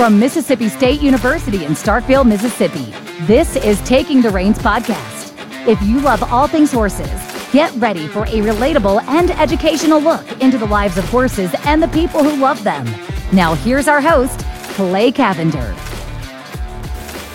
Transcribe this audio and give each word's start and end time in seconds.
From 0.00 0.18
Mississippi 0.18 0.70
State 0.70 1.02
University 1.02 1.66
in 1.66 1.72
Starkville, 1.72 2.26
Mississippi, 2.26 2.86
this 3.26 3.54
is 3.56 3.78
Taking 3.82 4.22
the 4.22 4.30
Reins 4.30 4.58
podcast. 4.58 5.36
If 5.68 5.78
you 5.82 6.00
love 6.00 6.22
all 6.32 6.46
things 6.46 6.72
horses, 6.72 7.10
get 7.52 7.70
ready 7.74 8.08
for 8.08 8.22
a 8.22 8.40
relatable 8.40 9.02
and 9.08 9.30
educational 9.32 10.00
look 10.00 10.24
into 10.40 10.56
the 10.56 10.64
lives 10.64 10.96
of 10.96 11.04
horses 11.10 11.54
and 11.66 11.82
the 11.82 11.88
people 11.88 12.24
who 12.24 12.34
love 12.40 12.64
them. 12.64 12.86
Now, 13.30 13.56
here's 13.56 13.88
our 13.88 14.00
host, 14.00 14.40
Clay 14.70 15.12
Cavender. 15.12 15.76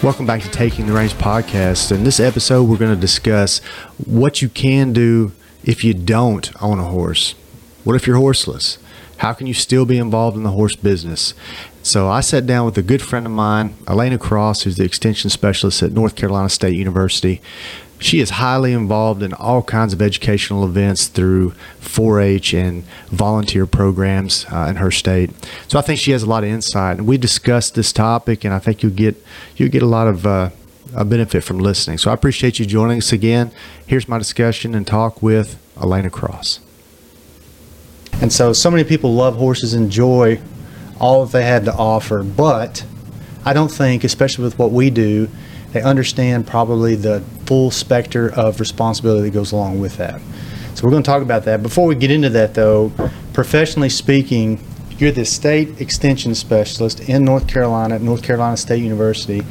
Welcome 0.02 0.26
back 0.26 0.42
to 0.42 0.50
Taking 0.50 0.88
the 0.88 0.94
Reins 0.94 1.14
podcast. 1.14 1.92
In 1.92 2.04
this 2.04 2.20
episode, 2.20 2.64
we're 2.64 2.78
going 2.78 2.96
to 2.96 3.00
discuss 3.00 3.60
what 4.04 4.42
you 4.42 4.50
can 4.50 4.92
do 4.92 5.34
if 5.64 5.84
you 5.84 5.94
don't 5.94 6.52
own 6.64 6.80
a 6.80 6.86
horse. 6.86 7.36
What 7.84 7.96
if 7.96 8.08
you're 8.08 8.18
horseless? 8.18 8.80
How 9.18 9.34
can 9.34 9.46
you 9.46 9.54
still 9.54 9.86
be 9.86 10.00
involved 10.00 10.36
in 10.36 10.42
the 10.42 10.50
horse 10.50 10.76
business? 10.76 11.36
So 11.86 12.10
I 12.10 12.22
sat 12.22 12.48
down 12.48 12.66
with 12.66 12.80
a 12.80 12.82
good 12.82 13.04
friend 13.04 13.28
of 13.28 13.32
mine, 13.32 13.76
Alaina 13.86 14.18
Cross, 14.18 14.64
who's 14.64 14.76
the 14.76 14.84
extension 14.84 15.30
specialist 15.30 15.84
at 15.84 15.92
North 15.92 16.16
Carolina 16.16 16.50
State 16.50 16.76
University. 16.76 17.44
She 18.00 18.20
is 18.20 18.32
highly 18.32 18.74
involved 18.74 19.22
in 19.22 19.34
all 19.34 19.62
kinds 19.62 19.94
of 19.94 20.02
educational 20.02 20.66
events 20.66 21.06
through 21.06 21.52
4 21.82 22.22
H 22.22 22.56
and 22.56 22.86
volunteer 23.10 23.68
programs 23.68 24.48
uh, 24.52 24.66
in 24.68 24.78
her 24.78 24.90
state. 24.90 25.30
So 25.68 25.78
I 25.78 25.84
think 25.84 26.00
she 26.00 26.10
has 26.10 26.24
a 26.24 26.26
lot 26.26 26.44
of 26.44 26.50
insight. 26.50 26.98
And 26.98 27.06
we 27.06 27.20
discussed 27.20 27.76
this 27.76 27.94
topic, 27.94 28.44
and 28.44 28.52
I 28.52 28.58
think 28.58 28.82
you'll 28.82 28.92
get, 28.92 29.24
you'll 29.56 29.70
get 29.70 29.84
a 29.84 29.86
lot 29.86 30.08
of 30.08 30.26
uh, 30.26 30.50
a 30.96 31.06
benefit 31.06 31.44
from 31.44 31.60
listening. 31.60 32.00
So 32.00 32.10
I 32.10 32.16
appreciate 32.16 32.58
you 32.58 32.66
joining 32.66 32.98
us 32.98 33.14
again. 33.14 33.52
Here's 33.86 34.10
my 34.10 34.18
discussion 34.18 34.74
and 34.74 34.88
talk 34.88 35.22
with 35.22 35.62
Alaina 35.78 36.10
Cross. 36.10 36.62
And 38.14 38.34
so, 38.34 38.54
so 38.54 38.72
many 38.72 38.86
people 38.86 39.14
love 39.14 39.36
horses, 39.36 39.76
enjoy 39.76 40.42
all 41.00 41.26
that 41.26 41.32
they 41.32 41.46
had 41.46 41.66
to 41.66 41.74
offer, 41.74 42.24
but 42.24 42.86
I 43.44 43.54
don't 43.54 43.72
think, 43.72 44.04
especially 44.04 44.44
with 44.44 44.58
what 44.58 44.72
we 44.72 44.90
do, 44.90 45.30
they 45.72 45.82
understand 45.82 46.48
probably 46.48 46.96
the 46.96 47.22
full 47.46 47.70
specter 47.70 48.32
of 48.34 48.60
responsibility 48.60 49.30
that 49.30 49.34
goes 49.34 49.52
along 49.52 49.80
with 49.80 49.98
that. 49.98 50.22
So 50.74 50.84
we're 50.84 50.92
going 50.92 51.04
to 51.04 51.08
talk 51.08 51.22
about 51.22 51.44
that. 51.46 51.62
Before 51.62 51.86
we 51.86 51.96
get 51.96 52.12
into 52.12 52.30
that, 52.30 52.54
though, 52.54 52.92
professionally 53.34 53.90
speaking, 53.90 54.60
you're 54.98 55.12
the 55.12 55.26
state 55.26 55.82
extension 55.82 56.34
specialist 56.34 57.10
in 57.10 57.26
North 57.26 57.48
Carolina 57.48 57.96
at 57.96 58.02
North 58.02 58.24
Carolina 58.24 58.58
State 58.58 58.82
University. 58.82 59.44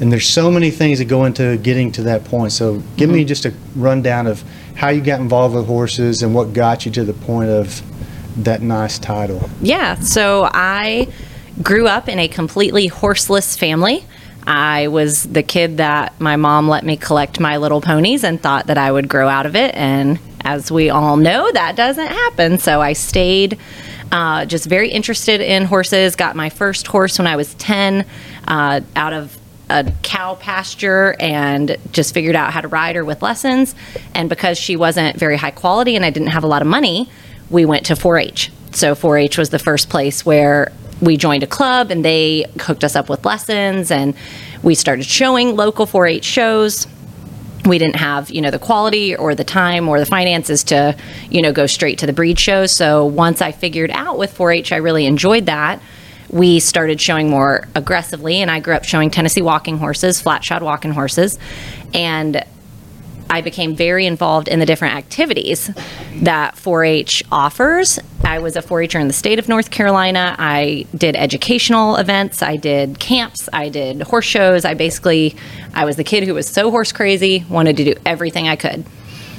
And 0.00 0.12
there's 0.12 0.28
so 0.28 0.50
many 0.50 0.70
things 0.70 0.98
that 0.98 1.06
go 1.06 1.24
into 1.24 1.56
getting 1.58 1.90
to 1.92 2.02
that 2.02 2.24
point. 2.24 2.52
So 2.52 2.74
give 2.96 3.08
mm-hmm. 3.08 3.16
me 3.18 3.24
just 3.24 3.44
a 3.44 3.54
rundown 3.74 4.26
of 4.26 4.44
how 4.74 4.90
you 4.90 5.00
got 5.00 5.20
involved 5.20 5.54
with 5.54 5.66
horses 5.66 6.22
and 6.22 6.34
what 6.34 6.52
got 6.52 6.86
you 6.86 6.92
to 6.92 7.04
the 7.04 7.14
point 7.14 7.50
of 7.50 7.82
that 8.36 8.62
nice 8.62 8.98
title. 8.98 9.48
Yeah. 9.60 9.98
So 10.00 10.48
I 10.52 11.08
grew 11.62 11.86
up 11.86 12.08
in 12.08 12.18
a 12.18 12.28
completely 12.28 12.86
horseless 12.86 13.56
family. 13.56 14.04
I 14.46 14.88
was 14.88 15.24
the 15.24 15.42
kid 15.42 15.78
that 15.78 16.20
my 16.20 16.36
mom 16.36 16.68
let 16.68 16.84
me 16.84 16.96
collect 16.96 17.40
my 17.40 17.56
little 17.56 17.80
ponies 17.80 18.22
and 18.22 18.40
thought 18.40 18.68
that 18.68 18.78
I 18.78 18.92
would 18.92 19.08
grow 19.08 19.28
out 19.28 19.46
of 19.46 19.56
it. 19.56 19.74
And 19.74 20.20
as 20.44 20.70
we 20.70 20.90
all 20.90 21.16
know, 21.16 21.50
that 21.52 21.74
doesn't 21.74 22.06
happen. 22.06 22.58
So 22.58 22.80
I 22.80 22.92
stayed 22.92 23.58
uh, 24.12 24.44
just 24.44 24.66
very 24.66 24.88
interested 24.90 25.40
in 25.40 25.64
horses. 25.64 26.14
Got 26.14 26.36
my 26.36 26.48
first 26.48 26.86
horse 26.86 27.18
when 27.18 27.26
I 27.26 27.34
was 27.34 27.54
10 27.54 28.06
uh, 28.46 28.80
out 28.94 29.12
of 29.12 29.36
a 29.68 29.92
cow 30.02 30.36
pasture 30.36 31.16
and 31.18 31.76
just 31.90 32.14
figured 32.14 32.36
out 32.36 32.52
how 32.52 32.60
to 32.60 32.68
ride 32.68 32.94
her 32.94 33.04
with 33.04 33.22
lessons. 33.22 33.74
And 34.14 34.28
because 34.28 34.58
she 34.58 34.76
wasn't 34.76 35.16
very 35.16 35.36
high 35.36 35.50
quality 35.50 35.96
and 35.96 36.04
I 36.04 36.10
didn't 36.10 36.28
have 36.28 36.44
a 36.44 36.46
lot 36.46 36.62
of 36.62 36.68
money, 36.68 37.10
we 37.50 37.64
went 37.64 37.86
to 37.86 37.96
4 37.96 38.18
H. 38.18 38.52
So 38.72 38.94
4 38.94 39.18
H 39.18 39.38
was 39.38 39.50
the 39.50 39.58
first 39.58 39.88
place 39.88 40.24
where 40.26 40.72
we 41.00 41.16
joined 41.16 41.42
a 41.42 41.46
club 41.46 41.90
and 41.90 42.04
they 42.04 42.46
hooked 42.60 42.84
us 42.84 42.96
up 42.96 43.08
with 43.08 43.24
lessons 43.24 43.90
and 43.90 44.14
we 44.62 44.74
started 44.74 45.04
showing 45.04 45.56
local 45.56 45.86
4-H 45.86 46.24
shows. 46.24 46.86
We 47.64 47.78
didn't 47.78 47.96
have 47.96 48.30
you 48.30 48.40
know 48.40 48.50
the 48.50 48.58
quality 48.58 49.16
or 49.16 49.34
the 49.34 49.44
time 49.44 49.88
or 49.88 49.98
the 49.98 50.06
finances 50.06 50.64
to 50.64 50.96
you 51.30 51.42
know 51.42 51.52
go 51.52 51.66
straight 51.66 51.98
to 51.98 52.06
the 52.06 52.12
breed 52.12 52.38
shows. 52.38 52.72
So 52.72 53.04
once 53.04 53.42
i 53.42 53.52
figured 53.52 53.90
out 53.90 54.18
with 54.18 54.36
4-h 54.36 54.72
i 54.72 54.76
really 54.76 55.06
enjoyed 55.06 55.46
that. 55.46 55.82
We 56.28 56.60
started 56.60 57.00
showing 57.00 57.28
more 57.28 57.66
aggressively 57.74 58.40
and 58.40 58.50
i 58.50 58.60
grew 58.60 58.74
up 58.74 58.84
showing 58.84 59.10
tennessee 59.10 59.42
walking 59.42 59.78
horses 59.78 60.20
flat 60.20 60.44
shod 60.44 60.62
walking 60.62 60.92
horses. 60.92 61.38
And 61.92 62.44
I 63.28 63.40
became 63.40 63.74
very 63.74 64.06
involved 64.06 64.48
in 64.48 64.60
the 64.60 64.66
different 64.66 64.94
activities 64.94 65.70
that 66.16 66.56
4 66.56 66.84
H 66.84 67.22
offers. 67.30 67.98
I 68.24 68.38
was 68.38 68.56
a 68.56 68.62
4 68.62 68.82
H'er 68.82 69.00
in 69.00 69.08
the 69.08 69.12
state 69.12 69.38
of 69.38 69.48
North 69.48 69.70
Carolina. 69.70 70.36
I 70.38 70.86
did 70.96 71.16
educational 71.16 71.96
events, 71.96 72.42
I 72.42 72.56
did 72.56 72.98
camps, 72.98 73.48
I 73.52 73.68
did 73.68 74.02
horse 74.02 74.24
shows. 74.24 74.64
I 74.64 74.74
basically, 74.74 75.36
I 75.74 75.84
was 75.84 75.96
the 75.96 76.04
kid 76.04 76.24
who 76.24 76.34
was 76.34 76.48
so 76.48 76.70
horse 76.70 76.92
crazy, 76.92 77.44
wanted 77.48 77.76
to 77.78 77.84
do 77.84 77.94
everything 78.04 78.48
I 78.48 78.56
could. 78.56 78.84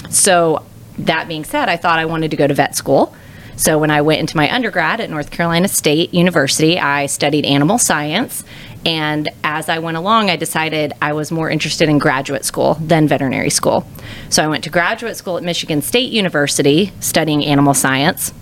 So, 0.10 0.66
that 1.00 1.28
being 1.28 1.44
said, 1.44 1.70
I 1.70 1.78
thought 1.78 2.00
I 2.00 2.06
wanted 2.06 2.32
to 2.32 2.38
go 2.38 2.48
to 2.48 2.54
vet 2.54 2.76
school. 2.76 3.14
So 3.56 3.80
when 3.80 3.90
I 3.90 4.02
went 4.02 4.20
into 4.20 4.38
my 4.38 4.54
undergrad 4.54 5.02
at 5.02 5.10
North 5.10 5.32
Carolina 5.32 5.68
State 5.68 6.14
University, 6.14 6.80
I 6.80 7.08
studied 7.08 7.44
animal 7.44 7.80
science 7.80 8.44
and 8.88 9.28
as 9.44 9.68
I 9.68 9.80
went 9.80 9.98
along, 9.98 10.30
I 10.30 10.38
decided 10.38 10.94
I 11.02 11.12
was 11.12 11.30
more 11.30 11.50
interested 11.50 11.90
in 11.90 12.00
graduate 12.00 12.46
school 12.46 12.76
than 12.76 13.06
veterinary 13.06 13.50
school. 13.50 13.86
So 14.30 14.42
I 14.42 14.48
went 14.48 14.64
to 14.64 14.70
graduate 14.70 15.18
school 15.18 15.36
at 15.36 15.44
Michigan 15.44 15.82
State 15.82 16.10
University 16.14 16.94
studying 17.02 17.44
animal 17.44 17.74
science. 17.74 18.34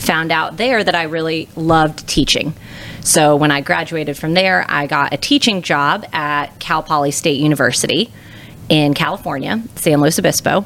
Found 0.00 0.32
out 0.32 0.56
there 0.56 0.82
that 0.82 0.96
I 0.96 1.04
really 1.04 1.48
loved 1.54 2.08
teaching. 2.08 2.54
So 3.02 3.36
when 3.36 3.52
I 3.52 3.60
graduated 3.60 4.18
from 4.18 4.34
there, 4.34 4.66
I 4.68 4.88
got 4.88 5.14
a 5.14 5.16
teaching 5.16 5.62
job 5.62 6.04
at 6.12 6.58
Cal 6.58 6.82
Poly 6.82 7.12
State 7.12 7.40
University 7.40 8.12
in 8.68 8.94
California, 8.94 9.62
San 9.76 10.00
Luis 10.00 10.18
Obispo. 10.18 10.64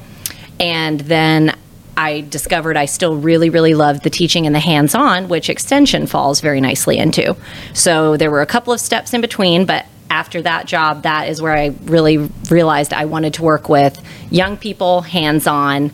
And 0.59 1.01
then 1.01 1.55
I 1.97 2.23
discovered 2.23 2.77
I 2.77 2.87
still 2.87 3.17
really, 3.17 3.51
really 3.51 3.75
loved 3.75 4.03
the 4.03 4.11
teaching 4.11 4.47
and 4.47 4.55
the 4.55 4.61
hands 4.61 4.95
on, 4.95 5.29
which 5.29 5.51
extension 5.51 6.07
falls 6.07 6.41
very 6.41 6.61
nicely 6.61 6.99
into. 6.99 7.37
So 7.75 8.17
there 8.17 8.31
were 8.31 8.43
a 8.43 8.47
couple 8.47 8.73
of 8.73 8.81
steps 8.81 9.13
in 9.13 9.21
between, 9.21 9.67
but 9.67 9.87
after 10.11 10.43
that 10.43 10.67
job, 10.67 11.03
that 11.03 11.29
is 11.29 11.41
where 11.41 11.57
I 11.57 11.75
really 11.85 12.19
realized 12.51 12.93
I 12.93 13.07
wanted 13.07 13.35
to 13.35 13.43
work 13.43 13.69
with 13.69 14.03
young 14.31 14.57
people, 14.57 15.03
hands 15.03 15.47
on, 15.47 15.91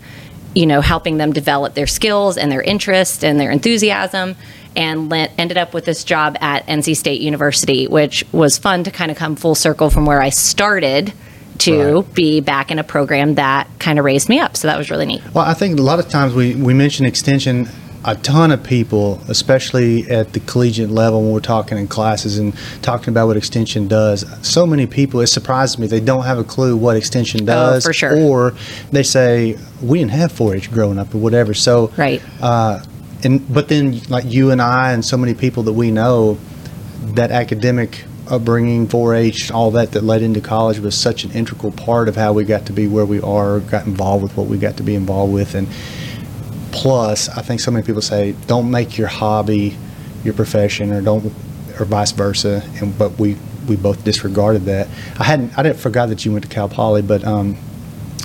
you 0.55 0.67
know, 0.67 0.81
helping 0.81 1.19
them 1.19 1.33
develop 1.33 1.75
their 1.75 1.87
skills 1.87 2.37
and 2.37 2.51
their 2.51 2.63
interest 2.63 3.25
and 3.25 3.39
their 3.39 3.51
enthusiasm. 3.51 4.37
And 4.77 5.13
ended 5.13 5.57
up 5.57 5.75
with 5.75 5.87
this 5.87 6.05
job 6.05 6.37
at 6.41 6.65
NC 6.67 6.97
State 6.97 7.21
University, 7.21 7.89
which 7.89 8.25
was 8.31 8.59
fun 8.59 8.85
to 8.85 8.93
kind 8.93 9.11
of 9.11 9.17
come 9.17 9.35
full 9.35 9.57
circle 9.57 9.91
from 9.91 10.07
where 10.07 10.23
I 10.23 10.29
started 10.29 11.13
to 11.59 12.01
right. 12.01 12.15
be 12.15 12.41
back 12.41 12.71
in 12.71 12.79
a 12.79 12.85
program 12.85 13.35
that 13.35 13.69
kind 13.79 13.99
of 13.99 14.05
raised 14.05 14.29
me 14.29 14.39
up. 14.39 14.57
So 14.57 14.69
that 14.69 14.79
was 14.79 14.91
really 14.91 15.07
neat. 15.07 15.23
Well, 15.35 15.45
I 15.45 15.55
think 15.55 15.79
a 15.79 15.83
lot 15.83 15.99
of 15.99 16.09
times 16.09 16.35
we, 16.35 16.55
we 16.55 16.75
mention 16.75 17.07
extension. 17.07 17.69
A 18.05 18.15
ton 18.15 18.53
of 18.53 18.63
people, 18.63 19.21
especially 19.29 20.09
at 20.09 20.33
the 20.33 20.41
collegiate 20.41 20.89
level, 20.89 21.21
when 21.21 21.33
we're 21.33 21.41
talking 21.41 21.77
in 21.77 21.89
classes 21.89 22.39
and 22.39 22.57
talking 22.81 23.09
about 23.09 23.27
what 23.27 23.37
extension 23.37 23.89
does, 23.89 24.25
so 24.47 24.67
many 24.67 24.87
people, 24.87 25.21
it 25.21 25.27
surprises 25.27 25.79
me, 25.79 25.89
they 25.89 26.01
don't 26.01 26.23
have 26.23 26.39
a 26.39 26.45
clue 26.45 26.77
what 26.77 26.97
extension 26.97 27.43
oh, 27.43 27.47
does. 27.47 27.85
Oh, 27.85 27.89
for 27.89 27.93
sure. 27.93 28.17
Or 28.17 28.55
they 28.93 29.03
say, 29.03 29.59
we 29.83 29.99
didn't 29.99 30.13
have 30.13 30.31
4 30.31 30.55
H 30.55 30.71
growing 30.71 30.99
up 30.99 31.13
or 31.13 31.19
whatever. 31.19 31.55
So, 31.55 31.93
right. 31.99 32.23
Uh, 32.41 32.83
and 33.25 33.53
but 33.53 33.69
then, 33.69 34.01
like 34.09 34.25
you 34.27 34.53
and 34.53 34.63
I, 34.63 34.93
and 34.93 35.05
so 35.05 35.17
many 35.17 35.35
people 35.35 35.65
that 35.65 35.73
we 35.73 35.91
know, 35.91 36.39
that 37.15 37.33
academic 37.33 38.05
upbringing, 38.31 38.87
4-H, 38.87 39.51
all 39.51 39.71
that 39.73 39.93
that 39.93 40.05
led 40.05 40.23
into 40.23 40.41
college 40.41 40.79
was 40.79 40.97
such 40.97 41.25
an 41.25 41.31
integral 41.33 41.73
part 41.73 42.09
of 42.09 42.17
how 42.17 42.33
we 42.33 42.45
got 42.45 42.67
to 42.67 42.73
be 42.73 42.87
where 42.87 43.07
we 43.07 43.21
are, 43.21 43.61
got 43.61 43.87
involved 43.87 44.23
with 44.23 44.37
what 44.37 44.47
we 44.47 44.59
got 44.59 44.77
to 44.77 44.83
be 44.83 44.95
involved 44.95 45.33
with, 45.33 45.55
and 45.55 45.69
plus, 46.73 47.29
I 47.29 47.43
think 47.43 47.61
so 47.61 47.71
many 47.71 47.85
people 47.85 48.03
say, 48.03 48.33
don't 48.47 48.71
make 48.71 48.99
your 48.99 49.09
hobby 49.09 49.77
your 50.25 50.35
profession, 50.35 50.93
or 50.93 51.01
don't, 51.01 51.25
or 51.79 51.85
vice 51.85 52.13
versa, 52.13 52.63
and 52.81 52.97
but 52.99 53.19
we 53.19 53.37
we 53.69 53.77
both 53.77 54.03
disregarded 54.05 54.65
that. 54.65 54.89
I 55.19 55.25
hadn't, 55.25 55.57
I 55.59 55.63
didn't 55.63 55.79
forgot 55.79 56.09
that 56.09 56.25
you 56.25 56.33
went 56.33 56.45
to 56.45 56.51
Cal 56.51 56.69
Poly, 56.69 57.03
but 57.03 57.25
um, 57.25 57.57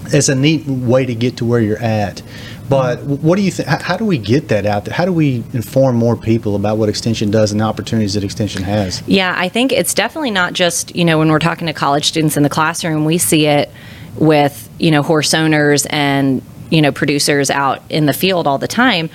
it's 0.06 0.30
a 0.30 0.36
neat 0.36 0.66
way 0.66 1.06
to 1.06 1.16
get 1.16 1.38
to 1.38 1.46
where 1.46 1.60
you're 1.60 1.82
at. 1.82 2.22
But 2.70 3.00
mm-hmm. 3.00 3.28
what 3.28 3.36
do 3.36 3.42
you 3.42 3.52
think? 3.52 3.68
How 3.68 3.98
do 3.98 4.06
we 4.06 4.18
get 4.18 4.48
that 4.50 4.66
out 4.66 4.86
there? 4.86 4.94
How 4.94 5.06
do 5.06 5.14
we 5.14 5.44
inform 5.54 5.96
more 5.96 6.16
people 6.16 6.56
about 6.56 6.78
what 6.78 6.90
Extension 6.90 7.30
does 7.30 7.52
and 7.52 7.60
the 7.62 7.66
opportunities 7.66 8.14
that 8.14 8.24
Extension 8.24 8.64
has? 8.64 9.04
Yeah, 9.08 9.36
I 9.38 9.50
think 9.50 9.72
it's 9.72 9.94
definitely 9.94 10.32
not 10.32 10.54
just, 10.54 10.96
you 10.96 11.06
know, 11.06 11.20
when 11.20 11.30
we're 11.30 11.40
talking 11.40 11.68
to 11.68 11.74
college 11.74 12.06
students 12.06 12.38
in 12.38 12.44
the 12.44 12.50
classroom, 12.50 13.06
we 13.06 13.18
see 13.18 13.46
it 13.48 13.70
with, 14.16 14.70
you 14.80 14.92
know, 14.92 15.04
horse 15.04 15.34
owners 15.34 15.86
and, 15.90 16.42
you 16.70 16.82
know, 16.82 16.92
producers 16.92 17.50
out 17.50 17.84
in 17.90 18.06
the 18.06 18.14
field 18.14 18.48
all 18.48 18.58
the 18.58 18.68
time. 18.68 19.10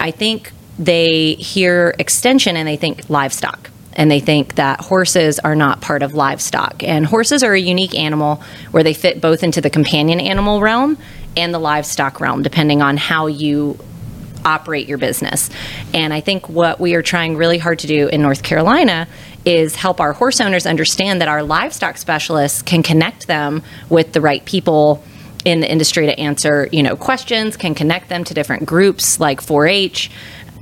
I 0.00 0.10
think 0.10 0.52
they 0.78 1.34
hear 1.34 1.94
Extension 1.98 2.56
and 2.56 2.66
they 2.66 2.76
think 2.76 3.08
livestock 3.10 3.70
and 3.96 4.10
they 4.10 4.20
think 4.20 4.54
that 4.54 4.80
horses 4.80 5.40
are 5.40 5.56
not 5.56 5.80
part 5.80 6.02
of 6.02 6.14
livestock. 6.14 6.84
And 6.84 7.04
horses 7.04 7.42
are 7.42 7.54
a 7.54 7.60
unique 7.60 7.98
animal 7.98 8.42
where 8.70 8.84
they 8.84 8.94
fit 8.94 9.20
both 9.20 9.42
into 9.42 9.60
the 9.60 9.70
companion 9.70 10.20
animal 10.20 10.60
realm 10.60 10.98
and 11.36 11.52
the 11.52 11.58
livestock 11.58 12.20
realm, 12.20 12.42
depending 12.42 12.82
on 12.82 12.96
how 12.96 13.26
you 13.26 13.78
operate 14.44 14.86
your 14.86 14.98
business. 14.98 15.50
And 15.92 16.14
I 16.14 16.20
think 16.20 16.48
what 16.48 16.78
we 16.78 16.94
are 16.94 17.02
trying 17.02 17.36
really 17.36 17.58
hard 17.58 17.80
to 17.80 17.86
do 17.86 18.06
in 18.08 18.22
North 18.22 18.42
Carolina 18.42 19.08
is 19.44 19.74
help 19.74 20.00
our 20.00 20.12
horse 20.12 20.40
owners 20.40 20.66
understand 20.66 21.20
that 21.20 21.28
our 21.28 21.42
livestock 21.42 21.96
specialists 21.96 22.62
can 22.62 22.82
connect 22.82 23.26
them 23.26 23.62
with 23.88 24.12
the 24.12 24.20
right 24.20 24.44
people 24.44 25.02
in 25.44 25.60
the 25.60 25.70
industry 25.70 26.06
to 26.06 26.18
answer, 26.18 26.68
you 26.72 26.82
know, 26.82 26.96
questions, 26.96 27.56
can 27.56 27.74
connect 27.74 28.08
them 28.08 28.24
to 28.24 28.34
different 28.34 28.66
groups 28.66 29.20
like 29.20 29.40
4-H 29.40 30.10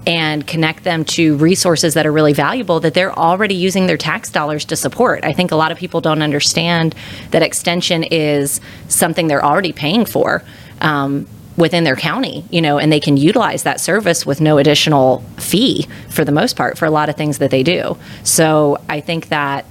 and 0.07 0.47
connect 0.47 0.85
them 0.85 1.05
to 1.05 1.37
resources 1.37 1.95
that 1.95 2.07
are 2.07 2.13
really 2.13 2.33
valuable 2.33 2.81
that 2.81 2.95
they're 2.95 3.17
already 3.19 3.55
using 3.55 3.87
their 3.87 3.97
tax 3.97 4.31
dollars 4.31 4.65
to 4.67 4.77
support. 4.77 5.25
I 5.25 5.33
think 5.33 5.51
a 5.51 5.57
lot 5.57 5.73
of 5.73 5.79
people 5.79 6.01
don't 6.01 6.23
understand 6.23 6.95
that 7.31 7.43
extension 7.43 8.03
is 8.05 8.61
something 8.89 9.29
they're 9.29 9.45
already 9.45 9.73
paying 9.73 10.05
for. 10.05 10.43
Um, 10.81 11.27
within 11.57 11.85
their 11.85 11.95
county, 11.95 12.45
you 12.51 12.61
know, 12.61 12.79
and 12.79 12.91
they 12.91 12.99
can 12.99 13.17
utilize 13.17 13.63
that 13.63 13.79
service 13.81 14.27
with 14.27 14.41
no 14.41 14.59
additional 14.59 15.23
fee 15.39 15.87
for 16.09 16.25
the 16.25 16.33
most 16.33 16.57
part 16.57 16.77
for 16.77 16.85
a 16.85 16.91
lot 16.91 17.09
of 17.09 17.15
things 17.15 17.39
that 17.39 17.53
they 17.53 17.63
do. 17.63 17.97
So 18.25 18.79
I 18.89 19.01
think 19.01 19.29
that 19.29 19.65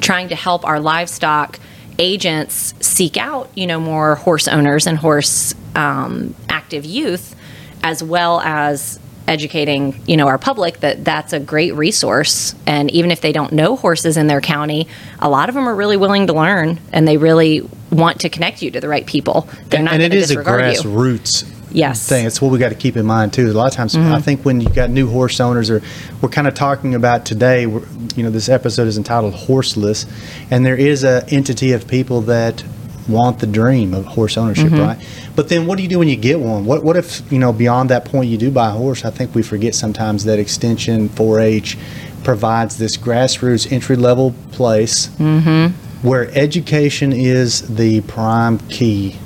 trying 0.00 0.28
to 0.28 0.36
help 0.36 0.64
our 0.66 0.78
livestock 0.78 1.58
agents 1.98 2.74
seek 2.80 3.16
out, 3.16 3.50
you 3.54 3.66
know, 3.66 3.80
more 3.80 4.16
horse 4.16 4.46
owners 4.46 4.86
and 4.86 4.98
horse 4.98 5.54
um, 5.74 6.34
active 6.48 6.84
youth, 6.84 7.34
as 7.82 8.02
well 8.02 8.40
as 8.40 8.98
educating 9.30 9.98
you 10.06 10.16
know 10.16 10.26
our 10.26 10.38
public 10.38 10.80
that 10.80 11.04
that's 11.04 11.32
a 11.32 11.40
great 11.40 11.74
resource. 11.74 12.54
And 12.66 12.90
even 12.90 13.10
if 13.10 13.20
they 13.20 13.32
don't 13.32 13.52
know 13.52 13.76
horses 13.76 14.16
in 14.16 14.26
their 14.26 14.40
county 14.40 14.88
a 15.20 15.28
lot 15.28 15.48
of 15.48 15.54
them 15.54 15.68
are 15.68 15.74
really 15.74 15.96
willing 15.96 16.26
to 16.26 16.32
learn 16.32 16.78
and 16.92 17.06
they 17.06 17.16
really 17.16 17.68
want 17.90 18.20
to 18.20 18.28
connect 18.28 18.62
you 18.62 18.70
to 18.70 18.80
the 18.80 18.88
right 18.88 19.06
people. 19.06 19.48
They're 19.68 19.82
not 19.82 19.94
and 19.94 20.02
it 20.02 20.14
is 20.14 20.30
a 20.30 20.36
grassroots 20.36 21.48
yes. 21.72 22.08
thing. 22.08 22.26
It's 22.26 22.40
what 22.40 22.50
we 22.50 22.58
got 22.58 22.70
to 22.70 22.74
keep 22.74 22.96
in 22.96 23.06
mind 23.06 23.32
too. 23.32 23.50
A 23.50 23.52
lot 23.52 23.66
of 23.66 23.74
times 23.74 23.94
mm-hmm. 23.94 24.12
i 24.12 24.20
think 24.20 24.44
when 24.44 24.60
you 24.60 24.68
got 24.68 24.90
new 24.90 25.08
horse 25.08 25.40
owners 25.40 25.70
or 25.70 25.82
we're 26.20 26.28
kind 26.28 26.48
of 26.48 26.54
talking 26.54 26.94
about 26.94 27.24
today 27.24 27.62
you 27.62 28.22
know 28.22 28.30
this 28.30 28.48
episode 28.48 28.88
is 28.88 28.98
entitled 28.98 29.34
horseless. 29.34 30.06
And 30.50 30.64
there 30.64 30.76
is 30.76 31.04
a 31.04 31.24
entity 31.28 31.72
of 31.72 31.86
people 31.86 32.22
that 32.22 32.64
want 33.08 33.38
the 33.38 33.46
dream 33.46 33.94
of 33.94 34.04
horse 34.04 34.36
ownership, 34.36 34.66
mm-hmm. 34.66 34.80
right? 34.80 35.08
But 35.36 35.48
then 35.48 35.66
what 35.66 35.76
do 35.76 35.82
you 35.82 35.88
do 35.88 35.98
when 35.98 36.08
you 36.08 36.16
get 36.16 36.40
one? 36.40 36.64
What 36.64 36.84
what 36.84 36.96
if, 36.96 37.22
you 37.32 37.38
know, 37.38 37.52
beyond 37.52 37.90
that 37.90 38.04
point 38.04 38.28
you 38.28 38.38
do 38.38 38.50
buy 38.50 38.68
a 38.68 38.72
horse? 38.72 39.04
I 39.04 39.10
think 39.10 39.34
we 39.34 39.42
forget 39.42 39.74
sometimes 39.74 40.24
that 40.24 40.38
extension 40.38 41.08
4-H 41.08 41.76
provides 42.24 42.76
this 42.76 42.96
grassroots 42.96 43.70
entry 43.72 43.96
level 43.96 44.34
place 44.52 45.08
mm-hmm. 45.08 46.06
where 46.06 46.30
education 46.36 47.12
is 47.12 47.76
the 47.76 48.00
prime 48.02 48.58
key. 48.68 49.16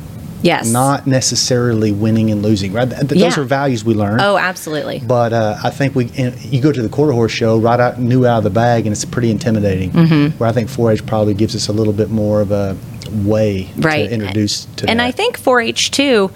Yes. 0.42 0.70
Not 0.70 1.06
necessarily 1.06 1.90
winning 1.90 2.30
and 2.30 2.42
losing, 2.42 2.74
right? 2.74 2.88
Th- 2.88 3.12
yeah. 3.12 3.24
Those 3.24 3.38
are 3.38 3.44
values 3.44 3.82
we 3.82 3.94
learn. 3.94 4.20
Oh, 4.20 4.36
absolutely. 4.36 5.00
But 5.00 5.32
uh, 5.32 5.56
I 5.64 5.70
think 5.70 5.94
we, 5.94 6.04
you 6.04 6.60
go 6.60 6.70
to 6.70 6.82
the 6.82 6.90
quarter 6.90 7.14
horse 7.14 7.32
show 7.32 7.58
right 7.58 7.80
out, 7.80 7.98
new 7.98 8.26
out 8.26 8.38
of 8.38 8.44
the 8.44 8.50
bag, 8.50 8.84
and 8.84 8.92
it's 8.92 9.06
pretty 9.06 9.30
intimidating. 9.30 9.90
Mm-hmm. 9.90 10.36
Where 10.36 10.48
I 10.48 10.52
think 10.52 10.68
4-H 10.68 11.06
probably 11.06 11.32
gives 11.32 11.56
us 11.56 11.68
a 11.68 11.72
little 11.72 11.94
bit 11.94 12.10
more 12.10 12.42
of 12.42 12.50
a 12.50 12.76
way 13.14 13.70
right. 13.76 14.08
to 14.08 14.14
introduce 14.14 14.64
to 14.76 14.88
and 14.88 15.00
that. 15.00 15.06
I 15.06 15.10
think 15.10 15.38
4-H 15.38 15.90
too, 15.90 16.30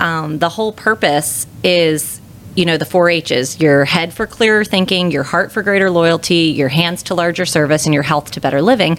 um, 0.00 0.38
the 0.38 0.48
whole 0.48 0.72
purpose 0.72 1.46
is 1.62 2.20
you 2.54 2.64
know 2.64 2.76
the 2.76 2.84
four 2.84 3.10
H's 3.10 3.60
your 3.60 3.84
head 3.84 4.14
for 4.14 4.26
clearer 4.26 4.64
thinking, 4.64 5.10
your 5.10 5.24
heart 5.24 5.52
for 5.52 5.62
greater 5.62 5.90
loyalty, 5.90 6.54
your 6.56 6.68
hands 6.68 7.02
to 7.04 7.14
larger 7.14 7.46
service, 7.46 7.84
and 7.84 7.94
your 7.94 8.02
health 8.02 8.32
to 8.32 8.40
better 8.40 8.62
living. 8.62 8.98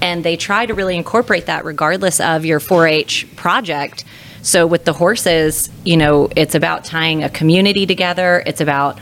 And 0.00 0.24
they 0.24 0.36
try 0.36 0.66
to 0.66 0.74
really 0.74 0.96
incorporate 0.96 1.46
that 1.46 1.64
regardless 1.64 2.20
of 2.20 2.44
your 2.44 2.60
4 2.60 2.86
H 2.86 3.36
project. 3.36 4.04
So 4.42 4.66
with 4.66 4.84
the 4.84 4.92
horses, 4.92 5.70
you 5.84 5.96
know, 5.96 6.28
it's 6.36 6.54
about 6.54 6.84
tying 6.84 7.24
a 7.24 7.30
community 7.30 7.86
together, 7.86 8.42
it's 8.46 8.60
about 8.60 8.98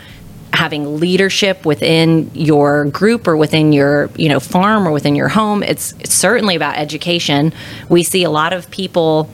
having 0.54 1.00
leadership 1.00 1.66
within 1.66 2.30
your 2.32 2.86
group 2.86 3.26
or 3.26 3.36
within 3.36 3.72
your 3.72 4.08
you 4.16 4.28
know 4.28 4.40
farm 4.40 4.86
or 4.86 4.92
within 4.92 5.14
your 5.14 5.28
home 5.28 5.62
it's, 5.62 5.92
it's 6.00 6.14
certainly 6.14 6.54
about 6.54 6.76
education. 6.76 7.52
We 7.88 8.02
see 8.02 8.24
a 8.24 8.30
lot 8.30 8.52
of 8.52 8.70
people 8.70 9.28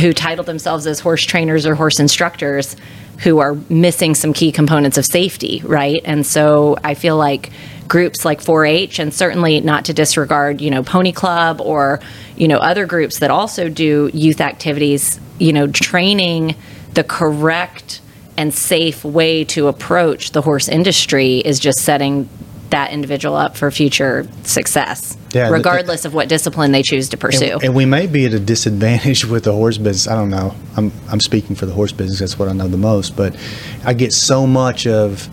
who 0.00 0.12
title 0.12 0.44
themselves 0.44 0.86
as 0.86 1.00
horse 1.00 1.24
trainers 1.24 1.66
or 1.66 1.74
horse 1.74 1.98
instructors 1.98 2.76
who 3.22 3.38
are 3.38 3.54
missing 3.70 4.14
some 4.14 4.32
key 4.34 4.52
components 4.52 4.98
of 4.98 5.06
safety 5.06 5.62
right? 5.64 6.00
And 6.04 6.26
so 6.26 6.76
i 6.84 6.94
feel 6.94 7.16
like 7.16 7.50
groups 7.88 8.24
like 8.24 8.40
4-h 8.40 8.98
and 8.98 9.14
certainly 9.14 9.60
not 9.60 9.84
to 9.84 9.92
disregard 9.92 10.60
you 10.60 10.70
know 10.70 10.82
pony 10.82 11.12
club 11.12 11.60
or 11.60 12.00
you 12.36 12.48
know 12.48 12.58
other 12.58 12.86
groups 12.86 13.20
that 13.20 13.30
also 13.30 13.68
do 13.68 14.10
youth 14.12 14.40
activities 14.40 15.20
you 15.38 15.52
know 15.52 15.68
training 15.68 16.56
the 16.94 17.04
correct 17.04 18.00
and 18.36 18.52
safe 18.54 19.04
way 19.04 19.44
to 19.44 19.68
approach 19.68 20.32
the 20.32 20.42
horse 20.42 20.68
industry 20.68 21.38
is 21.38 21.58
just 21.58 21.80
setting 21.80 22.28
that 22.70 22.90
individual 22.90 23.36
up 23.36 23.56
for 23.56 23.70
future 23.70 24.26
success, 24.42 25.16
yeah, 25.32 25.48
regardless 25.48 26.02
the, 26.02 26.08
of 26.08 26.14
what 26.14 26.28
discipline 26.28 26.72
they 26.72 26.82
choose 26.82 27.08
to 27.10 27.16
pursue. 27.16 27.54
And, 27.54 27.64
and, 27.64 27.74
we 27.74 27.86
may 27.86 28.06
be 28.06 28.26
at 28.26 28.32
a 28.32 28.40
disadvantage 28.40 29.24
with 29.32 29.44
the 29.44 29.52
horse 29.52 29.78
business. 29.78 30.08
I 30.08 30.16
don't 30.16 30.30
know. 30.30 30.54
I'm, 30.76 30.92
I'm 31.08 31.20
speaking 31.20 31.56
for 31.56 31.66
the 31.66 31.72
horse 31.72 31.92
business. 31.92 32.18
That's 32.20 32.38
what 32.38 32.48
I 32.48 32.52
know 32.52 32.68
the 32.68 32.76
most. 32.76 33.16
But 33.16 33.36
I 33.84 33.94
get 33.94 34.12
so 34.12 34.46
much 34.46 34.86
of, 34.86 35.28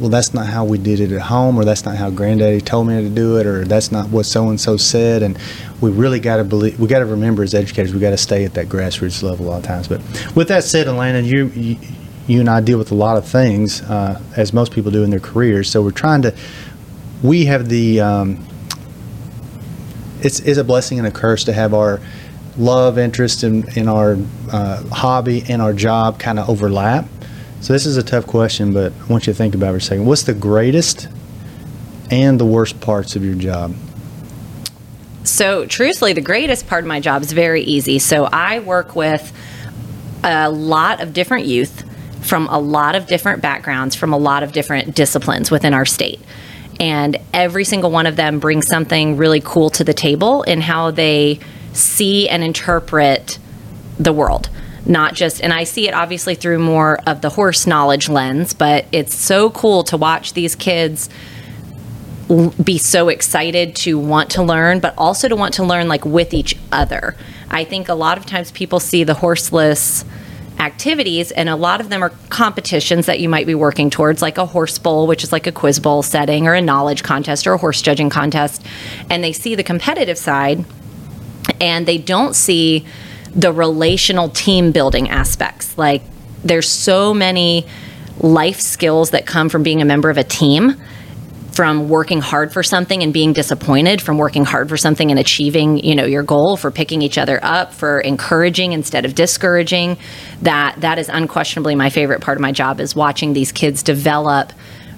well, 0.00 0.08
that's 0.08 0.32
not 0.32 0.46
how 0.46 0.64
we 0.64 0.78
did 0.78 1.00
it 1.00 1.12
at 1.12 1.20
home, 1.20 1.58
or 1.58 1.64
that's 1.64 1.84
not 1.84 1.96
how 1.96 2.10
Granddaddy 2.10 2.62
told 2.62 2.86
me 2.86 3.02
to 3.02 3.10
do 3.10 3.36
it, 3.36 3.46
or 3.46 3.64
that's 3.64 3.92
not 3.92 4.08
what 4.08 4.24
so 4.24 4.48
and 4.48 4.58
so 4.58 4.76
said. 4.76 5.22
And 5.22 5.38
we 5.80 5.90
really 5.90 6.20
got 6.20 6.36
to 6.36 6.44
believe. 6.44 6.80
We 6.80 6.88
got 6.88 7.00
to 7.00 7.06
remember 7.06 7.42
as 7.42 7.54
educators, 7.54 7.92
we 7.92 8.00
got 8.00 8.10
to 8.10 8.18
stay 8.18 8.44
at 8.44 8.54
that 8.54 8.68
grassroots 8.68 9.22
level 9.22 9.46
a 9.46 9.50
lot 9.50 9.58
of 9.58 9.64
times. 9.64 9.88
But 9.88 10.00
with 10.34 10.48
that 10.48 10.64
said, 10.64 10.86
Alaina, 10.86 11.20
you, 11.20 11.48
you 11.48 11.78
you 12.30 12.38
and 12.38 12.48
I 12.48 12.60
deal 12.60 12.78
with 12.78 12.92
a 12.92 12.94
lot 12.94 13.16
of 13.16 13.26
things, 13.26 13.82
uh, 13.82 14.20
as 14.36 14.52
most 14.52 14.72
people 14.72 14.92
do 14.92 15.02
in 15.02 15.10
their 15.10 15.20
careers. 15.20 15.68
So 15.68 15.82
we're 15.82 15.90
trying 15.90 16.22
to, 16.22 16.34
we 17.22 17.46
have 17.46 17.68
the, 17.68 18.00
um, 18.00 18.46
it's, 20.20 20.38
it's 20.40 20.58
a 20.58 20.64
blessing 20.64 20.98
and 20.98 21.08
a 21.08 21.10
curse 21.10 21.44
to 21.44 21.52
have 21.52 21.74
our 21.74 22.00
love, 22.56 22.98
interest 22.98 23.42
in, 23.42 23.68
in 23.76 23.88
our 23.88 24.16
uh, 24.52 24.82
hobby 24.90 25.44
and 25.48 25.60
our 25.60 25.72
job 25.72 26.20
kind 26.20 26.38
of 26.38 26.48
overlap. 26.48 27.06
So 27.62 27.72
this 27.72 27.84
is 27.84 27.96
a 27.96 28.02
tough 28.02 28.26
question, 28.26 28.72
but 28.72 28.92
I 28.92 29.06
want 29.06 29.26
you 29.26 29.32
to 29.32 29.36
think 29.36 29.56
about 29.56 29.70
it 29.70 29.72
for 29.72 29.76
a 29.78 29.82
second. 29.82 30.06
What's 30.06 30.22
the 30.22 30.34
greatest 30.34 31.08
and 32.10 32.38
the 32.38 32.46
worst 32.46 32.80
parts 32.80 33.16
of 33.16 33.24
your 33.24 33.34
job? 33.34 33.74
So, 35.22 35.66
truthfully, 35.66 36.14
the 36.14 36.22
greatest 36.22 36.66
part 36.66 36.82
of 36.82 36.88
my 36.88 36.98
job 36.98 37.22
is 37.22 37.32
very 37.32 37.62
easy. 37.62 37.98
So, 37.98 38.24
I 38.24 38.60
work 38.60 38.96
with 38.96 39.32
a 40.24 40.50
lot 40.50 41.00
of 41.00 41.12
different 41.12 41.44
youth 41.44 41.84
from 42.22 42.46
a 42.48 42.58
lot 42.58 42.94
of 42.94 43.06
different 43.06 43.42
backgrounds, 43.42 43.94
from 43.94 44.12
a 44.12 44.18
lot 44.18 44.42
of 44.42 44.52
different 44.52 44.94
disciplines 44.94 45.50
within 45.50 45.74
our 45.74 45.86
state. 45.86 46.20
And 46.78 47.18
every 47.34 47.64
single 47.64 47.90
one 47.90 48.06
of 48.06 48.16
them 48.16 48.38
brings 48.38 48.66
something 48.66 49.16
really 49.16 49.40
cool 49.44 49.70
to 49.70 49.84
the 49.84 49.92
table 49.92 50.42
in 50.42 50.60
how 50.60 50.90
they 50.90 51.40
see 51.72 52.28
and 52.28 52.42
interpret 52.42 53.38
the 53.98 54.12
world. 54.12 54.48
Not 54.86 55.14
just, 55.14 55.42
and 55.42 55.52
I 55.52 55.64
see 55.64 55.88
it 55.88 55.94
obviously 55.94 56.34
through 56.34 56.58
more 56.58 56.98
of 57.06 57.20
the 57.20 57.28
horse 57.28 57.66
knowledge 57.66 58.08
lens, 58.08 58.54
but 58.54 58.86
it's 58.92 59.14
so 59.14 59.50
cool 59.50 59.84
to 59.84 59.96
watch 59.98 60.32
these 60.32 60.56
kids 60.56 61.10
be 62.62 62.78
so 62.78 63.08
excited 63.08 63.74
to 63.74 63.98
want 63.98 64.30
to 64.30 64.42
learn, 64.42 64.78
but 64.80 64.94
also 64.96 65.28
to 65.28 65.34
want 65.34 65.54
to 65.54 65.64
learn 65.64 65.88
like 65.88 66.04
with 66.04 66.32
each 66.32 66.56
other. 66.70 67.16
I 67.50 67.64
think 67.64 67.88
a 67.88 67.94
lot 67.94 68.18
of 68.18 68.24
times 68.24 68.52
people 68.52 68.78
see 68.78 69.02
the 69.02 69.14
horseless 69.14 70.04
activities, 70.60 71.32
and 71.32 71.48
a 71.48 71.56
lot 71.56 71.80
of 71.80 71.88
them 71.88 72.02
are 72.02 72.12
competitions 72.28 73.06
that 73.06 73.18
you 73.18 73.28
might 73.28 73.46
be 73.46 73.54
working 73.54 73.90
towards, 73.90 74.22
like 74.22 74.38
a 74.38 74.46
horse 74.46 74.78
bowl, 74.78 75.06
which 75.06 75.24
is 75.24 75.32
like 75.32 75.46
a 75.46 75.52
quiz 75.52 75.80
bowl 75.80 76.02
setting, 76.02 76.46
or 76.46 76.54
a 76.54 76.60
knowledge 76.60 77.02
contest, 77.02 77.46
or 77.46 77.54
a 77.54 77.58
horse 77.58 77.82
judging 77.82 78.10
contest. 78.10 78.64
And 79.08 79.24
they 79.24 79.32
see 79.32 79.54
the 79.54 79.64
competitive 79.64 80.18
side, 80.18 80.64
and 81.60 81.86
they 81.86 81.98
don't 81.98 82.36
see 82.36 82.86
the 83.34 83.52
relational 83.52 84.28
team 84.28 84.70
building 84.70 85.08
aspects. 85.08 85.76
Like, 85.78 86.02
there's 86.44 86.68
so 86.68 87.14
many 87.14 87.66
life 88.18 88.60
skills 88.60 89.10
that 89.10 89.26
come 89.26 89.48
from 89.48 89.62
being 89.62 89.80
a 89.80 89.84
member 89.84 90.10
of 90.10 90.18
a 90.18 90.24
team 90.24 90.76
from 91.52 91.88
working 91.88 92.20
hard 92.20 92.52
for 92.52 92.62
something 92.62 93.02
and 93.02 93.12
being 93.12 93.32
disappointed 93.32 94.00
from 94.00 94.18
working 94.18 94.44
hard 94.44 94.68
for 94.68 94.76
something 94.76 95.10
and 95.10 95.18
achieving 95.18 95.78
you 95.78 95.94
know 95.94 96.04
your 96.04 96.22
goal 96.22 96.56
for 96.56 96.70
picking 96.70 97.02
each 97.02 97.18
other 97.18 97.40
up 97.42 97.72
for 97.72 98.00
encouraging 98.00 98.72
instead 98.72 99.04
of 99.04 99.14
discouraging. 99.14 99.96
That 100.42 100.80
that 100.80 100.98
is 100.98 101.08
unquestionably 101.08 101.74
my 101.74 101.90
favorite 101.90 102.20
part 102.20 102.36
of 102.38 102.42
my 102.42 102.52
job 102.52 102.80
is 102.80 102.94
watching 102.94 103.32
these 103.32 103.52
kids 103.52 103.82
develop 103.82 104.52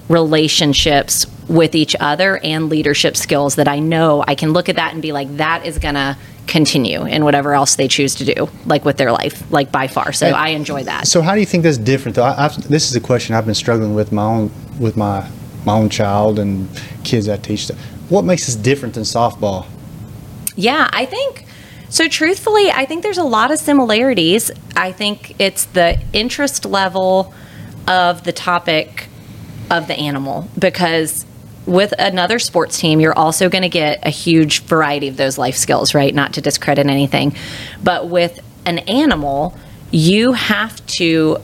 relationships 0.09 1.25
with 1.47 1.75
each 1.75 1.95
other 1.99 2.37
and 2.43 2.69
leadership 2.69 3.15
skills 3.15 3.55
that 3.55 3.67
I 3.67 3.79
know 3.79 4.23
I 4.27 4.35
can 4.35 4.51
look 4.51 4.69
at 4.69 4.75
that 4.75 4.93
and 4.93 5.01
be 5.01 5.11
like 5.11 5.37
that 5.37 5.65
is 5.65 5.79
going 5.79 5.95
to 5.95 6.17
continue 6.45 7.05
in 7.05 7.23
whatever 7.23 7.53
else 7.53 7.75
they 7.75 7.87
choose 7.87 8.15
to 8.15 8.25
do 8.25 8.49
like 8.65 8.83
with 8.83 8.97
their 8.97 9.11
life 9.11 9.49
like 9.51 9.71
by 9.71 9.87
far. 9.87 10.11
So 10.11 10.27
I 10.27 10.49
enjoy 10.49 10.83
that. 10.83 11.07
so 11.07 11.21
how 11.21 11.33
do 11.33 11.39
you 11.39 11.45
think 11.45 11.63
that's 11.63 11.77
different 11.77 12.15
though? 12.15 12.23
I, 12.23 12.49
this 12.69 12.89
is 12.89 12.95
a 12.95 12.99
question 12.99 13.35
I've 13.35 13.45
been 13.45 13.55
struggling 13.55 13.95
with 13.95 14.11
my 14.11 14.23
own 14.23 14.51
with 14.77 14.97
my 14.97 15.29
my 15.65 15.73
own 15.73 15.89
child 15.89 16.39
and 16.39 16.69
kids 17.03 17.29
I 17.29 17.37
teach. 17.37 17.69
What 18.09 18.25
makes 18.25 18.45
this 18.45 18.55
different 18.55 18.95
than 18.95 19.03
softball? 19.03 19.65
Yeah, 20.55 20.89
I 20.91 21.05
think 21.05 21.45
so. 21.89 22.07
Truthfully, 22.07 22.69
I 22.71 22.85
think 22.85 23.03
there's 23.03 23.17
a 23.17 23.23
lot 23.23 23.51
of 23.51 23.59
similarities. 23.59 24.51
I 24.75 24.91
think 24.91 25.35
it's 25.39 25.65
the 25.65 25.99
interest 26.13 26.65
level 26.65 27.33
of 27.87 28.23
the 28.23 28.31
topic 28.31 29.07
of 29.69 29.87
the 29.87 29.95
animal 29.95 30.47
because 30.57 31.25
with 31.65 31.93
another 31.97 32.39
sports 32.39 32.77
team, 32.77 32.99
you're 32.99 33.17
also 33.17 33.49
going 33.49 33.61
to 33.61 33.69
get 33.69 34.05
a 34.05 34.09
huge 34.09 34.63
variety 34.63 35.07
of 35.07 35.17
those 35.17 35.37
life 35.37 35.55
skills, 35.55 35.93
right? 35.93 36.13
Not 36.13 36.33
to 36.33 36.41
discredit 36.41 36.87
anything. 36.87 37.35
But 37.81 38.09
with 38.09 38.39
an 38.65 38.79
animal, 38.79 39.57
you 39.91 40.33
have 40.33 40.85
to 40.87 41.37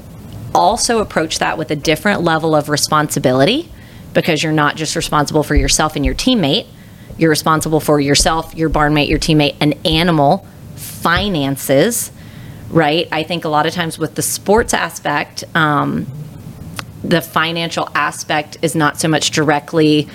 also 0.54 1.00
approach 1.00 1.40
that 1.40 1.58
with 1.58 1.72
a 1.72 1.76
different 1.76 2.22
level 2.22 2.56
of 2.56 2.70
responsibility 2.70 3.72
because 4.14 4.44
you're 4.44 4.52
not 4.52 4.76
just 4.76 4.96
responsible 4.96 5.44
for 5.44 5.56
yourself 5.56 5.96
and 5.96 6.06
your 6.06 6.16
teammate, 6.16 6.68
you're 7.18 7.30
responsible 7.30 7.80
for 7.80 8.00
yourself, 8.00 8.56
your 8.56 8.70
barnmate, 8.70 9.10
your 9.10 9.20
teammate, 9.20 9.56
an 9.60 9.74
animal, 9.86 10.46
finances, 10.76 12.12
right? 12.70 13.08
I 13.12 13.24
think 13.24 13.46
a 13.46 13.50
lot 13.50 13.66
of 13.66 13.74
times 13.74 13.98
with 13.98 14.16
the 14.16 14.22
sports 14.22 14.74
aspect, 14.74 15.44
um, 15.56 16.08
the 17.04 17.22
financial 17.22 17.90
aspect 17.96 18.58
is 18.62 18.76
not 18.76 19.00
so 19.00 19.08
much 19.08 19.32
directly 19.32 20.08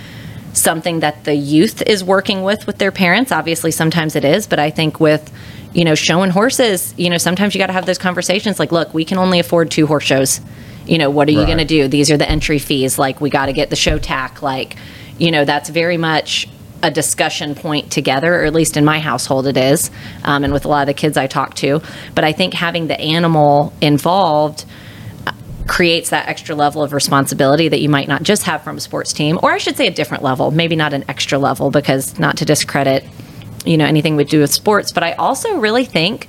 something 0.52 1.00
that 1.00 1.24
the 1.24 1.34
youth 1.34 1.82
is 1.82 2.04
working 2.04 2.42
with 2.42 2.66
with 2.66 2.78
their 2.78 2.92
parents. 2.92 3.32
Obviously, 3.32 3.70
sometimes 3.70 4.16
it 4.16 4.24
is, 4.24 4.46
but 4.46 4.58
I 4.58 4.70
think 4.70 5.00
with 5.00 5.32
you 5.72 5.84
know 5.84 5.94
showing 5.94 6.30
horses, 6.30 6.94
you 6.96 7.10
know, 7.10 7.18
sometimes 7.18 7.54
you 7.54 7.58
got 7.58 7.66
to 7.66 7.72
have 7.72 7.86
those 7.86 7.98
conversations. 7.98 8.58
Like, 8.58 8.72
look, 8.72 8.94
we 8.94 9.04
can 9.04 9.18
only 9.18 9.40
afford 9.40 9.70
two 9.70 9.86
horse 9.86 10.04
shows. 10.04 10.40
You 10.86 10.98
know, 10.98 11.10
what 11.10 11.28
are 11.28 11.32
you 11.32 11.38
Right. 11.40 11.46
going 11.46 11.58
to 11.58 11.64
do? 11.64 11.88
These 11.88 12.10
are 12.10 12.16
the 12.16 12.28
entry 12.28 12.58
fees. 12.58 12.98
Like, 12.98 13.20
we 13.20 13.30
got 13.30 13.46
to 13.46 13.52
get 13.52 13.70
the 13.70 13.76
show 13.76 13.98
tack. 13.98 14.42
Like, 14.42 14.76
you 15.18 15.30
know, 15.30 15.44
that's 15.44 15.68
very 15.70 15.96
much 15.96 16.48
a 16.82 16.90
discussion 16.90 17.54
point 17.54 17.90
together, 17.90 18.34
or 18.34 18.44
at 18.44 18.52
least 18.52 18.76
in 18.76 18.84
my 18.84 18.98
household 18.98 19.46
it 19.46 19.56
is, 19.56 19.90
um, 20.24 20.44
and 20.44 20.52
with 20.52 20.66
a 20.66 20.68
lot 20.68 20.82
of 20.82 20.86
the 20.86 20.92
kids 20.94 21.16
I 21.16 21.26
talk 21.26 21.54
to. 21.54 21.80
But 22.14 22.24
I 22.24 22.32
think 22.32 22.52
having 22.52 22.88
the 22.88 23.00
animal 23.00 23.72
involved 23.80 24.66
creates 25.66 26.10
that 26.10 26.28
extra 26.28 26.54
level 26.54 26.82
of 26.82 26.92
responsibility 26.92 27.68
that 27.68 27.80
you 27.80 27.88
might 27.88 28.06
not 28.06 28.22
just 28.22 28.42
have 28.42 28.62
from 28.62 28.76
a 28.76 28.80
sports 28.80 29.14
team, 29.14 29.38
or 29.42 29.50
I 29.52 29.56
should 29.56 29.78
say 29.78 29.86
a 29.86 29.90
different 29.90 30.22
level, 30.22 30.50
maybe 30.50 30.76
not 30.76 30.92
an 30.92 31.06
extra 31.08 31.38
level, 31.38 31.70
because 31.70 32.18
not 32.18 32.36
to 32.36 32.44
discredit, 32.44 33.02
you 33.64 33.78
know, 33.78 33.86
anything 33.86 34.16
we 34.16 34.24
do 34.24 34.40
with 34.40 34.52
sports, 34.52 34.92
but 34.92 35.02
I 35.02 35.12
also 35.12 35.56
really 35.56 35.86
think 35.86 36.28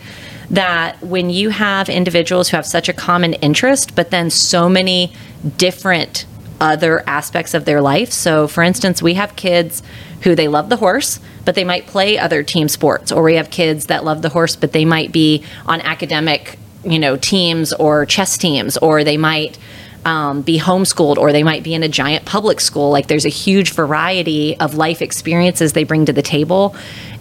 that 0.49 1.01
when 1.01 1.29
you 1.29 1.49
have 1.49 1.89
individuals 1.89 2.49
who 2.49 2.57
have 2.57 2.65
such 2.65 2.89
a 2.89 2.93
common 2.93 3.33
interest, 3.35 3.95
but 3.95 4.11
then 4.11 4.29
so 4.29 4.69
many 4.69 5.13
different 5.57 6.25
other 6.59 7.03
aspects 7.07 7.53
of 7.53 7.65
their 7.65 7.81
life. 7.81 8.11
So, 8.11 8.47
for 8.47 8.63
instance, 8.63 9.01
we 9.01 9.15
have 9.15 9.35
kids 9.35 9.83
who 10.21 10.35
they 10.35 10.47
love 10.47 10.69
the 10.69 10.77
horse, 10.77 11.19
but 11.43 11.55
they 11.55 11.63
might 11.63 11.85
play 11.85 12.17
other 12.17 12.43
team 12.43 12.69
sports, 12.69 13.11
or 13.11 13.23
we 13.23 13.35
have 13.35 13.49
kids 13.49 13.87
that 13.87 14.03
love 14.03 14.21
the 14.21 14.29
horse, 14.29 14.55
but 14.55 14.71
they 14.71 14.85
might 14.85 15.11
be 15.11 15.43
on 15.65 15.81
academic, 15.81 16.57
you 16.83 16.99
know, 16.99 17.17
teams 17.17 17.73
or 17.73 18.05
chess 18.05 18.37
teams, 18.37 18.77
or 18.77 19.03
they 19.03 19.17
might 19.17 19.57
um, 20.05 20.43
be 20.43 20.59
homeschooled, 20.59 21.17
or 21.17 21.31
they 21.31 21.43
might 21.43 21.63
be 21.63 21.73
in 21.73 21.83
a 21.83 21.89
giant 21.89 22.25
public 22.25 22.61
school. 22.61 22.91
Like, 22.91 23.07
there's 23.07 23.25
a 23.25 23.29
huge 23.29 23.73
variety 23.73 24.57
of 24.59 24.75
life 24.75 25.01
experiences 25.01 25.73
they 25.73 25.83
bring 25.83 26.05
to 26.05 26.13
the 26.13 26.21
table. 26.21 26.75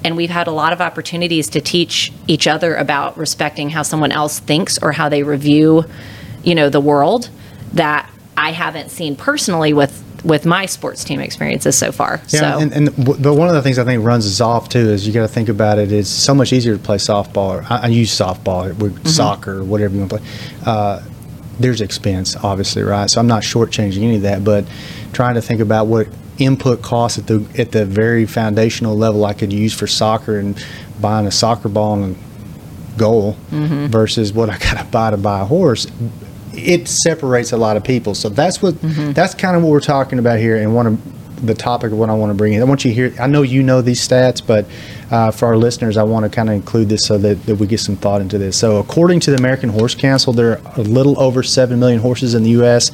And 0.04 0.16
we've 0.16 0.30
had 0.30 0.46
a 0.46 0.50
lot 0.52 0.73
of 0.75 0.80
opportunities 0.82 1.49
to 1.49 1.61
teach 1.61 2.12
each 2.28 2.46
other 2.46 2.75
about 2.76 3.16
respecting 3.16 3.70
how 3.70 3.82
someone 3.82 4.12
else 4.12 4.38
thinks 4.38 4.78
or 4.82 4.92
how 4.92 5.08
they 5.08 5.23
review, 5.23 5.84
you 6.42 6.54
know, 6.54 6.68
the 6.68 6.80
world 6.80 7.30
that 7.73 8.08
I 8.37 8.52
haven't 8.52 8.90
seen 8.90 9.16
personally 9.16 9.73
with 9.73 10.02
with 10.25 10.46
my 10.46 10.64
sports 10.64 11.04
team 11.04 11.20
experiences 11.20 11.76
so 11.76 11.92
far. 11.92 12.18
Yeah, 12.28 12.52
so 12.54 12.58
and, 12.61 12.73
and 12.73 12.96
w- 12.96 13.23
but 13.23 13.34
one 13.34 13.49
of 13.49 13.54
the 13.54 13.61
things 13.61 13.78
I 13.78 13.84
think 13.84 14.02
runs 14.02 14.26
us 14.26 14.40
off 14.40 14.70
too 14.70 14.78
is 14.78 15.06
you 15.06 15.12
got 15.12 15.20
to 15.20 15.28
think 15.28 15.50
about 15.50 15.78
it. 15.78 15.92
It's 15.92 16.08
so 16.08 16.34
much 16.34 16.50
easier 16.50 16.75
to 16.76 16.82
play 16.82 16.96
softball. 16.96 17.61
Or, 17.61 17.66
I, 17.68 17.80
I 17.82 17.87
use 17.88 18.11
softball, 18.11 18.70
or 18.70 18.75
Mm-hmm. 18.75 19.06
soccer, 19.06 19.58
or 19.58 19.64
whatever 19.64 19.92
you 19.94 20.00
want 20.00 20.12
to 20.12 20.18
play. 20.18 20.26
Uh, 20.64 21.02
there's 21.61 21.82
expense, 21.82 22.37
obviously, 22.37 22.82
right? 22.82 23.11
So 23.11 23.20
I'm 23.20 23.26
not 23.26 23.42
shortchanging 23.42 24.02
any 24.02 24.16
of 24.16 24.23
that, 24.23 24.42
but 24.44 24.64
trying 25.12 25.34
to 25.34 25.42
think 25.42 25.61
about 25.61 25.88
what 25.88 26.08
input 26.38 26.82
costs 26.82 27.18
at 27.18 27.26
the 27.26 27.44
at 27.58 27.72
the 27.72 27.84
very 27.84 28.26
foundational 28.26 28.96
level 28.96 29.24
I 29.24 29.32
could 29.34 29.52
use 29.52 29.72
for 29.72 29.86
soccer 29.86 30.38
and 30.38 30.62
buying 31.00 31.26
a 31.26 31.30
soccer 31.30 31.68
ball 31.68 31.94
and 32.02 32.16
a 32.16 32.98
goal 32.98 33.36
Mm-hmm. 33.50 33.86
versus 33.86 34.32
what 34.32 34.50
I 34.50 34.58
got 34.66 34.78
to 34.78 34.84
buy 34.84 35.10
to 35.10 35.16
buy 35.16 35.40
a 35.40 35.44
horse. 35.44 35.86
It 36.52 36.86
separates 36.88 37.50
a 37.52 37.56
lot 37.56 37.76
of 37.76 37.82
people. 37.84 38.14
So 38.14 38.28
that's 38.28 38.62
what 38.62 38.74
Mm-hmm. 38.74 39.12
that's 39.12 39.34
kind 39.34 39.56
of 39.56 39.62
what 39.62 39.70
we're 39.70 39.80
talking 39.80 40.18
about 40.18 40.38
here, 40.38 40.56
and 40.56 40.74
one 40.74 40.86
of 40.86 41.46
the 41.46 41.54
topic 41.54 41.92
of 41.92 41.98
what 41.98 42.08
I 42.08 42.14
want 42.14 42.30
to 42.30 42.34
bring 42.34 42.54
in. 42.54 42.62
I 42.62 42.64
want 42.64 42.84
you 42.84 42.90
to 42.90 42.94
hear. 42.94 43.14
I 43.20 43.26
know 43.26 43.42
you 43.42 43.62
know 43.62 43.82
these 43.82 44.06
stats, 44.06 44.40
but 44.44 44.66
uh, 45.10 45.30
for 45.30 45.46
our 45.46 45.56
listeners, 45.56 45.96
I 45.96 46.02
want 46.04 46.24
to 46.24 46.30
kind 46.30 46.48
of 46.48 46.54
include 46.54 46.88
this 46.88 47.04
so 47.04 47.18
that, 47.18 47.44
that 47.46 47.56
we 47.56 47.66
get 47.66 47.80
some 47.80 47.96
thought 47.96 48.20
into 48.22 48.38
this. 48.38 48.56
So, 48.56 48.78
according 48.78 49.20
to 49.20 49.30
the 49.32 49.36
American 49.36 49.68
Horse 49.68 49.94
Council, 49.94 50.32
there 50.32 50.52
are 50.52 50.60
a 50.76 50.82
little 50.82 51.20
over 51.20 51.42
seven 51.42 51.78
million 51.80 52.00
horses 52.00 52.34
in 52.34 52.44
the 52.44 52.50
U.S., 52.50 52.90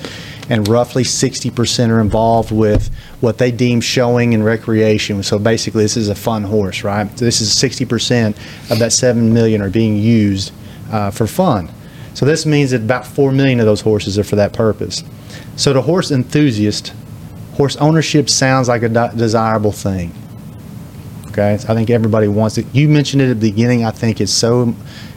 and 0.50 0.66
roughly 0.66 1.04
60% 1.04 1.88
are 1.90 2.00
involved 2.00 2.50
with 2.50 2.92
what 3.20 3.38
they 3.38 3.52
deem 3.52 3.80
showing 3.80 4.34
and 4.34 4.44
recreation. 4.44 5.22
So 5.22 5.38
basically, 5.38 5.84
this 5.84 5.96
is 5.96 6.08
a 6.08 6.14
fun 6.14 6.42
horse, 6.42 6.82
right? 6.82 7.08
So 7.16 7.24
this 7.24 7.40
is 7.40 7.50
60% 7.50 8.30
of 8.70 8.80
that 8.80 8.92
7 8.92 9.32
million 9.32 9.62
are 9.62 9.70
being 9.70 9.96
used 9.96 10.52
uh, 10.90 11.12
for 11.12 11.28
fun. 11.28 11.70
So 12.14 12.26
this 12.26 12.44
means 12.44 12.72
that 12.72 12.82
about 12.82 13.06
4 13.06 13.30
million 13.30 13.60
of 13.60 13.66
those 13.66 13.80
horses 13.80 14.18
are 14.18 14.24
for 14.24 14.36
that 14.36 14.52
purpose. 14.52 15.04
So 15.54 15.72
to 15.72 15.80
horse 15.80 16.10
enthusiast, 16.10 16.92
horse 17.54 17.76
ownership 17.76 18.28
sounds 18.28 18.68
like 18.68 18.82
a 18.82 18.88
de- 18.88 19.12
desirable 19.16 19.72
thing. 19.72 20.12
Okay, 21.28 21.54
I 21.54 21.58
think 21.58 21.90
everybody 21.90 22.26
wants 22.26 22.58
it. 22.58 22.66
You 22.72 22.88
mentioned 22.88 23.22
it 23.22 23.30
at 23.30 23.38
the 23.38 23.50
beginning. 23.52 23.84
I 23.84 23.92
think 23.92 24.20
it's 24.20 24.32
so 24.32 24.72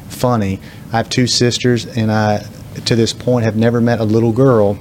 funny. 0.10 0.60
I 0.92 0.98
have 0.98 1.10
two 1.10 1.26
sisters, 1.26 1.88
and 1.88 2.12
I, 2.12 2.46
to 2.86 2.96
this 2.96 3.14
point, 3.14 3.46
have 3.46 3.56
never 3.56 3.82
met 3.82 4.00
a 4.00 4.04
little 4.04 4.32
girl 4.32 4.78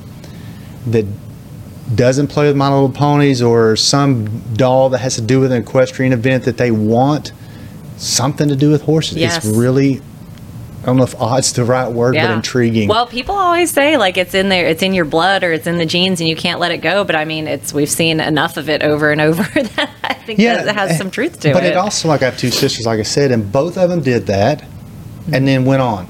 that 0.86 1.06
doesn't 1.94 2.28
play 2.28 2.46
with 2.46 2.56
My 2.56 2.68
Little 2.72 2.90
Ponies 2.90 3.42
or 3.42 3.76
some 3.76 4.40
doll 4.54 4.88
that 4.90 4.98
has 4.98 5.16
to 5.16 5.20
do 5.20 5.40
with 5.40 5.52
an 5.52 5.62
equestrian 5.62 6.12
event 6.12 6.44
that 6.44 6.56
they 6.56 6.70
want 6.70 7.32
something 7.96 8.48
to 8.48 8.56
do 8.56 8.70
with 8.70 8.82
horses. 8.82 9.16
Yes. 9.16 9.44
It's 9.44 9.46
really, 9.46 10.00
I 10.82 10.86
don't 10.86 10.96
know 10.96 11.02
if 11.02 11.14
odd's 11.20 11.52
the 11.52 11.64
right 11.64 11.88
word, 11.90 12.14
but 12.14 12.30
intriguing. 12.30 12.88
Well, 12.88 13.06
people 13.06 13.34
always 13.34 13.70
say 13.70 13.96
like 13.96 14.16
it's 14.16 14.34
in 14.34 14.48
there, 14.48 14.66
it's 14.66 14.82
in 14.82 14.94
your 14.94 15.04
blood 15.04 15.44
or 15.44 15.52
it's 15.52 15.66
in 15.66 15.78
the 15.78 15.86
genes, 15.86 16.20
and 16.20 16.28
you 16.28 16.36
can't 16.36 16.60
let 16.60 16.72
it 16.72 16.78
go. 16.78 17.04
But 17.04 17.16
I 17.16 17.24
mean, 17.24 17.46
it's 17.46 17.72
we've 17.72 17.90
seen 17.90 18.20
enough 18.20 18.56
of 18.56 18.68
it 18.68 18.82
over 18.82 19.10
and 19.10 19.20
over 19.20 19.42
that 19.62 19.90
I 20.02 20.14
think 20.14 20.38
that 20.38 20.66
it 20.66 20.74
has 20.74 20.92
eh, 20.92 20.96
some 20.96 21.10
truth 21.10 21.40
to 21.40 21.48
but 21.48 21.48
it. 21.48 21.54
But 21.54 21.64
it 21.64 21.76
also, 21.76 22.08
like 22.08 22.22
I 22.22 22.26
have 22.26 22.38
two 22.38 22.50
sisters, 22.50 22.86
like 22.86 23.00
I 23.00 23.04
said, 23.04 23.32
and 23.32 23.50
both 23.50 23.76
of 23.76 23.90
them 23.90 24.02
did 24.02 24.26
that 24.26 24.62
and 24.62 25.34
mm-hmm. 25.34 25.44
then 25.44 25.64
went 25.64 25.82
on. 25.82 26.08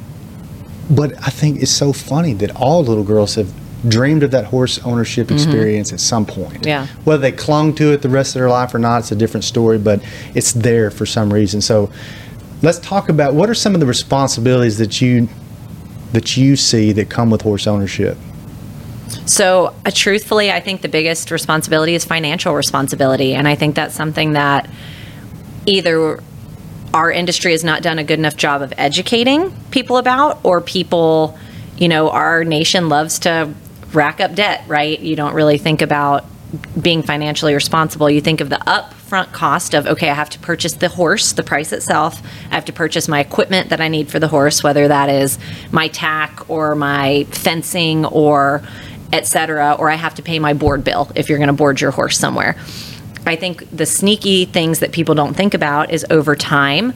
But 0.90 1.14
I 1.18 1.30
think 1.30 1.62
it's 1.62 1.70
so 1.70 1.92
funny 1.92 2.34
that 2.34 2.54
all 2.56 2.84
little 2.84 3.04
girls 3.04 3.36
have 3.36 3.52
dreamed 3.88 4.22
of 4.22 4.30
that 4.30 4.44
horse 4.44 4.78
ownership 4.84 5.30
experience 5.30 5.92
at 5.92 6.00
some 6.00 6.24
point. 6.24 6.54
Mm-hmm. 6.54 6.68
Yeah. 6.68 6.86
Whether 7.04 7.22
they 7.22 7.32
clung 7.32 7.74
to 7.76 7.92
it 7.92 8.02
the 8.02 8.08
rest 8.08 8.34
of 8.34 8.40
their 8.40 8.48
life 8.48 8.74
or 8.74 8.78
not, 8.78 9.00
it's 9.00 9.12
a 9.12 9.16
different 9.16 9.44
story, 9.44 9.78
but 9.78 10.02
it's 10.34 10.52
there 10.52 10.90
for 10.90 11.06
some 11.06 11.32
reason. 11.32 11.60
So 11.60 11.90
let's 12.62 12.78
talk 12.78 13.08
about 13.08 13.34
what 13.34 13.50
are 13.50 13.54
some 13.54 13.74
of 13.74 13.80
the 13.80 13.86
responsibilities 13.86 14.78
that 14.78 15.00
you 15.00 15.28
that 16.12 16.36
you 16.36 16.56
see 16.56 16.92
that 16.92 17.08
come 17.08 17.30
with 17.30 17.40
horse 17.40 17.66
ownership. 17.66 18.18
So, 19.24 19.74
uh, 19.86 19.90
truthfully, 19.92 20.50
I 20.50 20.60
think 20.60 20.82
the 20.82 20.88
biggest 20.88 21.30
responsibility 21.30 21.94
is 21.94 22.04
financial 22.04 22.54
responsibility. 22.54 23.34
And 23.34 23.48
I 23.48 23.54
think 23.54 23.74
that's 23.74 23.94
something 23.94 24.32
that 24.32 24.68
either 25.64 26.22
our 26.92 27.10
industry 27.10 27.52
has 27.52 27.64
not 27.64 27.82
done 27.82 27.98
a 27.98 28.04
good 28.04 28.18
enough 28.18 28.36
job 28.36 28.62
of 28.62 28.72
educating 28.76 29.52
people 29.70 29.96
about, 29.96 30.40
or 30.42 30.60
people, 30.60 31.38
you 31.78 31.88
know, 31.88 32.10
our 32.10 32.44
nation 32.44 32.88
loves 32.88 33.20
to 33.20 33.52
rack 33.92 34.20
up 34.20 34.34
debt, 34.34 34.64
right? 34.66 34.98
You 34.98 35.16
don't 35.16 35.34
really 35.34 35.58
think 35.58 35.82
about 35.82 36.24
being 36.80 37.02
financially 37.02 37.54
responsible. 37.54 38.10
You 38.10 38.20
think 38.20 38.42
of 38.42 38.50
the 38.50 38.56
upfront 38.56 39.32
cost 39.32 39.72
of, 39.72 39.86
okay, 39.86 40.10
I 40.10 40.14
have 40.14 40.28
to 40.30 40.38
purchase 40.38 40.74
the 40.74 40.88
horse, 40.88 41.32
the 41.32 41.42
price 41.42 41.72
itself. 41.72 42.22
I 42.50 42.54
have 42.54 42.66
to 42.66 42.72
purchase 42.72 43.08
my 43.08 43.20
equipment 43.20 43.70
that 43.70 43.80
I 43.80 43.88
need 43.88 44.10
for 44.10 44.18
the 44.18 44.28
horse, 44.28 44.62
whether 44.62 44.88
that 44.88 45.08
is 45.08 45.38
my 45.70 45.88
tack 45.88 46.50
or 46.50 46.74
my 46.74 47.24
fencing 47.30 48.04
or 48.04 48.62
et 49.14 49.26
cetera, 49.26 49.76
or 49.78 49.90
I 49.90 49.94
have 49.94 50.14
to 50.16 50.22
pay 50.22 50.38
my 50.38 50.52
board 50.52 50.84
bill 50.84 51.10
if 51.14 51.28
you're 51.28 51.38
going 51.38 51.48
to 51.48 51.54
board 51.54 51.80
your 51.80 51.90
horse 51.90 52.18
somewhere. 52.18 52.56
I 53.24 53.36
think 53.36 53.68
the 53.74 53.86
sneaky 53.86 54.46
things 54.46 54.80
that 54.80 54.92
people 54.92 55.14
don't 55.14 55.34
think 55.34 55.54
about 55.54 55.90
is 55.90 56.04
over 56.10 56.34
time, 56.34 56.92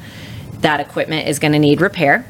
that 0.60 0.80
equipment 0.80 1.28
is 1.28 1.38
going 1.38 1.52
to 1.52 1.58
need 1.58 1.80
repair. 1.80 2.26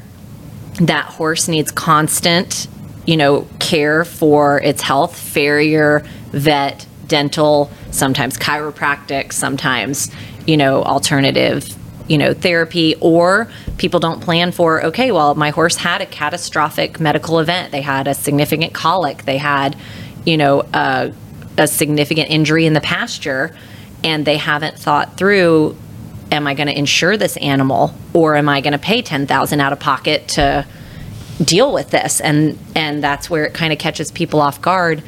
That 0.81 1.05
horse 1.05 1.47
needs 1.47 1.71
constant, 1.71 2.67
you 3.07 3.17
know, 3.17 3.47
care 3.57 4.05
for 4.05 4.61
its 4.61 4.81
health, 4.81 5.17
farrier, 5.17 6.05
vet, 6.31 6.85
dental, 7.07 7.71
sometimes 7.89 8.37
chiropractic, 8.37 9.31
sometimes, 9.31 10.11
you 10.45 10.57
know, 10.57 10.83
alternative, 10.83 11.73
you 12.07 12.17
know, 12.17 12.33
therapy, 12.33 12.95
or 12.99 13.49
people 13.77 14.01
don't 14.01 14.21
plan 14.21 14.51
for, 14.51 14.83
okay, 14.83 15.11
well, 15.11 15.35
my 15.35 15.49
horse 15.51 15.77
had 15.77 16.01
a 16.01 16.05
catastrophic 16.05 16.99
medical 16.99 17.39
event. 17.39 17.71
They 17.71 17.81
had 17.81 18.07
a 18.07 18.13
significant 18.13 18.73
colic. 18.73 19.23
They 19.23 19.37
had, 19.37 19.77
you 20.25 20.35
know, 20.35 20.63
a, 20.73 21.13
a 21.57 21.67
significant 21.67 22.29
injury 22.29 22.65
in 22.65 22.73
the 22.73 22.81
pasture, 22.81 23.55
and 24.03 24.25
they 24.25 24.37
haven't 24.37 24.77
thought 24.77 25.17
through 25.17 25.77
am 26.29 26.45
I 26.45 26.55
going 26.55 26.67
to 26.67 26.77
insure 26.77 27.15
this 27.15 27.37
animal 27.37 27.93
or 28.13 28.35
am 28.35 28.49
I 28.49 28.59
going 28.59 28.73
to 28.73 28.79
pay 28.79 29.01
10,000 29.01 29.61
out 29.61 29.71
of 29.71 29.79
pocket 29.79 30.27
to 30.29 30.65
deal 31.43 31.73
with 31.73 31.89
this 31.91 32.19
and 32.19 32.57
and 32.75 33.03
that's 33.03 33.29
where 33.29 33.45
it 33.45 33.53
kind 33.53 33.71
of 33.71 33.79
catches 33.79 34.11
people 34.11 34.41
off 34.41 34.61
guard 34.61 35.03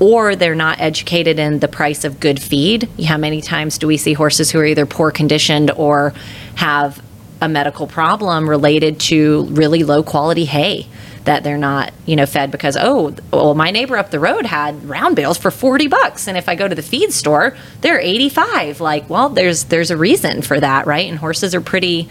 or 0.00 0.34
they're 0.34 0.54
not 0.54 0.80
educated 0.80 1.38
in 1.38 1.60
the 1.60 1.68
price 1.68 2.04
of 2.04 2.18
good 2.18 2.40
feed. 2.40 2.88
How 3.06 3.16
many 3.16 3.40
times 3.40 3.78
do 3.78 3.86
we 3.86 3.96
see 3.96 4.12
horses 4.12 4.50
who 4.50 4.58
are 4.58 4.64
either 4.64 4.86
poor 4.86 5.10
conditioned 5.10 5.70
or 5.70 6.12
have 6.56 7.02
a 7.40 7.48
medical 7.48 7.86
problem 7.86 8.48
related 8.48 8.98
to 9.00 9.44
really 9.50 9.84
low 9.84 10.02
quality 10.02 10.44
hay? 10.44 10.86
that 11.24 11.42
they're 11.42 11.56
not, 11.56 11.92
you 12.04 12.16
know, 12.16 12.26
fed 12.26 12.50
because 12.50 12.76
oh, 12.78 13.14
well, 13.32 13.54
my 13.54 13.70
neighbor 13.70 13.96
up 13.96 14.10
the 14.10 14.20
road 14.20 14.44
had 14.44 14.84
round 14.84 15.16
bales 15.16 15.38
for 15.38 15.50
40 15.50 15.86
bucks 15.88 16.28
and 16.28 16.36
if 16.36 16.48
I 16.48 16.54
go 16.54 16.68
to 16.68 16.74
the 16.74 16.82
feed 16.82 17.12
store, 17.12 17.56
they're 17.80 17.98
85. 17.98 18.80
Like, 18.80 19.08
well, 19.08 19.30
there's 19.30 19.64
there's 19.64 19.90
a 19.90 19.96
reason 19.96 20.42
for 20.42 20.60
that, 20.60 20.86
right? 20.86 21.08
And 21.08 21.18
horses 21.18 21.54
are 21.54 21.62
pretty 21.62 22.10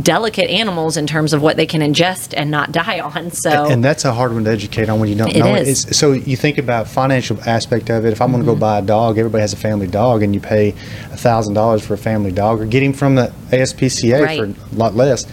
delicate 0.00 0.50
animals 0.50 0.96
in 0.96 1.06
terms 1.06 1.32
of 1.32 1.40
what 1.40 1.56
they 1.56 1.66
can 1.66 1.80
ingest 1.80 2.34
and 2.36 2.50
not 2.50 2.72
die 2.72 2.98
on. 3.00 3.30
So 3.30 3.66
and 3.70 3.82
that's 3.84 4.04
a 4.04 4.12
hard 4.12 4.32
one 4.32 4.44
to 4.44 4.50
educate 4.50 4.88
on 4.88 4.98
when 5.00 5.08
you 5.08 5.14
don't 5.14 5.30
it 5.34 5.38
know 5.38 5.54
is. 5.54 5.84
it. 5.84 5.88
It's, 5.88 5.96
so 5.98 6.12
you 6.12 6.36
think 6.36 6.58
about 6.58 6.88
financial 6.88 7.38
aspect 7.46 7.90
of 7.90 8.04
it. 8.04 8.12
If 8.12 8.20
I'm 8.20 8.30
going 8.32 8.42
to 8.44 8.50
Mm-hmm. 8.50 8.56
go 8.58 8.60
buy 8.60 8.78
a 8.78 8.82
dog, 8.82 9.18
everybody 9.18 9.40
has 9.42 9.52
a 9.52 9.56
family 9.56 9.86
dog, 9.86 10.22
and 10.22 10.34
you 10.34 10.40
pay 10.40 10.70
a 10.70 11.16
thousand 11.16 11.54
dollars 11.54 11.86
for 11.86 11.94
a 11.94 11.98
family 11.98 12.32
dog, 12.32 12.60
or 12.60 12.66
get 12.66 12.82
him 12.82 12.92
from 12.92 13.14
the 13.14 13.32
ASPCA 13.50 14.22
Right. 14.22 14.38
for 14.38 14.44
a 14.74 14.78
lot 14.78 14.94
less. 14.94 15.26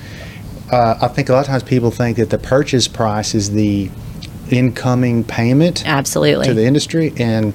Uh, 0.71 0.97
I 1.01 1.07
think 1.09 1.27
a 1.29 1.33
lot 1.33 1.41
of 1.41 1.47
times 1.47 1.63
people 1.63 1.91
think 1.91 2.17
that 2.17 2.29
the 2.29 2.37
purchase 2.37 2.87
price 2.87 3.35
is 3.35 3.51
the 3.51 3.89
incoming 4.49 5.23
payment 5.23 5.85
Absolutely. 5.87 6.45
to 6.45 6.53
the 6.53 6.63
industry, 6.65 7.13
and 7.17 7.53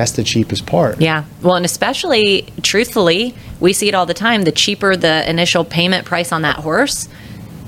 that's 0.00 0.12
the 0.12 0.24
cheapest 0.24 0.64
part. 0.64 0.98
Yeah. 0.98 1.24
Well, 1.42 1.56
and 1.56 1.66
especially 1.66 2.48
truthfully, 2.62 3.34
we 3.60 3.74
see 3.74 3.86
it 3.86 3.94
all 3.94 4.06
the 4.06 4.14
time. 4.14 4.44
The 4.44 4.52
cheaper 4.52 4.96
the 4.96 5.28
initial 5.28 5.62
payment 5.62 6.06
price 6.06 6.32
on 6.32 6.40
that 6.42 6.56
horse, 6.56 7.06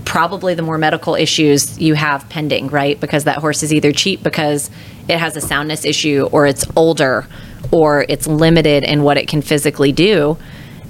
probably 0.06 0.54
the 0.54 0.62
more 0.62 0.78
medical 0.78 1.14
issues 1.14 1.78
you 1.78 1.92
have 1.92 2.26
pending, 2.30 2.68
right? 2.68 2.98
Because 2.98 3.24
that 3.24 3.38
horse 3.38 3.62
is 3.62 3.70
either 3.70 3.92
cheap 3.92 4.22
because 4.22 4.70
it 5.08 5.18
has 5.18 5.36
a 5.36 5.42
soundness 5.42 5.84
issue 5.84 6.26
or 6.32 6.46
it's 6.46 6.64
older 6.74 7.26
or 7.70 8.06
it's 8.08 8.26
limited 8.26 8.82
in 8.82 9.02
what 9.02 9.18
it 9.18 9.28
can 9.28 9.42
physically 9.42 9.92
do. 9.92 10.38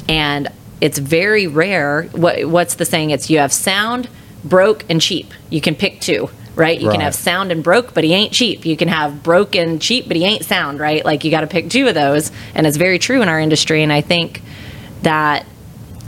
And 0.08 0.48
it's 0.80 0.98
very 0.98 1.48
rare. 1.48 2.04
What, 2.12 2.44
what's 2.44 2.76
the 2.76 2.84
saying? 2.84 3.10
It's 3.10 3.30
you 3.30 3.38
have 3.38 3.52
sound, 3.52 4.08
broke, 4.44 4.84
and 4.88 5.00
cheap. 5.00 5.32
You 5.50 5.60
can 5.60 5.74
pick 5.74 6.00
two, 6.00 6.30
right? 6.54 6.80
You 6.80 6.90
can 6.90 7.00
have 7.00 7.14
sound 7.14 7.50
and 7.52 7.62
broke, 7.62 7.94
but 7.94 8.04
he 8.04 8.12
ain't 8.12 8.32
cheap. 8.32 8.66
You 8.66 8.76
can 8.76 8.88
have 8.88 9.22
broke 9.22 9.54
and 9.54 9.80
cheap, 9.80 10.06
but 10.08 10.16
he 10.16 10.24
ain't 10.24 10.44
sound, 10.44 10.80
right? 10.80 11.04
Like 11.04 11.24
you 11.24 11.30
got 11.30 11.40
to 11.42 11.46
pick 11.46 11.70
two 11.70 11.88
of 11.88 11.94
those. 11.94 12.30
And 12.54 12.66
it's 12.66 12.76
very 12.76 12.98
true 12.98 13.22
in 13.22 13.28
our 13.28 13.40
industry. 13.40 13.82
And 13.82 13.92
I 13.92 14.00
think 14.00 14.42
that 15.02 15.46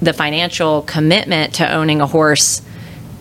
the 0.00 0.12
financial 0.12 0.82
commitment 0.82 1.54
to 1.54 1.72
owning 1.72 2.00
a 2.00 2.06
horse 2.06 2.62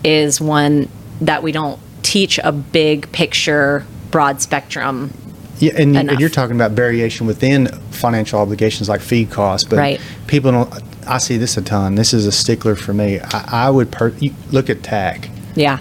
is 0.02 0.40
one 0.40 0.88
that 1.22 1.42
we 1.42 1.52
don't 1.52 1.80
teach 2.02 2.38
a 2.38 2.52
big 2.52 3.10
picture, 3.12 3.86
broad 4.10 4.42
spectrum. 4.42 5.12
Yeah, 5.60 5.72
and, 5.78 5.96
enough. 5.96 6.20
you're 6.20 6.28
talking 6.28 6.56
about 6.56 6.72
variation 6.72 7.26
within 7.26 7.68
financial 7.90 8.40
obligations 8.40 8.88
like 8.88 9.00
feed 9.00 9.30
costs, 9.30 9.68
but 9.68 9.78
Right. 9.78 10.00
people 10.26 10.50
don't. 10.52 10.72
I 11.06 11.18
see 11.18 11.36
this 11.36 11.56
a 11.56 11.62
ton. 11.62 11.94
This 11.94 12.12
is 12.12 12.26
a 12.26 12.32
stickler 12.32 12.74
for 12.74 12.92
me. 12.92 13.20
I, 13.20 13.66
I 13.66 13.70
would 13.70 13.92
per, 13.92 14.12
look 14.50 14.68
at 14.68 14.82
tack. 14.82 15.28
Yeah. 15.54 15.78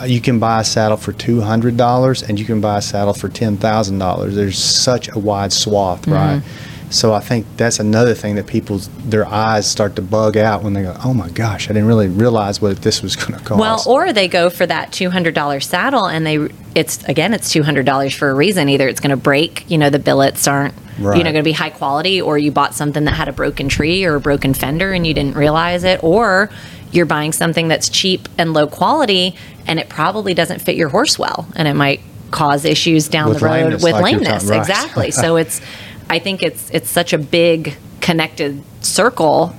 Uh, 0.00 0.04
you 0.04 0.20
can 0.20 0.38
buy 0.38 0.60
a 0.60 0.64
saddle 0.64 0.96
for 0.96 1.12
two 1.12 1.40
hundred 1.40 1.76
dollars, 1.76 2.22
and 2.22 2.38
you 2.38 2.44
can 2.46 2.60
buy 2.60 2.78
a 2.78 2.82
saddle 2.82 3.14
for 3.14 3.28
ten 3.28 3.56
thousand 3.56 3.98
dollars. 3.98 4.34
There's 4.34 4.58
such 4.58 5.08
a 5.14 5.18
wide 5.18 5.52
swath, 5.52 6.02
Mm-hmm. 6.02 6.12
right? 6.12 6.42
So 6.90 7.14
I 7.14 7.20
think 7.20 7.46
that's 7.56 7.80
another 7.80 8.12
thing 8.12 8.34
that 8.34 8.46
people's 8.46 8.88
their 8.98 9.26
eyes 9.26 9.66
start 9.70 9.96
to 9.96 10.02
bug 10.02 10.36
out 10.36 10.62
when 10.62 10.74
they 10.74 10.82
go, 10.82 10.94
"Oh 11.02 11.14
my 11.14 11.30
gosh, 11.30 11.70
I 11.70 11.72
didn't 11.72 11.88
really 11.88 12.08
realize 12.08 12.60
what 12.60 12.82
this 12.82 13.02
was 13.02 13.16
going 13.16 13.32
to 13.32 13.42
cost." 13.42 13.58
Well, 13.60 13.82
or 13.86 14.12
they 14.12 14.28
go 14.28 14.50
for 14.50 14.66
that 14.66 14.92
two 14.92 15.08
hundred 15.08 15.34
dollar 15.34 15.60
saddle, 15.60 16.06
and 16.06 16.26
they 16.26 16.48
it's 16.74 17.02
again 17.04 17.32
it's 17.32 17.50
two 17.50 17.62
hundred 17.62 17.86
dollars 17.86 18.14
for 18.14 18.28
a 18.30 18.34
reason. 18.34 18.68
Either 18.68 18.88
it's 18.88 19.00
going 19.00 19.10
to 19.10 19.16
break, 19.16 19.64
you 19.70 19.78
know, 19.78 19.88
the 19.88 19.98
billets 19.98 20.46
aren't 20.46 20.74
you 20.98 21.04
know 21.04 21.32
going 21.32 21.34
to 21.36 21.42
be 21.42 21.52
high 21.52 21.70
quality, 21.70 22.20
or 22.20 22.36
you 22.36 22.50
bought 22.52 22.74
something 22.74 23.04
that 23.04 23.12
had 23.14 23.28
a 23.28 23.32
broken 23.32 23.70
tree 23.70 24.04
or 24.04 24.16
a 24.16 24.20
broken 24.20 24.52
fender 24.52 24.92
and 24.92 25.06
you 25.06 25.14
didn't 25.14 25.34
realize 25.34 25.84
it, 25.84 26.04
or 26.04 26.50
you're 26.92 27.06
buying 27.06 27.32
something 27.32 27.68
that's 27.68 27.88
cheap 27.88 28.28
and 28.38 28.52
low 28.52 28.66
quality, 28.66 29.34
and 29.66 29.78
it 29.78 29.88
probably 29.88 30.34
doesn't 30.34 30.60
fit 30.60 30.76
your 30.76 30.88
horse 30.88 31.18
well, 31.18 31.46
and 31.56 31.66
it 31.66 31.74
might 31.74 32.00
cause 32.30 32.64
issues 32.64 33.08
down 33.08 33.28
With 33.30 33.40
the 33.40 33.44
road 33.46 33.52
lameness, 33.52 33.82
with 33.82 33.92
like 33.94 34.02
lameness. 34.04 34.44
right. 34.44 34.60
Exactly. 34.60 35.10
so 35.22 35.36
it's 35.36 35.60
I 36.08 36.18
think 36.18 36.42
it's 36.42 36.70
it's 36.70 36.90
such 36.90 37.12
a 37.12 37.18
big 37.18 37.76
connected 38.00 38.62
circle 38.80 39.54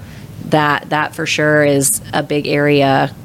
that 0.46 0.90
that 0.90 1.16
for 1.16 1.26
sure 1.26 1.64
is 1.64 2.02
a 2.14 2.22
big 2.24 2.48
area 2.48 3.16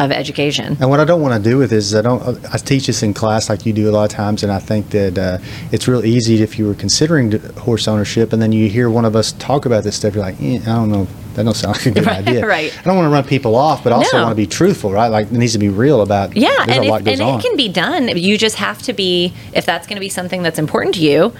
of 0.00 0.10
education. 0.10 0.76
And 0.80 0.90
what 0.90 0.98
I 0.98 1.04
don't 1.04 1.20
want 1.20 1.42
to 1.42 1.50
do 1.50 1.58
with 1.58 1.70
this 1.70 1.84
is 1.86 1.94
I 1.94 2.02
don't. 2.02 2.22
I 2.52 2.56
teach 2.58 2.86
this 2.88 3.02
in 3.02 3.14
class 3.14 3.48
like 3.48 3.64
you 3.66 3.72
do 3.72 3.88
a 3.88 3.92
lot 3.92 4.04
of 4.04 4.10
times, 4.10 4.42
and 4.42 4.50
I 4.50 4.58
think 4.58 4.90
that 4.90 5.18
uh, 5.18 5.38
it's 5.72 5.86
real 5.86 6.04
easy 6.04 6.42
if 6.42 6.58
you 6.58 6.66
were 6.66 6.74
considering 6.74 7.32
horse 7.58 7.86
ownership, 7.86 8.32
and 8.32 8.40
then 8.42 8.50
you 8.52 8.68
hear 8.68 8.90
one 8.90 9.04
of 9.04 9.14
us 9.14 9.32
talk 9.32 9.66
about 9.66 9.84
this 9.84 9.96
stuff, 9.96 10.14
you're 10.14 10.24
like, 10.24 10.40
eh, 10.40 10.56
I 10.62 10.64
don't 10.64 10.90
know, 10.90 11.06
that 11.34 11.44
don't 11.44 11.54
sound 11.54 11.76
like 11.76 11.86
a 11.86 11.90
good 11.92 12.06
Right, 12.10 12.26
idea. 12.26 12.46
right. 12.46 12.76
I 12.76 12.82
don't 12.82 12.96
want 12.96 13.06
to 13.06 13.10
run 13.12 13.24
people 13.24 13.54
off, 13.54 13.84
but 13.84 13.92
also 13.92 14.16
No. 14.16 14.22
want 14.24 14.32
to 14.32 14.36
be 14.36 14.46
truthful, 14.46 14.90
right? 14.90 15.08
Like 15.08 15.26
it 15.26 15.32
needs 15.32 15.52
to 15.52 15.58
be 15.58 15.68
real 15.68 16.00
about. 16.02 16.36
Yeah, 16.36 16.48
and, 16.66 16.84
a 16.84 16.88
lot 16.88 17.02
if, 17.02 17.20
and 17.20 17.20
it 17.20 17.42
can 17.46 17.56
be 17.56 17.68
done. 17.68 18.08
You 18.16 18.36
just 18.38 18.56
have 18.56 18.80
to 18.82 18.92
be, 18.92 19.32
if 19.52 19.66
that's 19.66 19.86
going 19.86 19.96
to 19.96 20.00
be 20.00 20.08
something 20.08 20.42
that's 20.42 20.58
important 20.58 20.94
to 20.96 21.02
you, 21.02 21.32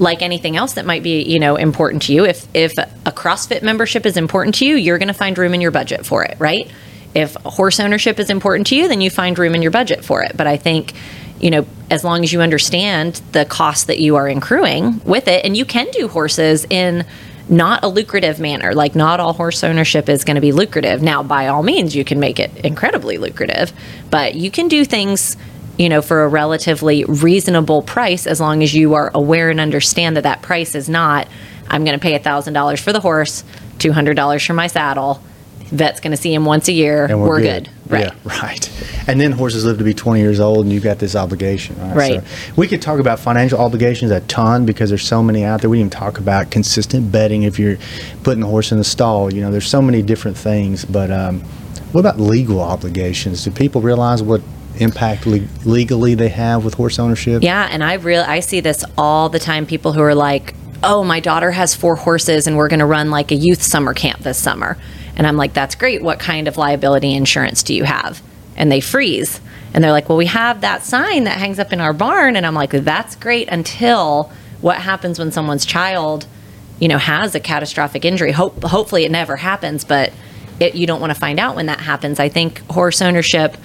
like 0.00 0.22
anything 0.22 0.56
else 0.56 0.74
that 0.74 0.86
might 0.86 1.02
be, 1.02 1.22
you 1.22 1.38
know, 1.40 1.56
important 1.56 2.02
to 2.02 2.12
you. 2.12 2.24
If 2.24 2.46
if 2.54 2.76
a 2.78 3.10
CrossFit 3.12 3.62
membership 3.62 4.06
is 4.06 4.16
important 4.16 4.54
to 4.56 4.66
you, 4.66 4.76
you're 4.76 4.98
going 4.98 5.08
to 5.08 5.14
find 5.14 5.36
room 5.36 5.54
in 5.54 5.60
your 5.60 5.72
budget 5.72 6.06
for 6.06 6.24
it, 6.24 6.36
right? 6.38 6.70
If 7.14 7.34
horse 7.36 7.80
ownership 7.80 8.18
is 8.18 8.30
important 8.30 8.66
to 8.68 8.76
you, 8.76 8.88
then 8.88 9.00
you 9.00 9.10
find 9.10 9.38
room 9.38 9.54
in 9.54 9.62
your 9.62 9.70
budget 9.70 10.04
for 10.04 10.22
it. 10.22 10.36
But 10.36 10.46
I 10.46 10.56
think, 10.56 10.92
you 11.40 11.50
know, 11.50 11.66
as 11.90 12.04
long 12.04 12.22
as 12.22 12.32
you 12.32 12.40
understand 12.42 13.20
the 13.32 13.44
cost 13.44 13.86
that 13.86 13.98
you 13.98 14.16
are 14.16 14.28
accruing 14.28 15.00
with 15.04 15.26
it, 15.28 15.44
and 15.44 15.56
you 15.56 15.64
can 15.64 15.90
do 15.92 16.08
horses 16.08 16.66
in 16.68 17.06
not 17.48 17.82
a 17.82 17.88
lucrative 17.88 18.38
manner. 18.38 18.74
Like 18.74 18.94
not 18.94 19.20
all 19.20 19.32
horse 19.32 19.64
ownership 19.64 20.08
is 20.08 20.24
going 20.24 20.34
to 20.34 20.40
be 20.40 20.52
lucrative. 20.52 21.02
Now, 21.02 21.22
by 21.22 21.48
all 21.48 21.62
means, 21.62 21.96
you 21.96 22.04
can 22.04 22.20
make 22.20 22.38
it 22.38 22.54
incredibly 22.58 23.16
lucrative, 23.16 23.72
but 24.10 24.34
you 24.34 24.50
can 24.50 24.68
do 24.68 24.84
things, 24.84 25.36
you 25.78 25.88
know, 25.88 26.02
for 26.02 26.24
a 26.24 26.28
relatively 26.28 27.04
reasonable 27.04 27.82
price 27.82 28.26
as 28.26 28.40
long 28.40 28.62
as 28.62 28.74
you 28.74 28.94
are 28.94 29.10
aware 29.14 29.48
and 29.48 29.60
understand 29.60 30.16
that 30.16 30.24
that 30.24 30.42
price 30.42 30.74
is 30.74 30.88
not. 30.88 31.26
I'm 31.68 31.84
going 31.84 31.98
to 31.98 32.02
pay 32.02 32.16
thousand 32.18 32.54
dollars 32.54 32.80
for 32.80 32.92
the 32.92 33.00
horse, 33.00 33.44
two 33.78 33.92
hundred 33.92 34.14
dollars 34.14 34.44
for 34.44 34.54
my 34.54 34.66
saddle. 34.66 35.22
Vet's 35.70 36.00
going 36.00 36.10
to 36.12 36.16
see 36.16 36.32
him 36.32 36.44
once 36.44 36.68
a 36.68 36.72
year. 36.72 37.04
and 37.06 37.20
we're, 37.20 37.40
good. 37.40 37.68
Right. 37.86 38.06
Yeah, 38.06 38.14
right. 38.42 39.08
And 39.08 39.20
then 39.20 39.32
horses 39.32 39.64
live 39.64 39.78
to 39.78 39.84
be 39.84 39.94
20 39.94 40.20
years 40.20 40.40
old, 40.40 40.64
and 40.64 40.72
you've 40.72 40.82
got 40.82 40.98
this 40.98 41.14
obligation, 41.14 41.78
right? 41.80 41.96
Right. 41.96 42.24
So 42.24 42.52
we 42.56 42.66
could 42.66 42.82
talk 42.82 43.00
about 43.00 43.20
financial 43.20 43.58
obligations 43.58 44.10
a 44.10 44.20
ton 44.22 44.66
because 44.66 44.90
there's 44.90 45.06
so 45.06 45.22
many 45.22 45.44
out 45.44 45.60
there. 45.60 45.70
We 45.70 45.78
didn't 45.78 45.92
even 45.94 46.00
talk 46.00 46.18
about 46.18 46.50
consistent 46.50 47.12
bedding 47.12 47.42
if 47.42 47.58
you're 47.58 47.76
putting 48.22 48.40
the 48.40 48.46
horse 48.46 48.72
in 48.72 48.78
the 48.78 48.84
stall. 48.84 49.32
You 49.32 49.40
know, 49.42 49.50
there's 49.50 49.66
so 49.66 49.82
many 49.82 50.02
different 50.02 50.36
things. 50.36 50.84
But 50.84 51.10
um, 51.10 51.40
what 51.92 52.00
about 52.00 52.18
legal 52.18 52.60
obligations? 52.60 53.44
Do 53.44 53.50
people 53.50 53.80
realize 53.80 54.22
what 54.22 54.40
impact 54.76 55.26
le- 55.26 55.46
legally 55.64 56.14
they 56.14 56.28
have 56.28 56.64
with 56.64 56.74
horse 56.74 56.98
ownership? 56.98 57.42
Yeah, 57.42 57.68
and 57.70 57.82
I 57.82 57.94
really 57.94 58.24
I 58.24 58.40
see 58.40 58.60
this 58.60 58.84
all 58.96 59.28
the 59.28 59.38
time. 59.38 59.66
People 59.66 59.92
who 59.92 60.02
are 60.02 60.14
like, 60.14 60.54
"Oh, 60.82 61.04
my 61.04 61.20
daughter 61.20 61.50
has 61.50 61.74
four 61.74 61.96
horses, 61.96 62.46
and 62.46 62.56
we're 62.56 62.68
going 62.68 62.80
to 62.80 62.86
run 62.86 63.10
like 63.10 63.30
a 63.30 63.36
youth 63.36 63.62
summer 63.62 63.94
camp 63.94 64.20
this 64.20 64.38
summer." 64.38 64.76
And 65.16 65.26
I'm 65.26 65.36
like, 65.36 65.52
"That's 65.52 65.74
great. 65.74 66.02
What 66.02 66.18
kind 66.18 66.48
of 66.48 66.56
liability 66.56 67.14
insurance 67.14 67.62
do 67.62 67.74
you 67.74 67.84
have?" 67.84 68.22
And 68.56 68.70
they 68.70 68.80
freeze, 68.80 69.40
and 69.74 69.82
they're 69.82 69.92
like, 69.92 70.08
"Well, 70.08 70.18
we 70.18 70.26
have 70.26 70.60
that 70.60 70.84
sign 70.84 71.24
that 71.24 71.38
hangs 71.38 71.58
up 71.58 71.72
in 71.72 71.80
our 71.80 71.92
barn." 71.92 72.36
And 72.36 72.46
I'm 72.46 72.54
like, 72.54 72.70
"That's 72.70 73.16
great 73.16 73.48
until 73.48 74.30
what 74.60 74.78
happens 74.78 75.18
when 75.18 75.30
someone's 75.32 75.64
child, 75.64 76.26
you 76.80 76.88
know, 76.88 76.98
has 76.98 77.34
a 77.34 77.40
catastrophic 77.40 78.04
injury. 78.04 78.32
Hope 78.32 78.62
hopefully 78.64 79.04
it 79.04 79.10
never 79.10 79.36
happens, 79.36 79.84
but 79.84 80.12
it, 80.60 80.74
you 80.74 80.86
don't 80.86 81.00
want 81.00 81.12
to 81.12 81.18
find 81.18 81.38
out 81.38 81.56
when 81.56 81.66
that 81.66 81.80
happens. 81.80 82.18
I 82.18 82.28
think 82.28 82.58
horse 82.70 83.00
ownership, 83.00 83.56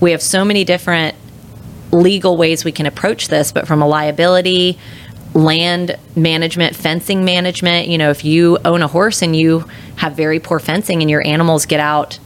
we 0.00 0.10
have 0.10 0.22
so 0.22 0.44
many 0.44 0.64
different 0.64 1.16
legal 1.92 2.36
ways 2.36 2.64
we 2.64 2.72
can 2.72 2.86
approach 2.86 3.28
this, 3.28 3.52
but 3.52 3.66
from 3.66 3.82
a 3.82 3.86
liability, 3.86 4.78
land 5.34 5.96
management, 6.14 6.76
fencing 6.76 7.24
management, 7.24 7.88
you 7.88 7.98
know, 7.98 8.10
if 8.10 8.24
you 8.24 8.58
own 8.64 8.82
a 8.82 8.88
horse 8.88 9.22
and 9.22 9.34
you 9.34 9.64
have 9.96 10.14
very 10.14 10.38
poor 10.38 10.58
fencing 10.58 11.00
and 11.00 11.10
your 11.10 11.26
animals 11.26 11.66
get 11.66 11.80
out, 11.80 12.18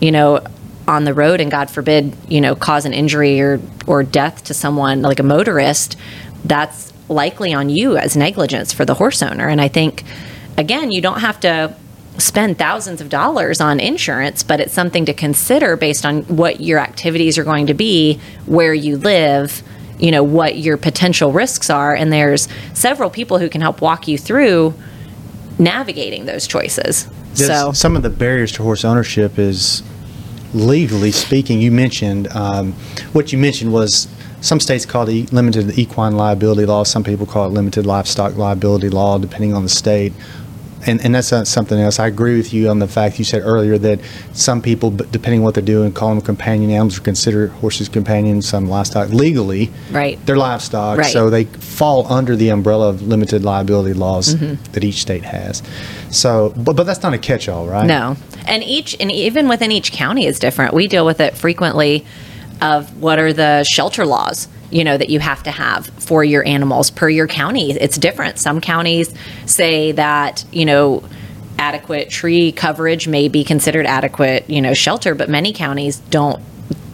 you 0.00 0.10
know, 0.10 0.44
on 0.86 1.04
the 1.04 1.14
road 1.14 1.40
and 1.40 1.50
God 1.50 1.70
forbid, 1.70 2.16
you 2.28 2.40
know, 2.40 2.54
cause 2.54 2.84
an 2.84 2.92
injury 2.92 3.40
or 3.40 3.60
or 3.86 4.02
death 4.02 4.44
to 4.44 4.54
someone 4.54 5.02
like 5.02 5.20
a 5.20 5.22
motorist, 5.22 5.96
that's 6.44 6.92
likely 7.08 7.52
on 7.52 7.68
you 7.68 7.96
as 7.96 8.16
negligence 8.16 8.72
for 8.72 8.84
the 8.84 8.94
horse 8.94 9.22
owner. 9.22 9.48
And 9.48 9.60
I 9.60 9.68
think 9.68 10.04
again, 10.56 10.90
you 10.90 11.00
don't 11.00 11.20
have 11.20 11.38
to 11.40 11.74
spend 12.18 12.58
thousands 12.58 13.00
of 13.00 13.08
dollars 13.08 13.60
on 13.60 13.78
insurance, 13.78 14.42
but 14.42 14.58
it's 14.58 14.72
something 14.72 15.04
to 15.04 15.14
consider 15.14 15.76
based 15.76 16.04
on 16.04 16.22
what 16.22 16.60
your 16.60 16.80
activities 16.80 17.38
are 17.38 17.44
going 17.44 17.68
to 17.68 17.74
be, 17.74 18.18
where 18.46 18.74
you 18.74 18.96
live, 18.96 19.62
you 19.98 20.10
know, 20.10 20.22
what 20.22 20.58
your 20.58 20.76
potential 20.76 21.32
risks 21.32 21.70
are. 21.70 21.94
And 21.94 22.12
there's 22.12 22.48
several 22.74 23.10
people 23.10 23.38
who 23.38 23.48
can 23.48 23.60
help 23.60 23.80
walk 23.80 24.08
you 24.08 24.18
through 24.18 24.74
navigating 25.58 26.26
those 26.26 26.46
choices. 26.46 27.08
So, 27.34 27.72
some 27.72 27.94
of 27.94 28.02
the 28.02 28.10
barriers 28.10 28.52
to 28.52 28.62
horse 28.62 28.84
ownership 28.84 29.38
is 29.38 29.82
legally 30.54 31.12
speaking. 31.12 31.60
You 31.60 31.70
mentioned 31.70 32.28
um, 32.28 32.72
what 33.12 33.32
you 33.32 33.38
mentioned 33.38 33.72
was 33.72 34.08
some 34.40 34.60
states 34.60 34.86
call 34.86 35.08
it 35.08 35.32
limited 35.32 35.78
equine 35.78 36.16
liability 36.16 36.66
law. 36.66 36.84
Some 36.84 37.04
people 37.04 37.26
call 37.26 37.46
it 37.46 37.50
limited 37.50 37.86
livestock 37.86 38.36
liability 38.36 38.88
law, 38.88 39.18
depending 39.18 39.54
on 39.54 39.62
the 39.62 39.68
state. 39.68 40.12
And, 40.86 41.04
and 41.04 41.14
that's 41.14 41.28
something 41.48 41.78
else. 41.78 41.98
I 41.98 42.06
agree 42.06 42.36
with 42.36 42.52
you 42.52 42.68
on 42.68 42.78
the 42.78 42.86
fact 42.86 43.18
you 43.18 43.24
said 43.24 43.42
earlier 43.42 43.76
that 43.78 44.00
some 44.32 44.62
people, 44.62 44.90
depending 44.90 45.40
on 45.40 45.44
what 45.44 45.54
they're 45.54 45.62
doing, 45.62 45.92
call 45.92 46.10
them 46.10 46.20
companion 46.20 46.70
animals 46.70 46.98
or 46.98 47.02
consider 47.02 47.48
horses 47.48 47.88
companions, 47.88 48.48
some 48.48 48.68
livestock 48.68 49.08
legally. 49.10 49.70
Right. 49.90 50.24
They're 50.24 50.36
livestock, 50.36 50.98
Right. 50.98 51.12
so 51.12 51.30
they 51.30 51.44
fall 51.44 52.06
under 52.12 52.36
the 52.36 52.50
umbrella 52.50 52.88
of 52.90 53.02
limited 53.02 53.42
liability 53.44 53.92
laws 53.92 54.34
Mm-hmm. 54.36 54.72
that 54.72 54.84
each 54.84 55.00
state 55.02 55.24
has. 55.24 55.62
So, 56.10 56.52
but, 56.56 56.76
but 56.76 56.84
that's 56.84 57.02
not 57.02 57.12
a 57.12 57.18
catch-all, 57.18 57.66
right? 57.66 57.86
No. 57.86 58.16
And 58.46 58.62
each 58.62 58.96
and 59.00 59.10
even 59.10 59.48
within 59.48 59.72
each 59.72 59.90
county 59.92 60.26
is 60.26 60.38
different. 60.38 60.72
We 60.74 60.86
deal 60.86 61.04
with 61.04 61.20
it 61.20 61.36
frequently 61.36 62.06
of 62.62 63.00
what 63.02 63.18
are 63.18 63.32
the 63.32 63.64
shelter 63.64 64.06
laws, 64.06 64.48
you 64.70 64.84
know, 64.84 64.96
that 64.96 65.10
you 65.10 65.20
have 65.20 65.42
to 65.44 65.50
have 65.50 65.86
for 65.86 66.22
your 66.22 66.46
animals 66.46 66.90
per 66.90 67.08
your 67.08 67.26
county. 67.26 67.72
It's 67.72 67.96
different. 67.98 68.38
Some 68.38 68.60
counties 68.60 69.14
say 69.46 69.92
that, 69.92 70.44
you 70.52 70.64
know, 70.64 71.02
adequate 71.58 72.10
tree 72.10 72.52
coverage 72.52 73.08
may 73.08 73.28
be 73.28 73.44
considered 73.44 73.86
adequate, 73.86 74.48
you 74.48 74.60
know, 74.60 74.74
shelter, 74.74 75.14
but 75.14 75.28
many 75.28 75.52
counties 75.52 75.98
don't 75.98 76.42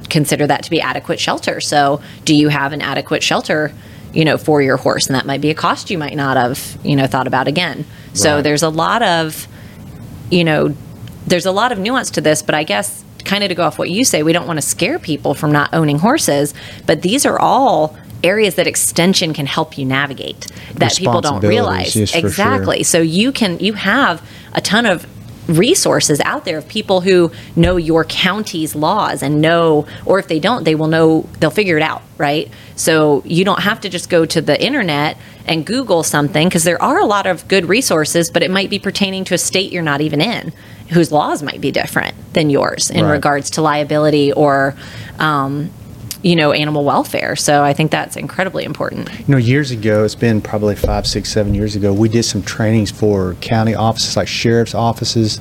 consider 0.09 0.47
that 0.47 0.63
to 0.63 0.71
be 0.71 0.81
adequate 0.81 1.21
shelter. 1.21 1.61
So, 1.61 2.01
do 2.25 2.35
you 2.35 2.49
have 2.49 2.73
an 2.73 2.81
adequate 2.81 3.23
shelter, 3.23 3.73
you 4.13 4.25
know, 4.25 4.39
for 4.39 4.63
your 4.63 4.77
horse? 4.77 5.07
And 5.07 5.15
that 5.17 5.27
might 5.27 5.41
be 5.41 5.51
a 5.51 5.55
cost 5.55 5.91
you 5.91 5.99
might 5.99 6.17
not 6.17 6.37
have, 6.37 6.79
you 6.85 6.97
know, 6.97 7.07
thought 7.07 7.27
about 7.27 7.49
again. 7.49 7.85
So, 8.13 8.41
there's 8.41 8.63
a 8.63 8.69
lot 8.69 9.03
of 9.03 9.49
you 10.31 10.45
know, 10.45 10.75
there's 11.27 11.47
a 11.47 11.53
lot 11.53 11.73
of 11.73 11.79
nuance 11.79 12.11
to 12.13 12.21
this, 12.21 12.43
but 12.43 12.55
I 12.55 12.65
guess 12.65 13.04
kind 13.25 13.43
of 13.45 13.49
to 13.49 13.55
go 13.55 13.65
off 13.65 13.79
what 13.79 13.91
you 13.91 14.05
say, 14.05 14.23
we 14.23 14.33
don't 14.33 14.47
want 14.47 14.59
to 14.59 14.63
scare 14.63 14.99
people 14.99 15.35
from 15.35 15.53
not 15.53 15.73
owning 15.73 15.99
horses, 15.99 16.55
but 16.87 17.03
these 17.03 17.27
are 17.27 17.39
all 17.39 17.97
areas 18.23 18.55
that 18.55 18.67
extension 18.67 19.35
can 19.35 19.47
help 19.47 19.77
you 19.77 19.85
navigate 19.85 20.47
that 20.75 20.97
people 20.97 21.21
don't 21.21 21.43
realize. 21.45 21.95
yes, 21.95 22.11
for 22.11 22.19
sure. 22.19 22.29
exactly. 22.29 22.83
So 22.83 23.01
you 23.01 23.33
can 23.33 23.59
you 23.61 23.75
have 23.75 24.27
a 24.55 24.61
ton 24.61 24.87
of 24.87 25.07
resources 25.47 26.21
out 26.21 26.45
there 26.45 26.59
of 26.59 26.67
people 26.67 27.03
who 27.03 27.31
know 27.55 27.77
your 27.77 28.05
county's 28.05 28.75
laws 28.75 29.23
and 29.23 29.41
know 29.41 29.87
or 30.07 30.19
if 30.19 30.27
they 30.29 30.41
don't 30.41 30.65
they 30.65 30.75
will 30.75 30.87
know 30.87 31.29
they'll 31.39 31.51
figure 31.51 31.77
it 31.77 31.83
out 31.83 32.03
right 32.17 32.51
so 32.77 33.23
you 33.27 33.45
don't 33.45 33.61
have 33.61 33.79
to 33.81 33.91
just 33.91 34.09
go 34.09 34.25
to 34.25 34.41
the 34.41 34.59
internet 34.65 35.19
and 35.47 35.67
google 35.67 36.03
something 36.03 36.49
because 36.49 36.65
there 36.65 36.81
are 36.81 36.99
a 36.99 37.05
lot 37.05 37.27
of 37.27 37.47
good 37.47 37.67
resources 37.67 38.31
but 38.31 38.43
it 38.43 38.51
might 38.51 38.71
be 38.71 38.79
pertaining 38.79 39.23
to 39.23 39.35
a 39.35 39.39
state 39.39 39.71
you're 39.71 39.83
not 39.83 40.01
even 40.01 40.19
in 40.19 40.51
whose 40.91 41.11
laws 41.13 41.43
might 41.43 41.61
be 41.61 41.71
different 41.71 42.15
than 42.35 42.51
yours 42.51 42.91
in 42.91 43.05
Right. 43.05 43.13
regards 43.13 43.51
to 43.51 43.63
liability 43.63 44.33
or 44.33 44.75
um, 45.19 45.71
you 46.23 46.35
know 46.37 46.53
animal 46.53 46.85
welfare 46.85 47.37
so 47.37 47.63
i 47.63 47.73
think 47.75 47.91
that's 47.91 48.17
incredibly 48.17 48.65
important 48.65 49.09
You 49.21 49.25
know, 49.29 49.37
years 49.37 49.71
ago, 49.71 50.05
it's 50.05 50.15
been 50.15 50.41
probably 50.41 50.75
five, 50.77 51.07
six, 51.07 51.31
seven 51.31 51.55
years 51.55 51.77
ago, 51.77 51.93
we 51.93 52.09
did 52.09 52.25
some 52.25 52.43
trainings 52.43 52.91
for 52.91 53.35
county 53.41 53.75
offices, 53.75 54.17
like 54.17 54.29
sheriff's 54.29 54.75
offices. 54.75 55.41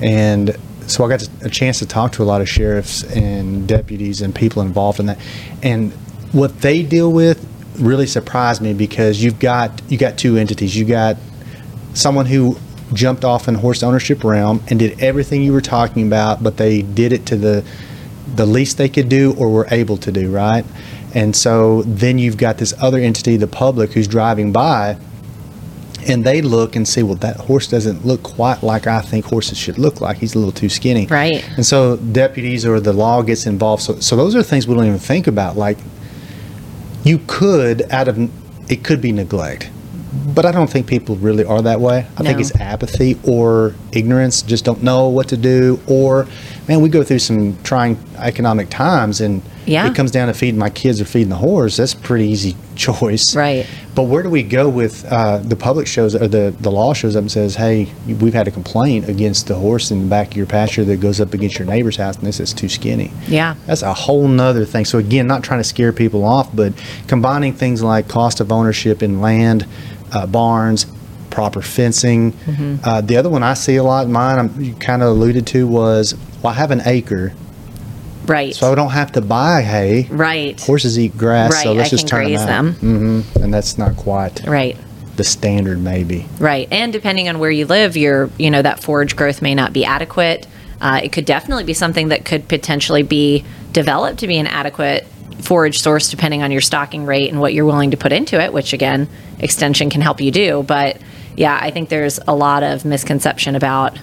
And 0.00 0.56
so 0.86 1.04
I 1.04 1.08
got 1.08 1.28
a 1.42 1.48
chance 1.48 1.78
to 1.80 1.86
talk 1.86 2.12
to 2.12 2.22
a 2.22 2.24
lot 2.32 2.40
of 2.40 2.48
sheriffs 2.48 3.02
and 3.04 3.66
deputies 3.66 4.20
and 4.20 4.34
people 4.34 4.60
involved 4.62 5.00
in 5.00 5.06
that. 5.06 5.18
And 5.62 5.92
what 6.32 6.60
they 6.60 6.82
deal 6.82 7.12
with 7.12 7.38
really 7.78 8.06
surprised 8.06 8.60
me 8.62 8.72
because 8.74 9.22
you've 9.22 9.38
got 9.38 9.80
you 9.88 9.96
got 9.98 10.16
two 10.18 10.36
entities. 10.36 10.76
You 10.76 10.84
got 10.84 11.16
someone 11.94 12.26
who 12.26 12.56
jumped 12.94 13.24
off 13.24 13.48
in 13.48 13.56
horse 13.56 13.82
ownership 13.82 14.24
realm 14.24 14.62
and 14.68 14.78
did 14.78 15.00
everything 15.02 15.42
you 15.42 15.52
were 15.52 15.60
talking 15.60 16.06
about, 16.06 16.42
but 16.42 16.56
they 16.56 16.82
did 16.82 17.12
it 17.12 17.26
to 17.26 17.36
the 17.36 17.64
the 18.26 18.46
least 18.46 18.78
they 18.78 18.88
could 18.88 19.08
do 19.08 19.34
or 19.38 19.50
were 19.50 19.68
able 19.70 19.96
to 19.98 20.10
do, 20.10 20.30
right? 20.30 20.64
And 21.14 21.36
so 21.36 21.82
then 21.82 22.18
you've 22.18 22.36
got 22.36 22.58
this 22.58 22.74
other 22.80 22.98
entity, 22.98 23.36
the 23.36 23.46
public, 23.46 23.92
who's 23.92 24.08
driving 24.08 24.50
by, 24.50 24.96
and 26.08 26.24
they 26.24 26.42
look 26.42 26.76
and 26.76 26.86
see, 26.86 27.02
well, 27.02 27.14
that 27.16 27.36
horse 27.36 27.68
doesn't 27.68 28.04
look 28.04 28.22
quite 28.22 28.62
like 28.62 28.86
I 28.86 29.00
think 29.00 29.26
horses 29.26 29.56
should 29.56 29.78
look 29.78 30.00
like. 30.00 30.18
He's 30.18 30.34
a 30.34 30.38
little 30.38 30.52
too 30.52 30.68
skinny. 30.68 31.06
Right. 31.06 31.44
And 31.56 31.64
so 31.64 31.96
deputies 31.96 32.66
or 32.66 32.80
the 32.80 32.92
law 32.92 33.22
gets 33.22 33.46
involved. 33.46 33.82
So, 33.82 34.00
so 34.00 34.16
those 34.16 34.34
are 34.34 34.42
things 34.42 34.66
we 34.66 34.74
don't 34.74 34.86
even 34.86 34.98
think 34.98 35.26
about. 35.26 35.56
Like, 35.56 35.78
you 37.04 37.20
could, 37.26 37.82
out 37.90 38.08
of, 38.08 38.18
it 38.70 38.82
could 38.82 39.00
be 39.00 39.12
neglect. 39.12 39.70
But 40.34 40.44
I 40.46 40.52
don't 40.52 40.68
think 40.70 40.86
people 40.86 41.16
really 41.16 41.44
are 41.44 41.62
that 41.62 41.80
way. 41.80 42.06
I 42.16 42.22
think 42.22 42.40
it's 42.40 42.54
apathy 42.60 43.18
or 43.24 43.74
ignorance, 43.92 44.42
just 44.42 44.64
don't 44.64 44.82
know 44.82 45.08
what 45.08 45.28
to 45.28 45.36
do. 45.36 45.80
Or, 45.86 46.26
man, 46.68 46.80
we 46.80 46.88
go 46.88 47.02
through 47.02 47.20
some 47.20 47.56
trying 47.62 47.98
economic 48.18 48.68
times 48.70 49.20
and 49.20 49.42
Yeah. 49.66 49.86
it 49.88 49.94
comes 49.94 50.10
down 50.10 50.28
to 50.28 50.34
feeding 50.34 50.58
my 50.58 50.70
kids 50.70 51.00
or 51.00 51.04
feeding 51.04 51.28
the 51.30 51.36
horse. 51.36 51.76
That's 51.76 51.92
a 51.94 51.96
pretty 51.96 52.26
easy 52.28 52.56
choice. 52.74 53.34
Right. 53.36 53.66
But 53.94 54.04
where 54.04 54.22
do 54.24 54.28
we 54.28 54.42
go 54.42 54.68
with 54.68 55.04
uh, 55.10 55.38
the 55.38 55.54
public 55.56 55.86
shows 55.86 56.16
or 56.16 56.26
the, 56.26 56.54
the 56.58 56.70
law 56.70 56.92
shows 56.94 57.14
up 57.14 57.20
and 57.20 57.30
says, 57.30 57.54
hey, 57.54 57.92
we've 58.06 58.34
had 58.34 58.48
a 58.48 58.50
complaint 58.50 59.08
against 59.08 59.46
the 59.46 59.54
horse 59.54 59.90
in 59.92 60.00
the 60.02 60.08
back 60.08 60.32
of 60.32 60.36
your 60.36 60.46
pasture 60.46 60.84
that 60.84 60.96
goes 60.96 61.20
up 61.20 61.32
against 61.34 61.58
your 61.58 61.66
neighbor's 61.68 61.96
house 61.96 62.16
and 62.16 62.26
this 62.26 62.40
is 62.40 62.52
too 62.52 62.68
skinny. 62.68 63.12
Yeah. 63.28 63.54
That's 63.66 63.82
a 63.82 63.94
whole 63.94 64.26
nother 64.26 64.64
thing. 64.64 64.84
So 64.84 64.98
again, 64.98 65.26
not 65.28 65.44
trying 65.44 65.60
to 65.60 65.64
scare 65.64 65.92
people 65.92 66.24
off, 66.24 66.54
but 66.54 66.72
combining 67.06 67.52
things 67.52 67.82
like 67.82 68.08
cost 68.08 68.40
of 68.40 68.50
ownership 68.50 69.02
in 69.02 69.20
land, 69.20 69.66
uh, 70.14 70.26
barns, 70.26 70.86
proper 71.30 71.60
fencing. 71.60 72.32
Mm-hmm. 72.32 72.76
Uh, 72.82 73.00
the 73.00 73.16
other 73.16 73.28
one 73.28 73.42
I 73.42 73.54
see 73.54 73.76
a 73.76 73.82
lot 73.82 74.06
in 74.06 74.12
mine, 74.12 74.38
I'm, 74.38 74.60
you 74.60 74.74
kind 74.74 75.02
of 75.02 75.08
alluded 75.08 75.46
to, 75.48 75.66
was 75.66 76.14
well, 76.42 76.52
I 76.52 76.56
have 76.56 76.70
an 76.70 76.82
acre, 76.86 77.34
right 78.26 78.54
so 78.54 78.72
I 78.72 78.74
don't 78.74 78.92
have 78.92 79.12
to 79.12 79.20
buy 79.20 79.60
hay. 79.60 80.08
right 80.10 80.58
Horses 80.60 80.98
eat 80.98 81.18
grass, 81.18 81.62
so 81.62 81.72
let's 81.72 81.88
I 81.88 81.90
just 81.90 82.08
turn 82.08 82.32
them 82.32 82.46
them. 82.46 83.24
hmm 83.24 83.42
And 83.42 83.52
that's 83.52 83.76
not 83.76 83.96
quite 83.96 84.46
right 84.46 84.78
the 85.16 85.24
standard, 85.24 85.80
maybe. 85.80 86.26
Right. 86.38 86.68
And 86.70 86.92
depending 86.92 87.28
on 87.28 87.38
where 87.38 87.50
you 87.50 87.66
live, 87.66 87.96
your, 87.96 88.30
you 88.38 88.50
know, 88.50 88.62
that 88.62 88.80
forage 88.80 89.16
growth 89.16 89.42
may 89.42 89.54
not 89.54 89.72
be 89.72 89.84
adequate. 89.84 90.46
Uh, 90.80 91.00
it 91.02 91.12
could 91.12 91.24
definitely 91.24 91.64
be 91.64 91.74
something 91.74 92.08
that 92.08 92.24
could 92.24 92.48
potentially 92.48 93.02
be 93.02 93.44
developed 93.72 94.18
to 94.20 94.26
be 94.26 94.38
an 94.38 94.46
adequate 94.46 95.06
forage 95.40 95.80
source 95.80 96.10
depending 96.10 96.42
on 96.42 96.50
your 96.50 96.60
stocking 96.60 97.06
rate 97.06 97.30
and 97.30 97.40
what 97.40 97.52
you're 97.54 97.64
willing 97.64 97.90
to 97.90 97.96
put 97.96 98.12
into 98.12 98.40
it, 98.40 98.52
which 98.52 98.72
again, 98.72 99.08
extension 99.38 99.90
can 99.90 100.00
help 100.00 100.20
you 100.20 100.30
do. 100.30 100.62
But 100.62 100.98
yeah, 101.36 101.58
I 101.60 101.70
think 101.70 101.88
there's 101.88 102.18
a 102.26 102.34
lot 102.34 102.62
of 102.62 102.84
misconception 102.84 103.56
about 103.56 103.98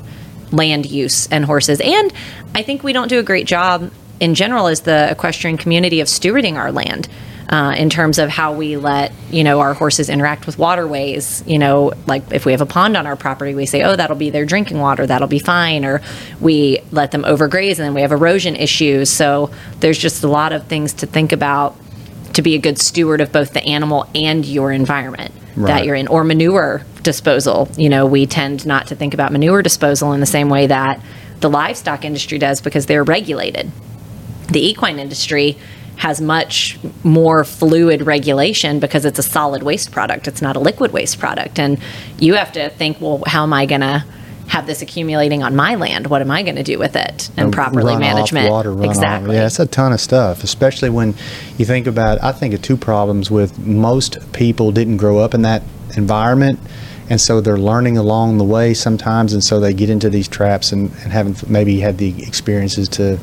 land 0.52 0.86
use 0.86 1.28
and 1.28 1.46
horses. 1.46 1.80
And 1.82 2.13
I 2.54 2.63
think 2.63 2.84
we 2.84 2.94
don't 2.94 3.08
do 3.08 3.20
a 3.20 3.24
great 3.24 3.48
job 3.48 3.91
in 4.20 4.36
general 4.36 4.67
as 4.67 4.82
the 4.82 5.10
equestrian 5.10 5.58
community 5.58 6.02
of 6.02 6.08
stewarding 6.08 6.56
our 6.56 6.72
land 6.72 7.08
uh, 7.52 7.76
in 7.78 7.90
terms 7.90 8.18
of 8.18 8.30
how 8.30 8.54
we 8.54 8.78
let 8.78 9.12
you 9.30 9.44
know 9.44 9.60
our 9.60 9.74
horses 9.74 10.10
interact 10.10 10.46
with 10.46 10.58
waterways. 10.58 11.44
You 11.46 11.60
know, 11.60 11.92
like 12.08 12.32
if 12.32 12.46
we 12.46 12.54
have 12.54 12.62
a 12.62 12.66
pond 12.66 12.96
on 12.96 13.06
our 13.06 13.18
property, 13.18 13.54
we 13.54 13.66
say, 13.66 13.84
"Oh, 13.84 13.96
that'll 13.96 14.16
be 14.16 14.30
their 14.30 14.46
drinking 14.46 14.80
water. 14.80 15.06
That'll 15.06 15.28
be 15.28 15.40
fine," 15.40 15.84
or 15.84 16.02
we 16.40 16.80
let 16.92 17.12
them 17.12 17.24
overgraze, 17.24 17.72
and 17.72 17.80
then 17.80 17.94
we 17.94 18.02
have 18.02 18.14
erosion 18.14 18.56
issues. 18.56 19.10
So 19.10 19.52
there's 19.82 19.98
just 19.98 20.24
a 20.24 20.30
lot 20.30 20.54
of 20.54 20.68
things 20.68 20.94
to 20.94 21.06
think 21.06 21.34
about 21.34 21.76
to 22.34 22.42
be 22.42 22.56
a 22.56 22.60
good 22.60 22.80
steward 22.80 23.20
of 23.20 23.34
both 23.34 23.52
the 23.52 23.64
animal 23.64 24.10
and 24.16 24.46
your 24.46 24.72
environment 24.72 25.34
that 25.58 25.86
you're 25.86 25.96
in, 25.96 26.08
or 26.08 26.24
manure 26.24 26.84
disposal. 27.04 27.70
You 27.76 27.90
know, 27.90 28.06
we 28.06 28.26
tend 28.26 28.66
not 28.66 28.88
to 28.88 28.96
think 28.96 29.14
about 29.14 29.34
manure 29.34 29.62
disposal 29.62 30.14
in 30.14 30.22
the 30.22 30.26
same 30.26 30.48
way 30.48 30.68
that 30.68 31.02
the 31.42 31.50
livestock 31.50 32.06
industry 32.06 32.38
does 32.38 32.62
because 32.62 32.86
they're 32.86 33.04
regulated 33.04 33.70
the 34.52 34.68
equine 34.68 35.00
industry 35.00 35.58
has 36.02 36.20
much 36.20 36.80
more 37.04 37.44
fluid 37.44 38.02
regulation 38.08 38.80
because 38.80 39.06
it's 39.06 39.20
a 39.20 39.24
solid 39.24 39.62
waste 39.62 39.92
product. 39.92 40.28
It's 40.28 40.42
not 40.42 40.56
a 40.56 40.60
liquid 40.60 40.92
waste 40.92 41.20
product. 41.20 41.60
And 41.60 41.80
you 42.18 42.34
have 42.34 42.52
to 42.54 42.72
think, 42.72 43.00
well, 43.00 43.22
how 43.28 43.44
am 43.44 43.54
I 43.54 43.68
going 43.68 43.82
to 43.82 44.04
have 44.48 44.66
this 44.66 44.82
accumulating 44.82 45.44
on 45.44 45.56
my 45.56 45.76
land? 45.76 46.08
What 46.08 46.24
am 46.24 46.32
I 46.32 46.42
going 46.42 46.56
to 46.56 46.64
do 46.64 46.80
with 46.80 46.96
it? 46.96 47.30
And 47.38 47.54
properly 47.54 47.96
management. 47.98 48.50
water 48.50 48.72
runoff. 48.72 48.86
exactly. 48.86 49.36
Yeah, 49.36 49.46
it's 49.46 49.60
a 49.60 49.68
ton 49.68 49.94
of 49.94 50.02
stuff, 50.02 50.44
especially 50.44 50.90
when 50.90 51.14
you 51.60 51.66
think 51.66 51.86
about. 51.86 52.24
I 52.24 52.32
think 52.32 52.56
of 52.56 52.64
two 52.64 52.78
problems 52.78 53.30
with 53.30 53.60
most 53.60 54.34
people 54.34 54.72
didn't 54.72 54.98
grow 54.98 55.20
up 55.20 55.36
in 55.36 55.44
that 55.44 55.62
environment, 55.96 56.60
and 57.12 57.22
so 57.22 57.42
they're 57.42 57.60
learning 57.60 58.00
along 58.00 58.40
the 58.40 58.44
way 58.44 58.74
sometimes, 58.74 59.34
and 59.34 59.44
so 59.44 59.60
they 59.60 59.72
get 59.72 59.92
into 59.92 60.10
these 60.10 60.28
traps 60.28 60.72
and, 60.72 60.90
and 61.04 61.12
haven't 61.12 61.48
maybe 61.48 61.80
had 61.80 62.00
the 62.00 62.24
experiences 62.24 62.90
to 62.90 63.20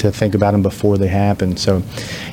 to 0.00 0.10
think 0.12 0.34
about 0.34 0.52
them 0.52 0.62
before 0.62 0.98
they 0.98 1.08
happen. 1.08 1.56
So, 1.56 1.82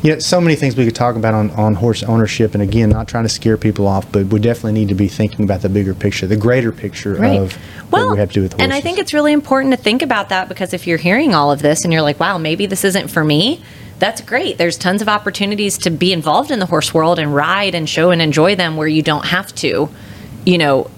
you 0.04 0.13
know, 0.13 0.19
so 0.19 0.39
many 0.41 0.56
things 0.56 0.75
we 0.75 0.86
could 0.86 0.95
talk 0.95 1.15
about 1.15 1.34
on, 1.34 1.51
on 1.51 1.75
horse 1.75 2.04
ownership, 2.04 2.54
and 2.54 2.62
again, 2.63 2.89
not 2.89 3.08
trying 3.08 3.23
to 3.23 3.30
scare 3.30 3.58
people 3.58 3.88
off, 3.88 4.12
but 4.12 4.28
we 4.28 4.39
definitely 4.39 4.73
need 4.73 4.89
to 4.89 4.95
be 4.95 5.08
thinking 5.08 5.43
about 5.45 5.62
the 5.62 5.69
bigger 5.69 5.93
picture, 5.93 6.28
the 6.28 6.38
greater 6.38 6.71
picture 6.71 7.15
Right. 7.15 7.39
of 7.39 7.58
well, 7.91 8.06
what 8.08 8.13
we 8.13 8.19
have 8.19 8.30
to 8.30 8.34
do 8.34 8.41
with 8.43 8.54
horses. 8.54 8.63
and 8.63 8.73
I 8.73 8.82
think 8.82 8.97
it's 8.99 9.13
really 9.13 9.34
important 9.34 9.73
to 9.73 9.78
think 9.82 10.01
about 10.01 10.30
that 10.30 10.49
because 10.49 10.73
if 10.73 10.88
you're 10.88 10.97
hearing 10.97 11.34
all 11.34 11.51
of 11.51 11.62
this 11.62 11.84
and 11.84 11.91
you're 11.93 12.01
like, 12.01 12.19
wow, 12.19 12.38
maybe 12.38 12.65
this 12.65 12.84
isn't 12.84 13.10
for 13.10 13.23
me, 13.23 13.62
that's 13.99 14.19
great. 14.21 14.58
There's 14.58 14.78
tons 14.78 15.01
of 15.01 15.08
opportunities 15.08 15.78
to 15.80 15.89
be 15.89 16.12
involved 16.12 16.51
in 16.51 16.60
the 16.60 16.65
horse 16.65 16.93
world 16.93 17.17
and 17.17 17.34
ride 17.34 17.73
and 17.75 17.88
show 17.88 18.12
and 18.12 18.21
enjoy 18.21 18.56
them 18.56 18.75
where 18.75 18.88
you 18.88 19.01
don't 19.01 19.25
have 19.25 19.56
to, 19.56 19.89
you 20.45 20.58
know, 20.58 20.89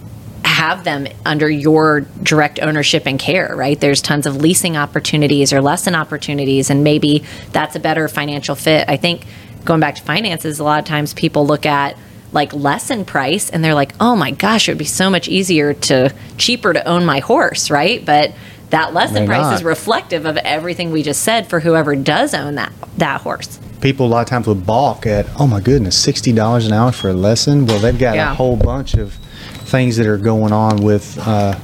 have 0.45 0.83
them 0.83 1.07
under 1.25 1.49
your 1.49 2.01
direct 2.23 2.59
ownership 2.61 3.03
and 3.05 3.19
care, 3.19 3.55
right? 3.55 3.79
There's 3.79 4.01
tons 4.01 4.25
of 4.25 4.37
leasing 4.37 4.75
opportunities 4.77 5.53
or 5.53 5.61
lesson 5.61 5.95
opportunities, 5.95 6.69
and 6.69 6.83
maybe 6.83 7.23
that's 7.51 7.75
a 7.75 7.79
better 7.79 8.07
financial 8.07 8.55
fit. 8.55 8.85
I 8.87 8.97
think 8.97 9.25
going 9.65 9.79
back 9.79 9.95
to 9.95 10.01
finances, 10.03 10.59
a 10.59 10.63
lot 10.63 10.79
of 10.79 10.85
times 10.85 11.13
people 11.13 11.45
look 11.45 11.65
at 11.65 11.97
like 12.33 12.53
lesson 12.53 13.05
price 13.05 13.49
and 13.49 13.63
they're 13.63 13.73
like, 13.73 13.93
oh 13.99 14.15
my 14.15 14.31
gosh, 14.31 14.67
it 14.67 14.71
would 14.71 14.77
be 14.77 14.85
so 14.85 15.09
much 15.09 15.27
easier 15.27 15.73
to 15.73 16.13
cheaper 16.37 16.73
to 16.73 16.83
own 16.85 17.05
my 17.05 17.19
horse, 17.19 17.69
right? 17.69 18.03
But 18.05 18.33
that 18.69 18.93
lesson 18.93 19.25
price 19.25 19.43
not. 19.43 19.53
is 19.55 19.63
reflective 19.63 20.25
of 20.25 20.35
everything 20.37 20.91
we 20.91 21.01
just 21.03 21.23
said 21.23 21.47
for 21.47 21.61
whoever 21.61 21.95
does 21.95 22.33
own 22.33 22.55
that 22.55 22.73
that 22.97 23.21
horse. 23.21 23.59
people 23.79 24.07
a 24.07 24.09
lot 24.09 24.21
of 24.21 24.27
times 24.27 24.45
would 24.47 24.65
balk 24.65 25.05
at, 25.07 25.25
oh 25.39 25.47
my 25.47 25.61
goodness, 25.61 25.97
sixty 25.97 26.33
dollars 26.33 26.65
an 26.65 26.73
hour 26.73 26.91
for 26.91 27.09
a 27.09 27.13
lesson. 27.13 27.65
Well, 27.65 27.79
they've 27.79 27.97
got 27.97 28.15
Yeah. 28.15 28.31
a 28.31 28.35
whole 28.35 28.57
bunch 28.57 28.93
of 28.95 29.17
things 29.47 29.97
that 29.97 30.07
are 30.07 30.17
going 30.17 30.53
on 30.53 30.77
with 30.77 31.17
uh, 31.19 31.55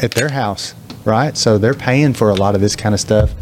at 0.00 0.12
their 0.12 0.30
house, 0.30 0.74
right? 1.04 1.36
So 1.36 1.58
they're 1.58 1.74
paying 1.74 2.14
for 2.14 2.30
a 2.30 2.34
lot 2.34 2.54
of 2.54 2.60
this 2.60 2.76
kind 2.76 2.94
of 2.94 3.00
stuff, 3.00 3.32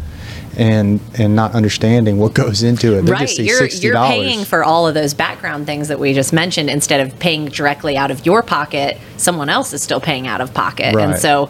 and 0.57 0.99
and 1.17 1.35
not 1.35 1.53
understanding 1.53 2.17
what 2.17 2.33
goes 2.43 2.63
into 2.63 2.97
it. 2.97 3.03
They 3.03 3.11
right, 3.11 3.21
just 3.21 3.37
see 3.37 3.47
you're 3.47 3.65
you're 3.65 3.95
paying 3.95 4.43
for 4.45 4.63
all 4.63 4.87
of 4.87 4.93
those 4.93 5.13
background 5.13 5.65
things 5.65 5.87
that 5.87 5.99
we 5.99 6.13
just 6.13 6.33
mentioned 6.33 6.69
instead 6.69 7.05
of 7.05 7.17
paying 7.19 7.45
directly 7.45 7.97
out 7.97 8.11
of 8.11 8.25
your 8.25 8.43
pocket. 8.43 8.97
Someone 9.17 9.49
else 9.49 9.73
is 9.73 9.81
still 9.81 10.01
paying 10.01 10.27
out 10.27 10.41
of 10.41 10.53
pocket, 10.53 10.95
and 10.95 11.17
so. 11.17 11.49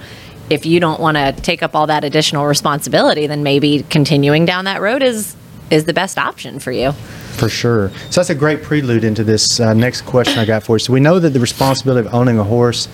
If 0.49 0.65
you 0.65 0.81
don't 0.81 0.99
want 0.99 1.15
to 1.15 1.31
take 1.31 1.63
up 1.63 1.77
all 1.77 1.87
that 1.87 2.03
additional 2.03 2.45
responsibility, 2.45 3.25
then 3.25 3.41
maybe 3.41 3.85
continuing 3.89 4.43
down 4.43 4.65
that 4.65 4.81
road 4.81 5.01
is 5.01 5.33
is 5.71 5.85
the 5.85 5.93
best 5.93 6.19
option 6.19 6.59
for 6.59 6.71
you. 6.71 6.91
For 6.91 7.49
sure. 7.49 7.89
So 8.09 8.21
that's 8.21 8.29
a 8.29 8.35
great 8.35 8.61
prelude 8.61 9.03
into 9.03 9.23
this 9.23 9.59
uh, 9.59 9.73
next 9.73 10.01
question 10.01 10.37
I 10.37 10.45
got 10.45 10.63
for 10.63 10.75
you. 10.75 10.79
So 10.79 10.93
we 10.93 10.99
know 10.99 11.17
that 11.17 11.29
the 11.29 11.39
responsibility 11.39 12.05
of 12.05 12.13
owning 12.13 12.37
a 12.37 12.43
horse 12.43 12.87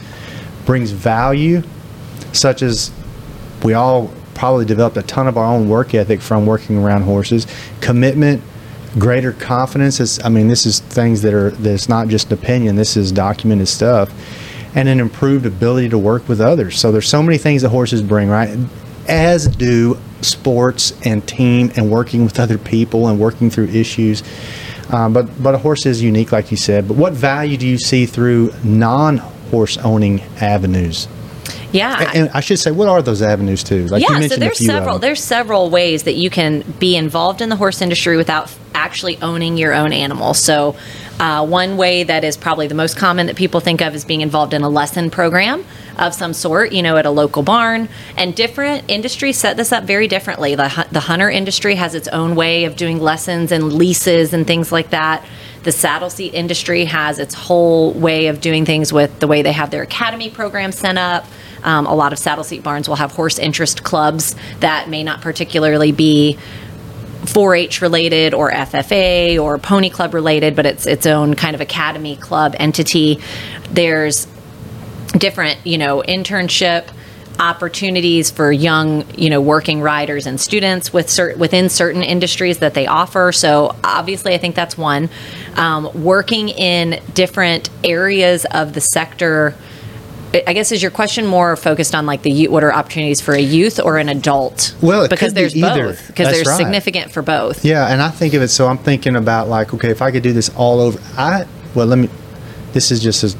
brings 0.65 0.91
value, 0.91 1.63
such 2.31 2.61
as 2.61 2.91
we 3.63 3.73
all 3.73 4.11
probably 4.35 4.65
developed 4.65 4.95
a 4.97 5.01
ton 5.01 5.27
of 5.27 5.37
our 5.37 5.45
own 5.45 5.67
work 5.67 5.95
ethic 5.95 6.21
from 6.21 6.45
working 6.45 6.77
around 6.77 7.01
horses, 7.01 7.47
commitment, 7.81 8.43
greater 8.99 9.31
confidence. 9.33 10.23
I 10.23 10.29
mean, 10.29 10.47
this 10.47 10.65
is 10.65 10.79
things 10.79 11.23
that 11.23 11.33
are 11.33 11.49
that's 11.51 11.89
not 11.89 12.07
just 12.07 12.31
opinion. 12.31 12.75
This 12.75 12.95
is 12.95 13.11
documented 13.11 13.67
stuff, 13.67 14.13
and 14.75 14.87
an 14.87 14.99
improved 14.99 15.47
ability 15.47 15.89
to 15.89 15.97
work 15.97 16.29
with 16.29 16.39
others. 16.39 16.79
So 16.79 16.91
there's 16.91 17.09
so 17.09 17.23
many 17.23 17.39
things 17.39 17.63
that 17.63 17.69
horses 17.69 18.03
bring, 18.03 18.29
right? 18.29 18.55
As 19.07 19.47
do 19.47 19.97
sports 20.27 20.93
and 21.05 21.27
team 21.27 21.71
and 21.75 21.89
working 21.89 22.23
with 22.23 22.39
other 22.39 22.57
people 22.57 23.07
and 23.07 23.19
working 23.19 23.49
through 23.49 23.67
issues. 23.67 24.23
Um, 24.89 25.13
but 25.13 25.41
but 25.41 25.53
a 25.53 25.57
horse 25.57 25.85
is 25.85 26.01
unique, 26.01 26.31
like 26.31 26.51
you 26.51 26.57
said. 26.57 26.87
But 26.87 26.97
what 26.97 27.13
value 27.13 27.57
do 27.57 27.67
you 27.67 27.77
see 27.77 28.05
through 28.05 28.53
non-horse 28.63 29.77
owning 29.79 30.21
avenues? 30.39 31.07
Yeah, 31.71 32.11
And 32.13 32.29
I 32.29 32.39
should 32.39 32.59
say, 32.59 32.71
what 32.71 32.87
are 32.87 33.01
those 33.01 33.21
avenues 33.21 33.63
too? 33.63 33.87
Like 33.87 34.01
you 34.01 34.07
yeah, 34.09 34.27
so 34.27 34.37
there's 34.37 34.65
several 34.65 34.99
there's 34.99 35.23
several 35.23 35.69
ways 35.69 36.03
that 36.03 36.15
you 36.15 36.29
can 36.29 36.61
be 36.79 36.95
involved 36.95 37.41
in 37.41 37.49
the 37.49 37.55
horse 37.55 37.81
industry 37.81 38.15
without 38.15 38.53
actually 38.73 39.17
owning 39.21 39.57
your 39.57 39.73
own 39.73 39.91
animal. 39.91 40.33
So, 40.33 40.77
uh, 41.19 41.45
one 41.45 41.77
way 41.77 42.03
that 42.03 42.23
is 42.23 42.37
probably 42.37 42.67
the 42.67 42.75
most 42.75 42.95
common 42.95 43.27
that 43.27 43.35
people 43.35 43.59
think 43.59 43.81
of 43.81 43.95
is 43.95 44.05
being 44.05 44.21
involved 44.21 44.53
in 44.53 44.61
a 44.61 44.69
lesson 44.69 45.09
program 45.09 45.65
of 45.97 46.13
some 46.13 46.33
sort, 46.33 46.71
you 46.71 46.81
know, 46.81 46.97
at 46.97 47.05
a 47.05 47.09
local 47.09 47.43
barn. 47.43 47.89
And 48.15 48.35
different 48.35 48.85
industries 48.87 49.37
set 49.37 49.57
this 49.57 49.71
up 49.71 49.83
very 49.83 50.07
differently. 50.07 50.55
The, 50.55 50.87
the 50.91 51.01
hunter 51.01 51.29
industry 51.29 51.75
has 51.75 51.95
its 51.95 52.07
own 52.09 52.35
way 52.35 52.65
of 52.65 52.75
doing 52.75 52.99
lessons 52.99 53.51
and 53.51 53.73
leases 53.73 54.33
and 54.33 54.45
things 54.45 54.71
like 54.71 54.91
that. 54.91 55.25
The 55.63 55.71
saddle 55.71 56.09
seat 56.09 56.33
industry 56.33 56.85
has 56.85 57.19
its 57.19 57.33
whole 57.33 57.91
way 57.93 58.27
of 58.27 58.39
doing 58.39 58.65
things 58.65 58.93
with 58.93 59.19
the 59.19 59.27
way 59.27 59.41
they 59.41 59.51
have 59.51 59.71
their 59.71 59.83
academy 59.83 60.29
program 60.29 60.71
set 60.71 60.97
up. 60.97 61.25
Um, 61.63 61.85
a 61.87 61.95
lot 61.95 62.13
of 62.13 62.19
saddle 62.19 62.43
seat 62.43 62.63
barns 62.63 62.87
will 62.87 62.95
have 62.95 63.11
horse 63.11 63.39
interest 63.39 63.83
clubs 63.83 64.35
that 64.59 64.89
may 64.89 65.03
not 65.03 65.21
particularly 65.21 65.91
be 65.91 66.37
4-H 67.23 67.81
related 67.81 68.33
or 68.33 68.51
FFA 68.51 69.41
or 69.41 69.57
Pony 69.57 69.89
Club 69.89 70.13
related, 70.13 70.55
but 70.55 70.65
it's 70.65 70.85
its 70.85 71.05
own 71.05 71.33
kind 71.33 71.55
of 71.55 71.61
academy 71.61 72.15
club 72.15 72.55
entity. 72.57 73.19
There's 73.71 74.27
different, 75.17 75.65
you 75.65 75.77
know, 75.77 76.03
internship 76.07 76.87
opportunities 77.39 78.31
for 78.31 78.51
young, 78.51 79.05
you 79.15 79.29
know, 79.29 79.41
working 79.41 79.81
riders 79.81 80.25
and 80.25 80.39
students 80.39 80.91
with 80.91 81.07
cert- 81.07 81.37
within 81.37 81.69
certain 81.69 82.03
industries 82.03 82.59
that 82.59 82.73
they 82.73 82.87
offer. 82.87 83.31
So 83.31 83.75
obviously, 83.83 84.33
I 84.33 84.37
think 84.37 84.55
that's 84.55 84.77
one. 84.77 85.09
Um, 85.55 85.89
working 86.03 86.49
in 86.49 87.01
different 87.13 87.69
areas 87.83 88.45
of 88.45 88.73
the 88.73 88.81
sector. 88.81 89.55
I- 90.33 90.53
guess 90.53 90.71
is 90.71 90.81
your 90.81 90.91
question 90.91 91.25
more 91.25 91.55
focused 91.55 91.95
on 91.95 92.05
like 92.05 92.21
the 92.21 92.47
what 92.49 92.63
are 92.63 92.73
opportunities 92.73 93.21
for 93.21 93.33
a 93.33 93.39
youth 93.39 93.79
or 93.79 93.97
an 93.97 94.09
adult? 94.09 94.75
Well, 94.81 95.03
it 95.03 95.09
because 95.09 95.33
be 95.33 95.41
there's 95.41 95.55
either. 95.55 95.87
both. 95.89 96.07
Because 96.07 96.31
there's 96.31 96.47
right. 96.47 96.57
significant 96.57 97.11
for 97.11 97.21
both. 97.21 97.63
Yeah, 97.63 97.87
and 97.87 98.01
I 98.01 98.09
think 98.09 98.33
of 98.33 98.41
it 98.41 98.49
so 98.49 98.67
I'm 98.67 98.77
thinking 98.77 99.15
about 99.15 99.47
like, 99.47 99.73
okay, 99.73 99.89
if 99.89 100.01
I 100.01 100.11
could 100.11 100.23
do 100.23 100.33
this 100.33 100.49
all 100.55 100.79
over, 100.79 100.99
I 101.17 101.45
well, 101.75 101.87
let 101.87 101.97
me. 101.97 102.09
This 102.73 102.91
is 102.91 103.01
just 103.01 103.23
a 103.23 103.35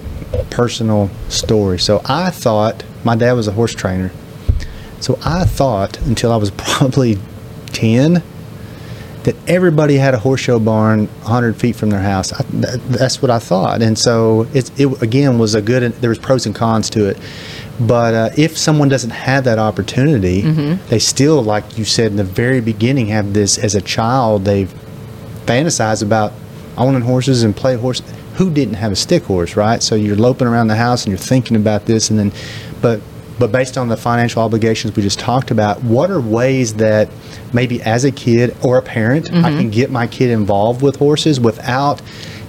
personal 0.50 1.10
story. 1.30 1.80
So 1.80 2.02
I 2.06 2.30
thought 2.30 2.84
my 3.04 3.16
dad 3.16 3.34
was 3.34 3.48
a 3.48 3.52
horse 3.52 3.74
trainer. 3.74 4.12
So 5.00 5.20
I 5.24 5.46
thought 5.46 6.00
until 6.02 6.32
I 6.32 6.38
was 6.38 6.52
probably 6.58 7.18
ten 7.68 8.24
that 9.24 9.36
everybody 9.46 9.96
had 9.96 10.14
a 10.14 10.20
horse 10.20 10.40
show 10.40 10.58
barn 10.58 11.08
100 11.08 11.58
feet 11.58 11.76
from 11.76 11.90
their 11.90 12.00
house. 12.02 12.32
I, 12.32 12.44
that, 12.44 12.82
that's 12.88 13.22
what 13.22 13.30
I 13.30 13.40
thought, 13.40 13.82
and 13.82 14.00
so 14.00 14.48
it, 14.54 14.72
it 14.80 15.02
again 15.02 15.38
was 15.38 15.54
a 15.54 15.62
good. 15.62 15.92
There 15.94 16.10
was 16.10 16.18
pros 16.18 16.46
and 16.46 16.56
cons 16.56 16.90
to 16.92 17.10
it, 17.10 17.18
but 17.80 18.14
uh, 18.14 18.30
if 18.38 18.58
someone 18.58 18.88
doesn't 18.90 19.10
have 19.10 19.44
that 19.44 19.60
opportunity, 19.60 20.42
they 20.90 21.00
still, 21.00 21.42
like 21.44 21.78
you 21.78 21.84
said 21.86 22.12
in 22.12 22.18
the 22.18 22.24
very 22.24 22.62
beginning, 22.62 23.08
have 23.08 23.34
this 23.34 23.58
as 23.58 23.76
a 23.76 23.82
child. 23.82 24.46
They've 24.46 24.74
fantasized 25.46 26.04
about 26.04 26.32
owning 26.78 27.02
horses 27.02 27.44
and 27.44 27.56
play 27.56 27.76
horse. 27.76 28.02
Who 28.38 28.52
didn't 28.52 28.76
have 28.76 28.92
a 28.92 28.96
stick 28.96 29.24
horse, 29.24 29.56
right? 29.56 29.82
So 29.82 29.96
you're 29.96 30.16
loping 30.16 30.48
around 30.48 30.68
the 30.68 30.76
house 30.76 31.04
and 31.04 31.12
you're 31.12 31.18
thinking 31.18 31.58
about 31.58 31.86
this, 31.86 32.10
and 32.10 32.18
then, 32.20 32.32
but 32.82 33.02
but 33.40 33.52
based 33.52 33.78
on 33.78 33.88
the 33.88 33.98
financial 33.98 34.42
obligations 34.42 34.96
we 34.96 35.04
just 35.04 35.20
talked 35.20 35.52
about, 35.52 35.84
what 35.84 36.10
are 36.10 36.20
ways 36.20 36.76
that 36.76 37.10
maybe 37.54 37.82
as 37.84 38.04
a 38.04 38.12
kid 38.12 38.56
or 38.64 38.78
a 38.78 38.82
parent 38.82 39.32
I 39.32 39.36
mm-hmm. 39.36 39.58
can 39.60 39.70
get 39.70 39.92
my 39.92 40.08
kid 40.08 40.32
involved 40.32 40.82
with 40.82 40.96
horses 40.96 41.40
without 41.40 42.02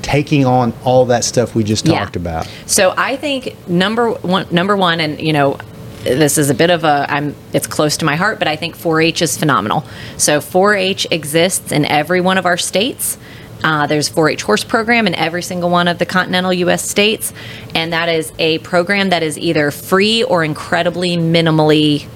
taking 0.03 0.46
on 0.46 0.72
all 0.85 1.05
that 1.07 1.24
stuff 1.24 1.55
we 1.55 1.64
just 1.64 1.87
Yeah. 1.87 1.98
talked 1.98 2.16
about? 2.16 2.48
So 2.66 2.94
I 2.96 3.16
think 3.16 3.57
number 3.68 4.11
one, 4.11 4.46
number 4.51 4.77
one, 4.77 5.01
and 5.01 5.20
you 5.20 5.33
know, 5.33 5.59
this 6.05 6.38
is 6.38 6.48
a 6.48 6.55
bit 6.55 6.70
of 6.70 6.85
a, 6.85 7.07
I'm, 7.09 7.35
it's 7.53 7.66
close 7.66 7.96
to 7.98 8.05
my 8.05 8.16
heart, 8.16 8.38
but 8.38 8.48
I 8.48 8.57
think 8.57 8.77
4-H 8.77 9.20
is 9.20 9.37
phenomenal. 9.37 9.85
So 10.16 10.38
4-H 10.38 11.09
exists 11.11 11.72
in 11.72 11.85
every 11.85 12.20
one 12.20 12.38
of 12.38 12.46
our 12.46 12.57
states. 12.57 13.18
Uh, 13.62 13.87
there's 13.87 14.09
4-H 14.09 14.42
horse 14.42 14.64
program 14.64 15.07
in 15.07 15.14
every 15.14 15.42
single 15.42 15.71
one 15.71 15.88
of 15.88 15.99
the 15.99 16.07
continental 16.07 16.53
U.S. 16.53 16.88
states, 16.88 17.33
and 17.75 17.92
that 17.92 18.09
is 18.09 18.33
a 18.38 18.59
program 18.59 19.11
that 19.11 19.23
is 19.23 19.38
either 19.38 19.71
free 19.71 20.23
or 20.23 20.44
incredibly 20.44 21.16
minimally 21.16 22.07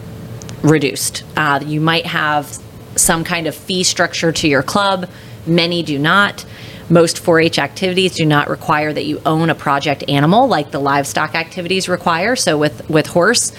reduced. 0.62 1.24
Uh, 1.36 1.60
you 1.64 1.80
might 1.80 2.06
have 2.06 2.58
some 2.96 3.24
kind 3.24 3.46
of 3.46 3.54
fee 3.54 3.82
structure 3.82 4.32
to 4.32 4.48
your 4.48 4.62
club. 4.62 5.08
Many 5.46 5.82
do 5.82 5.98
not. 5.98 6.44
Most 6.88 7.18
4 7.18 7.40
H 7.40 7.58
activities 7.58 8.14
do 8.14 8.26
not 8.26 8.48
require 8.48 8.92
that 8.92 9.04
you 9.04 9.20
own 9.24 9.50
a 9.50 9.54
project 9.54 10.04
animal 10.08 10.46
like 10.46 10.70
the 10.70 10.78
livestock 10.78 11.34
activities 11.34 11.88
require. 11.88 12.36
So, 12.36 12.58
with, 12.58 12.88
with 12.88 13.06
horse, 13.06 13.52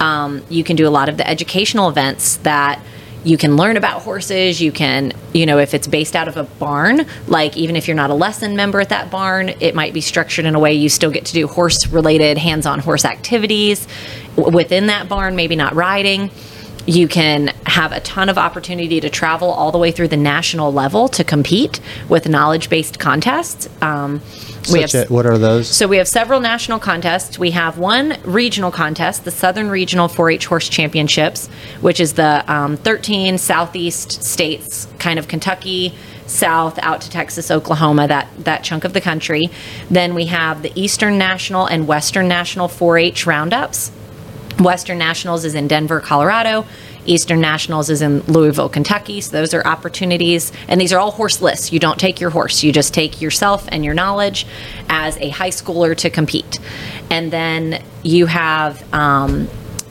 um, 0.00 0.42
you 0.48 0.64
can 0.64 0.76
do 0.76 0.88
a 0.88 0.90
lot 0.90 1.08
of 1.08 1.16
the 1.16 1.28
educational 1.28 1.88
events 1.88 2.38
that 2.38 2.82
you 3.24 3.36
can 3.36 3.56
learn 3.56 3.76
about 3.76 4.02
horses. 4.02 4.60
You 4.60 4.72
can, 4.72 5.12
you 5.32 5.46
know, 5.46 5.58
if 5.58 5.74
it's 5.74 5.86
based 5.86 6.14
out 6.14 6.28
of 6.28 6.36
a 6.36 6.44
barn, 6.44 7.06
like 7.26 7.56
even 7.56 7.76
if 7.76 7.88
you're 7.88 7.96
not 7.96 8.10
a 8.10 8.14
lesson 8.14 8.56
member 8.56 8.80
at 8.80 8.90
that 8.90 9.10
barn, 9.10 9.50
it 9.60 9.74
might 9.74 9.92
be 9.92 10.00
structured 10.00 10.44
in 10.44 10.54
a 10.54 10.58
way 10.58 10.74
you 10.74 10.88
still 10.88 11.10
get 11.10 11.24
to 11.26 11.32
do 11.32 11.46
horse 11.46 11.86
related 11.88 12.38
hands 12.38 12.66
on 12.66 12.78
horse 12.78 13.04
activities 13.04 13.86
within 14.36 14.86
that 14.86 15.08
barn, 15.08 15.36
maybe 15.36 15.56
not 15.56 15.74
riding. 15.74 16.30
You 16.86 17.06
can 17.06 17.48
have 17.66 17.92
a 17.92 18.00
ton 18.00 18.30
of 18.30 18.38
opportunity 18.38 19.00
to 19.00 19.10
travel 19.10 19.50
all 19.50 19.72
the 19.72 19.78
way 19.78 19.90
through 19.90 20.08
the 20.08 20.16
national 20.16 20.72
level 20.72 21.08
to 21.08 21.24
compete 21.24 21.80
with 22.08 22.28
knowledge 22.28 22.70
based 22.70 22.98
contests. 22.98 23.68
Um, 23.82 24.22
we 24.72 24.80
have 24.80 24.94
a, 24.94 25.04
what 25.06 25.26
are 25.26 25.38
those? 25.38 25.68
so 25.68 25.86
we 25.86 25.96
have 25.98 26.08
several 26.08 26.40
national 26.40 26.78
contests. 26.78 27.38
We 27.38 27.52
have 27.52 27.78
one 27.78 28.16
regional 28.24 28.70
contest, 28.70 29.24
the 29.24 29.30
Southern 29.30 29.70
Regional 29.70 30.08
4-H 30.08 30.46
Horse 30.46 30.68
Championships, 30.68 31.48
which 31.80 32.00
is 32.00 32.14
the 32.14 32.44
um, 32.52 32.76
13 32.76 33.38
southeast 33.38 34.22
states, 34.22 34.88
kind 34.98 35.18
of 35.18 35.28
Kentucky, 35.28 35.94
south 36.26 36.78
out 36.80 37.00
to 37.00 37.10
Texas, 37.10 37.50
Oklahoma, 37.50 38.08
that 38.08 38.28
that 38.38 38.62
chunk 38.62 38.84
of 38.84 38.92
the 38.92 39.00
country. 39.00 39.50
Then 39.90 40.14
we 40.14 40.26
have 40.26 40.62
the 40.62 40.72
Eastern 40.74 41.18
National 41.18 41.66
and 41.66 41.86
Western 41.88 42.28
National 42.28 42.68
4-H 42.68 43.26
roundups. 43.26 43.90
Western 44.58 44.98
Nationals 44.98 45.44
is 45.44 45.54
in 45.54 45.68
Denver, 45.68 46.00
Colorado. 46.00 46.66
Eastern 47.06 47.40
Nationals 47.40 47.90
is 47.90 48.02
in 48.02 48.20
Louisville, 48.22 48.68
Kentucky. 48.68 49.20
So 49.20 49.32
those 49.32 49.54
are 49.54 49.66
opportunities. 49.66 50.52
And 50.68 50.80
these 50.80 50.92
are 50.92 50.98
all 50.98 51.10
horseless. 51.10 51.72
You 51.72 51.78
don't 51.78 51.98
take 51.98 52.20
your 52.20 52.30
horse, 52.30 52.62
you 52.62 52.72
just 52.72 52.94
take 52.94 53.20
yourself 53.20 53.66
and 53.68 53.84
your 53.84 53.94
knowledge 53.94 54.46
as 54.88 55.16
a 55.18 55.30
high 55.30 55.50
schooler 55.50 55.96
to 55.96 56.10
compete. 56.10 56.58
And 57.10 57.30
then 57.30 57.82
you 58.02 58.26
have 58.26 58.82
um, 58.92 59.48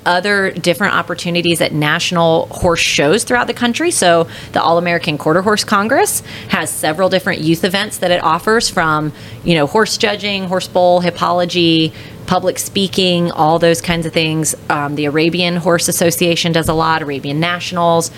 other 0.08 0.52
different 0.52 0.96
opportunities 0.96 1.62
at 1.62 1.74
national 1.74 2.48
horse 2.48 2.80
shows 2.80 3.24
throughout 3.24 3.48
the 3.48 3.54
country. 3.54 3.91
So, 3.91 4.28
the 4.54 4.62
All 4.62 4.78
American 4.78 5.17
Quarter 5.17 5.41
Horse 5.41 5.63
Congress 5.63 6.22
has 6.50 6.70
several 6.70 7.10
different 7.10 7.41
youth 7.41 7.63
events 7.63 7.98
that 8.00 8.10
it 8.10 8.24
offers 8.24 8.70
from, 8.70 9.12
you 9.43 9.56
know, 9.56 9.67
horse 9.67 9.98
judging, 9.98 10.46
horse 10.46 10.67
bowl, 10.67 11.02
hippology, 11.02 11.93
public 12.26 12.60
speaking, 12.60 13.32
all 13.32 13.60
those 13.60 13.82
kinds 13.82 14.06
of 14.06 14.13
things. 14.13 14.56
Um, 14.70 14.96
the 14.96 15.06
Arabian 15.06 15.58
Horse 15.58 15.88
Association 15.88 16.52
does 16.52 16.70
a 16.70 16.74
lot, 16.74 17.02
Arabian 17.02 17.39
Nationals, 17.39 18.12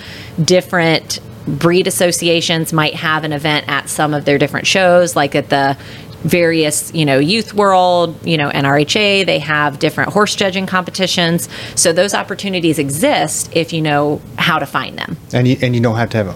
different 0.43 1.19
breed 1.47 1.87
associations 1.87 2.71
might 2.71 2.95
have 2.95 3.23
an 3.23 3.33
event 3.33 3.67
at 3.67 3.89
some 3.89 4.13
of 4.13 4.25
their 4.25 4.37
different 4.37 4.67
shows, 4.67 5.15
like 5.15 5.35
at 5.35 5.49
the 5.49 5.77
various, 6.23 6.93
you 6.93 7.05
know, 7.05 7.17
youth 7.17 7.53
world, 7.53 8.15
you 8.25 8.37
know, 8.37 8.49
NRHA, 8.49 9.25
they 9.25 9.39
have 9.39 9.79
different 9.79 10.11
horse 10.11 10.35
judging 10.35 10.65
competitions. 10.65 11.47
So 11.75 11.93
those 11.93 12.13
opportunities 12.13 12.79
exist 12.79 13.49
if 13.55 13.71
you 13.73 13.81
know 13.81 14.21
how 14.37 14.59
to 14.59 14.65
find 14.65 14.97
them. 14.97 15.17
And 15.33 15.47
you 15.47 15.57
and 15.61 15.75
you 15.75 15.81
don't 15.81 15.95
have 15.95 16.09
to 16.11 16.17
have 16.17 16.27
a 16.27 16.35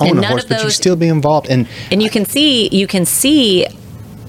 own 0.00 0.18
a 0.18 0.26
horse, 0.26 0.44
but 0.44 0.62
you 0.62 0.70
still 0.70 0.96
be 0.96 1.08
involved. 1.08 1.48
And 1.48 1.68
And 1.90 2.02
you 2.02 2.10
can 2.10 2.24
see 2.24 2.68
you 2.68 2.86
can 2.86 3.04
see 3.04 3.66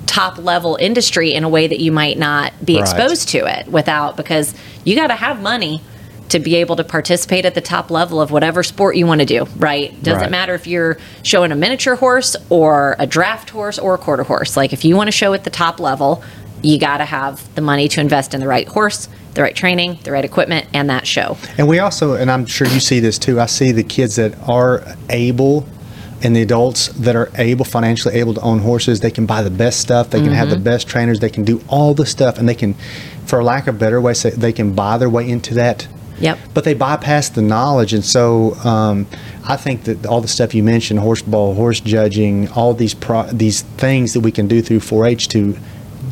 top 0.06 0.38
level 0.38 0.78
industry 0.80 1.34
in 1.34 1.44
a 1.44 1.50
way 1.50 1.68
that 1.68 1.80
you 1.80 1.92
might 1.92 2.18
not 2.20 2.54
be 2.66 2.76
Right. 2.76 2.82
exposed 2.82 3.30
to 3.30 3.38
it 3.46 3.68
without 3.70 4.18
because 4.18 4.54
you 4.84 4.96
got 4.96 5.08
to 5.08 5.16
have 5.16 5.42
money 5.42 5.82
to 6.32 6.40
be 6.40 6.56
able 6.56 6.76
to 6.78 6.84
participate 6.84 7.46
at 7.46 7.56
the 7.56 7.62
top 7.62 7.92
level 7.92 8.22
of 8.22 8.32
whatever 8.32 8.64
sport 8.64 8.96
you 8.96 9.06
want 9.06 9.20
to 9.20 9.26
do, 9.26 9.46
right? 9.58 9.92
Doesn't 10.02 10.22
Right. 10.22 10.32
matter 10.32 10.54
if 10.54 10.66
you're 10.66 10.98
showing 11.24 11.52
a 11.52 11.56
miniature 11.56 11.96
horse 11.96 12.36
or 12.50 12.96
a 13.00 13.06
draft 13.06 13.50
horse 13.50 13.78
or 13.78 13.94
a 13.94 13.98
quarter 13.98 14.24
horse. 14.24 14.56
Like 14.56 14.74
if 14.74 14.86
you 14.86 14.96
want 14.96 15.08
to 15.08 15.12
show 15.12 15.34
at 15.34 15.44
the 15.44 15.50
top 15.50 15.80
level, 15.80 16.24
you 16.62 16.80
got 16.80 16.98
to 16.98 17.06
have 17.06 17.54
the 17.56 17.62
money 17.62 17.88
to 17.90 18.00
invest 18.00 18.34
in 18.34 18.40
the 18.40 18.48
right 18.48 18.68
horse, 18.68 19.10
the 19.34 19.42
right 19.42 19.56
training, 19.56 20.00
the 20.04 20.12
right 20.12 20.24
equipment, 20.24 20.68
and 20.74 20.90
that 20.90 21.06
show. 21.06 21.38
And 21.58 21.68
we 21.68 21.80
also, 21.80 22.14
and 22.14 22.32
I'm 22.32 22.46
sure 22.46 22.68
you 22.68 22.80
see 22.80 23.00
this 23.00 23.18
too, 23.18 23.40
I 23.40 23.48
see 23.48 23.72
the 23.72 23.84
kids 23.84 24.16
that 24.16 24.34
are 24.48 24.84
able 25.10 25.66
and 26.24 26.36
the 26.36 26.42
adults 26.44 26.88
that 26.90 27.16
are 27.16 27.32
able, 27.36 27.66
financially 27.66 28.16
able 28.16 28.36
to 28.36 28.42
own 28.42 28.60
horses, 28.60 29.00
they 29.00 29.12
can 29.12 29.26
buy 29.26 29.42
the 29.42 29.50
best 29.50 29.80
stuff, 29.80 30.12
they 30.12 30.22
can 30.22 30.34
have 30.34 30.50
the 30.50 30.56
mm-hmm. 30.56 30.64
best 30.64 30.88
trainers, 30.88 31.20
they 31.20 31.32
can 31.32 31.44
do 31.44 31.62
all 31.68 31.96
the 31.96 32.06
stuff, 32.06 32.38
and 32.38 32.48
they 32.48 32.54
can, 32.54 32.76
for 33.26 33.44
lack 33.44 33.66
of 33.68 33.76
a 33.76 33.78
better 33.80 34.00
way, 34.00 34.14
say 34.14 34.30
they 34.30 34.54
can 34.54 34.76
buy 34.76 34.98
their 35.00 35.10
way 35.10 35.28
into 35.28 35.56
that. 35.56 35.88
Yep. 36.22 36.40
But 36.54 36.64
they 36.64 36.74
bypass 36.74 37.30
the 37.30 37.42
knowledge, 37.42 37.94
and 37.94 38.04
so 38.04 38.56
um, 38.64 39.08
I 39.48 39.58
think 39.58 39.84
that 39.86 40.06
all 40.06 40.22
the 40.22 40.28
stuff 40.28 40.54
you 40.54 40.64
mentioned, 40.64 41.00
horse 41.00 41.22
bowl, 41.22 41.56
horse 41.56 41.80
judging, 41.80 42.50
all 42.50 42.74
these 42.74 42.94
pro- 42.94 43.28
these 43.32 43.62
things 43.62 44.14
that 44.14 44.22
we 44.22 44.32
can 44.32 44.48
do 44.48 44.62
through 44.62 44.80
4-H 44.80 45.30
to 45.30 45.58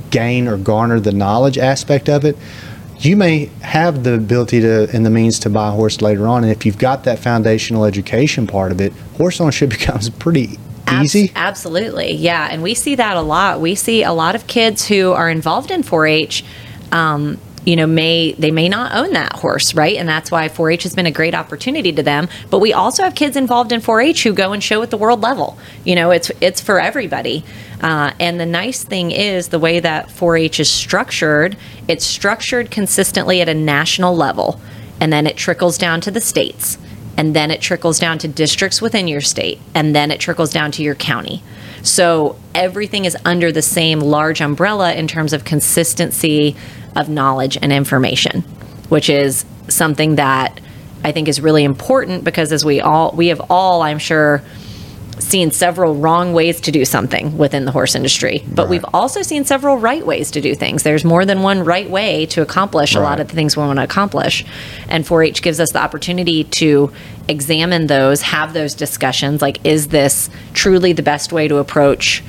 gain 0.10 0.48
or 0.48 0.58
garner 0.58 1.00
the 1.00 1.12
knowledge 1.12 1.58
aspect 1.58 2.10
of 2.10 2.26
it, 2.26 2.36
you 3.00 3.16
may 3.16 3.46
have 3.62 4.04
the 4.04 4.16
ability 4.16 4.62
to 4.62 4.90
and 4.94 5.06
the 5.06 5.10
means 5.10 5.40
to 5.40 5.50
buy 5.50 5.70
a 5.70 5.72
horse 5.72 6.02
later 6.02 6.28
on. 6.28 6.44
And 6.44 6.52
if 6.52 6.66
you've 6.66 6.78
got 6.78 7.04
that 7.06 7.20
foundational 7.20 7.86
education 7.86 8.48
part 8.48 8.72
of 8.72 8.82
it, 8.82 8.92
horse 9.18 9.40
ownership 9.40 9.70
becomes 9.80 10.10
pretty 10.10 10.58
easy. 11.02 11.32
Absolutely. 11.36 12.14
Yeah. 12.14 12.50
And 12.52 12.64
we 12.64 12.74
see 12.74 12.96
that 12.96 13.16
a 13.16 13.22
lot. 13.22 13.62
We 13.62 13.76
see 13.76 14.04
a 14.04 14.12
lot 14.12 14.36
of 14.36 14.48
kids 14.48 14.88
who 14.88 15.12
are 15.12 15.30
involved 15.30 15.72
in 15.72 15.84
4 15.84 16.08
H. 16.08 16.44
Um, 16.92 17.40
you 17.66 17.76
know, 17.76 17.88
may 17.88 18.34
they 18.34 18.52
may 18.52 18.70
not 18.70 18.96
own 18.96 19.14
that 19.14 19.34
horse, 19.34 19.74
right? 19.74 19.98
And 19.98 20.08
that's 20.08 20.32
why 20.32 20.50
4-H 20.50 20.84
has 20.84 20.96
been 20.96 21.06
a 21.06 21.12
great 21.12 21.36
opportunity 21.36 21.92
to 21.94 22.04
them. 22.04 22.30
But 22.50 22.60
we 22.60 22.74
also 22.74 23.04
have 23.04 23.16
kids 23.16 23.36
involved 23.36 23.72
in 23.72 23.82
4-H 23.82 24.24
who 24.24 24.34
go 24.34 24.54
and 24.54 24.64
show 24.64 24.82
at 24.82 24.90
the 24.90 24.98
world 24.98 25.22
level. 25.22 25.58
You 25.84 25.96
know, 25.96 26.12
it's 26.12 26.32
it's 26.42 26.62
for 26.62 26.80
everybody. 26.80 27.44
Uh, 27.82 28.12
and 28.20 28.40
the 28.40 28.46
nice 28.46 28.84
thing 28.84 29.12
is 29.12 29.50
the 29.50 29.60
way 29.60 29.80
that 29.80 30.10
4-H 30.10 30.60
is 30.60 30.70
structured. 30.70 31.58
It's 31.88 32.06
structured 32.06 32.72
consistently 32.72 33.42
at 33.42 33.50
a 33.50 33.54
national 33.54 34.16
level, 34.16 34.60
and 35.00 35.14
then 35.14 35.28
it 35.28 35.38
trickles 35.38 35.78
down 35.78 36.02
to 36.02 36.12
the 36.12 36.22
states 36.22 36.78
and 37.20 37.36
then 37.36 37.52
it 37.52 37.60
trickles 37.60 38.00
down 38.00 38.18
to 38.18 38.30
districts 38.30 38.82
within 38.82 39.06
your 39.06 39.20
state, 39.20 39.60
and 39.76 39.94
then 39.94 40.10
it 40.10 40.22
trickles 40.22 40.54
down 40.54 40.72
to 40.72 40.82
your 40.82 40.96
county. 40.96 41.44
So 41.82 42.38
everything 42.56 43.04
is 43.04 43.18
under 43.26 43.52
the 43.52 43.62
same 43.62 44.00
large 44.00 44.40
umbrella 44.40 44.94
in 44.94 45.06
terms 45.06 45.34
of 45.34 45.44
consistency 45.44 46.56
of 46.96 47.10
knowledge 47.10 47.58
and 47.62 47.72
information, 47.72 48.42
which 48.90 49.10
is 49.10 49.46
something 49.68 50.16
that 50.16 50.60
I 51.04 51.12
think 51.12 51.28
is 51.28 51.40
really 51.40 51.64
important 51.64 52.24
because 52.24 52.52
as 52.52 52.66
we 52.66 52.82
all 52.82 53.14
we 53.16 53.28
have 53.28 53.42
all, 53.50 53.82
I'm 53.82 54.00
sure, 54.00 54.44
seen 55.20 55.52
several 55.52 55.96
wrong 55.96 56.34
ways 56.34 56.62
to 56.62 56.72
do 56.72 56.86
something 56.86 57.38
within 57.38 57.66
the 57.66 57.72
horse 57.72 57.94
industry, 57.94 58.44
but 58.50 58.64
Right. 58.64 58.70
we've 58.70 58.86
also 58.94 59.22
seen 59.22 59.44
several 59.44 59.78
right 59.78 60.06
ways 60.06 60.32
to 60.32 60.42
do 60.42 60.56
things. 60.56 60.84
There's 60.84 61.04
more 61.04 61.26
than 61.26 61.42
one 61.42 61.64
right 61.66 61.90
way 61.90 62.26
to 62.28 62.42
accomplish 62.42 62.96
a 62.96 63.02
lot 63.02 63.20
of 63.20 63.28
the 63.28 63.36
things 63.36 63.56
we 63.58 63.64
want 63.64 63.78
to 63.78 63.84
accomplish. 63.84 64.46
And 64.88 65.06
4 65.06 65.24
H 65.24 65.42
gives 65.42 65.60
us 65.60 65.72
the 65.74 65.82
opportunity 65.82 66.46
to 66.46 66.92
examine 67.28 67.88
those, 67.88 68.22
have 68.22 68.54
those 68.54 68.74
discussions 68.74 69.42
like, 69.42 69.60
is 69.66 69.90
this 69.90 70.30
truly 70.54 70.94
the 70.94 71.04
best 71.04 71.34
way 71.34 71.48
to 71.50 71.58
approach 71.58 72.24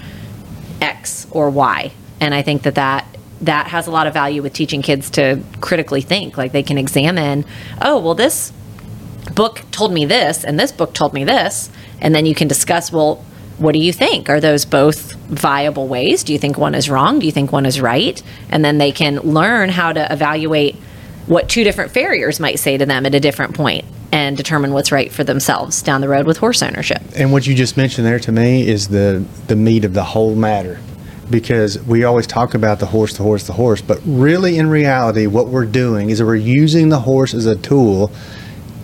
X 0.80 1.26
or 1.30 1.48
Y? 1.50 1.92
And 2.20 2.34
I 2.34 2.42
think 2.42 2.62
that 2.62 2.74
that 2.74 3.06
that 3.42 3.68
has 3.68 3.86
a 3.86 3.90
lot 3.90 4.06
of 4.06 4.14
value 4.14 4.42
with 4.42 4.52
teaching 4.52 4.82
kids 4.82 5.10
to 5.10 5.42
critically 5.60 6.00
think. 6.00 6.36
Like 6.36 6.52
they 6.52 6.62
can 6.62 6.78
examine, 6.78 7.44
oh, 7.80 7.98
well, 7.98 8.14
this 8.14 8.52
book 9.34 9.62
told 9.70 9.92
me 9.92 10.04
this 10.04 10.44
and 10.44 10.58
this 10.58 10.72
book 10.72 10.92
told 10.94 11.12
me 11.12 11.24
this 11.24 11.70
and 12.00 12.14
then 12.14 12.26
you 12.26 12.34
can 12.34 12.48
discuss 12.48 12.90
well 12.90 13.24
what 13.58 13.72
do 13.72 13.78
you 13.78 13.92
think? 13.92 14.30
Are 14.30 14.40
those 14.40 14.64
both 14.64 15.12
viable 15.12 15.86
ways? 15.86 16.24
Do 16.24 16.32
you 16.32 16.38
think 16.38 16.56
one 16.56 16.74
is 16.74 16.88
wrong? 16.88 17.18
Do 17.18 17.26
you 17.26 17.32
think 17.32 17.52
one 17.52 17.66
is 17.66 17.78
right? 17.78 18.20
And 18.48 18.64
then 18.64 18.78
they 18.78 18.90
can 18.90 19.16
learn 19.16 19.68
how 19.68 19.92
to 19.92 20.10
evaluate 20.10 20.76
what 21.26 21.50
two 21.50 21.62
different 21.62 21.92
farriers 21.92 22.40
might 22.40 22.58
say 22.58 22.78
to 22.78 22.86
them 22.86 23.04
at 23.04 23.14
a 23.14 23.20
different 23.20 23.54
point 23.54 23.84
and 24.12 24.36
determine 24.36 24.72
what's 24.72 24.90
right 24.90 25.12
for 25.12 25.24
themselves 25.24 25.82
down 25.82 26.00
the 26.00 26.08
road 26.08 26.26
with 26.26 26.38
horse 26.38 26.62
ownership. 26.62 27.02
And 27.14 27.32
what 27.32 27.46
you 27.46 27.54
just 27.54 27.76
mentioned 27.76 28.06
there 28.06 28.18
to 28.20 28.32
me 28.32 28.66
is 28.66 28.88
the 28.88 29.24
the 29.46 29.56
meat 29.56 29.84
of 29.84 29.92
the 29.92 30.04
whole 30.04 30.34
matter. 30.34 30.80
Because 31.30 31.78
we 31.84 32.04
always 32.04 32.26
talk 32.26 32.54
about 32.54 32.80
the 32.80 32.86
horse, 32.86 33.16
the 33.16 33.22
horse, 33.22 33.46
the 33.46 33.52
horse, 33.52 33.80
but 33.80 34.00
really 34.04 34.58
in 34.58 34.68
reality, 34.68 35.26
what 35.26 35.48
we're 35.48 35.64
doing 35.66 36.10
is 36.10 36.18
that 36.18 36.26
we're 36.26 36.34
using 36.34 36.88
the 36.88 37.00
horse 37.00 37.34
as 37.34 37.46
a 37.46 37.56
tool 37.56 38.10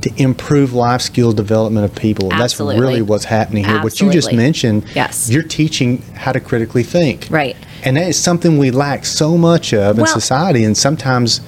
to 0.03 0.13
improve 0.23 0.73
life 0.73 1.01
skill 1.01 1.33
development 1.33 1.85
of 1.85 1.95
people. 1.97 2.31
And 2.31 2.41
That's 2.41 2.61
really 2.61 3.03
what's 3.03 3.25
happening 3.25 3.65
here. 3.65 3.83
What 3.83 4.01
you 4.01 4.11
just 4.13 4.33
mentioned, 4.33 4.85
Yes. 4.95 5.29
you're 5.29 5.43
teaching 5.43 6.03
how 6.15 6.31
to 6.33 6.39
critically 6.39 6.85
think. 6.85 7.27
Right. 7.31 7.57
And 7.83 7.97
that 7.97 8.09
is 8.09 8.17
something 8.19 8.59
we 8.59 8.71
lack 8.71 9.05
so 9.05 9.37
much 9.37 9.75
of 9.75 9.99
in 9.99 10.05
Well- 10.05 10.13
society. 10.13 10.63
And 10.63 10.77
sometimes 10.77 11.41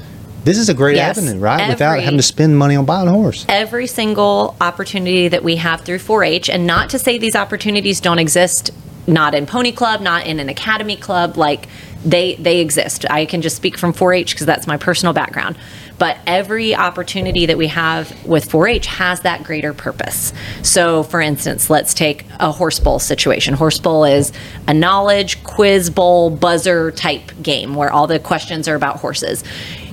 this 0.44 0.58
is 0.58 0.68
a 0.68 0.74
great 0.74 0.96
Yes. 0.96 1.18
avenue, 1.18 1.38
right? 1.38 1.68
Without 1.68 2.00
having 2.00 2.16
to 2.16 2.22
spend 2.22 2.58
money 2.58 2.74
on 2.74 2.84
buying 2.84 3.06
a 3.06 3.12
horse. 3.12 3.44
every 3.48 3.86
single 3.86 4.56
opportunity 4.60 5.28
that 5.28 5.44
we 5.44 5.56
have 5.56 5.82
through 5.82 5.98
4-H, 5.98 6.48
and 6.50 6.66
not 6.66 6.88
to 6.90 6.98
say 6.98 7.18
these 7.18 7.36
opportunities 7.36 8.00
don't 8.00 8.18
exist, 8.18 8.72
not 9.08 9.34
in 9.34 9.46
Pony 9.46 9.72
Club, 9.72 10.00
not 10.00 10.26
in 10.26 10.38
an 10.38 10.48
academy 10.48 10.96
club, 10.96 11.36
like 11.36 11.68
they 12.04 12.36
they 12.36 12.60
exist. 12.60 13.04
I 13.10 13.24
can 13.24 13.42
just 13.42 13.56
speak 13.56 13.76
from 13.76 13.92
4-H 13.92 14.34
because 14.34 14.46
that's 14.46 14.66
my 14.66 14.76
personal 14.76 15.12
background. 15.12 15.56
But 15.98 16.18
every 16.28 16.76
opportunity 16.76 17.46
that 17.46 17.58
we 17.58 17.66
have 17.68 18.24
with 18.24 18.48
4-H 18.48 18.86
has 18.86 19.20
that 19.22 19.42
greater 19.42 19.74
purpose. 19.74 20.32
So, 20.62 21.02
for 21.02 21.20
instance, 21.20 21.68
let's 21.70 21.92
take 21.92 22.24
a 22.38 22.52
horse 22.52 22.78
bowl 22.78 23.00
situation. 23.00 23.54
Horse 23.54 23.80
bowl 23.80 24.04
is 24.04 24.32
a 24.68 24.74
knowledge 24.74 25.42
quiz 25.42 25.90
bowl 25.90 26.30
buzzer 26.30 26.92
type 26.92 27.32
game 27.42 27.74
where 27.74 27.90
all 27.90 28.06
the 28.06 28.20
questions 28.20 28.68
are 28.68 28.76
about 28.76 28.98
horses. 28.98 29.42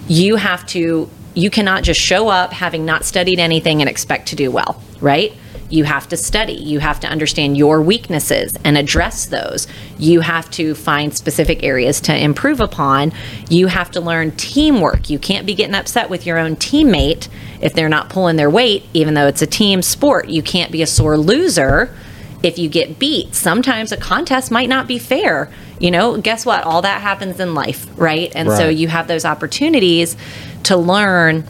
You 0.08 0.36
have 0.36 0.65
to 0.67 1.10
you 1.34 1.49
cannot 1.49 1.84
just 1.84 1.99
show 1.99 2.30
up 2.30 2.54
having 2.54 2.86
not 2.86 3.04
studied 3.04 3.39
anything 3.39 3.82
and 3.82 3.89
expect 3.89 4.30
to 4.30 4.36
do 4.38 4.49
well, 4.49 4.82
right? 5.01 5.34
You 5.69 5.84
have 5.84 6.08
to 6.10 6.17
study. 6.17 6.54
You 6.54 6.80
have 6.80 6.99
to 7.01 7.08
understand 7.08 7.58
your 7.58 7.82
weaknesses 7.82 8.54
and 8.63 8.78
address 8.78 9.25
those. 9.25 9.67
You 9.97 10.21
have 10.21 10.49
to 10.51 10.75
find 10.75 11.15
specific 11.15 11.63
areas 11.63 11.99
to 12.01 12.15
improve 12.17 12.60
upon. 12.60 13.13
You 13.49 13.67
have 13.67 13.91
to 13.91 14.01
learn 14.01 14.32
teamwork. 14.32 15.09
You 15.09 15.20
can't 15.20 15.45
be 15.45 15.55
getting 15.55 15.76
upset 15.76 16.09
with 16.09 16.26
your 16.26 16.38
own 16.38 16.55
teammate 16.55 17.28
if 17.61 17.74
they're 17.74 17.89
not 17.89 18.09
pulling 18.09 18.36
their 18.36 18.49
weight, 18.49 18.86
even 18.93 19.16
though 19.16 19.28
it's 19.28 19.41
a 19.41 19.47
team 19.47 19.82
sport. 19.82 20.30
You 20.30 20.43
can't 20.43 20.72
be 20.72 20.82
a 20.82 20.88
sore 20.88 21.18
loser 21.18 21.95
if 22.43 22.59
you 22.59 22.70
get 22.70 22.99
beat. 22.99 23.34
Sometimes 23.34 23.91
a 23.91 23.97
contest 23.97 24.51
might 24.51 24.70
not 24.70 24.88
be 24.88 24.99
fair. 24.99 25.51
You 25.80 25.91
know, 25.91 26.18
guess 26.18 26.45
what? 26.45 26.63
All 26.63 26.84
that 26.84 27.01
happens 27.01 27.39
in 27.39 27.53
life, 27.53 27.88
right? 27.97 28.32
And 28.36 28.49
so 28.51 28.70
you 28.70 28.88
have 28.88 29.07
those 29.07 29.26
opportunities 29.26 30.16
to 30.63 30.78
learn 30.78 31.43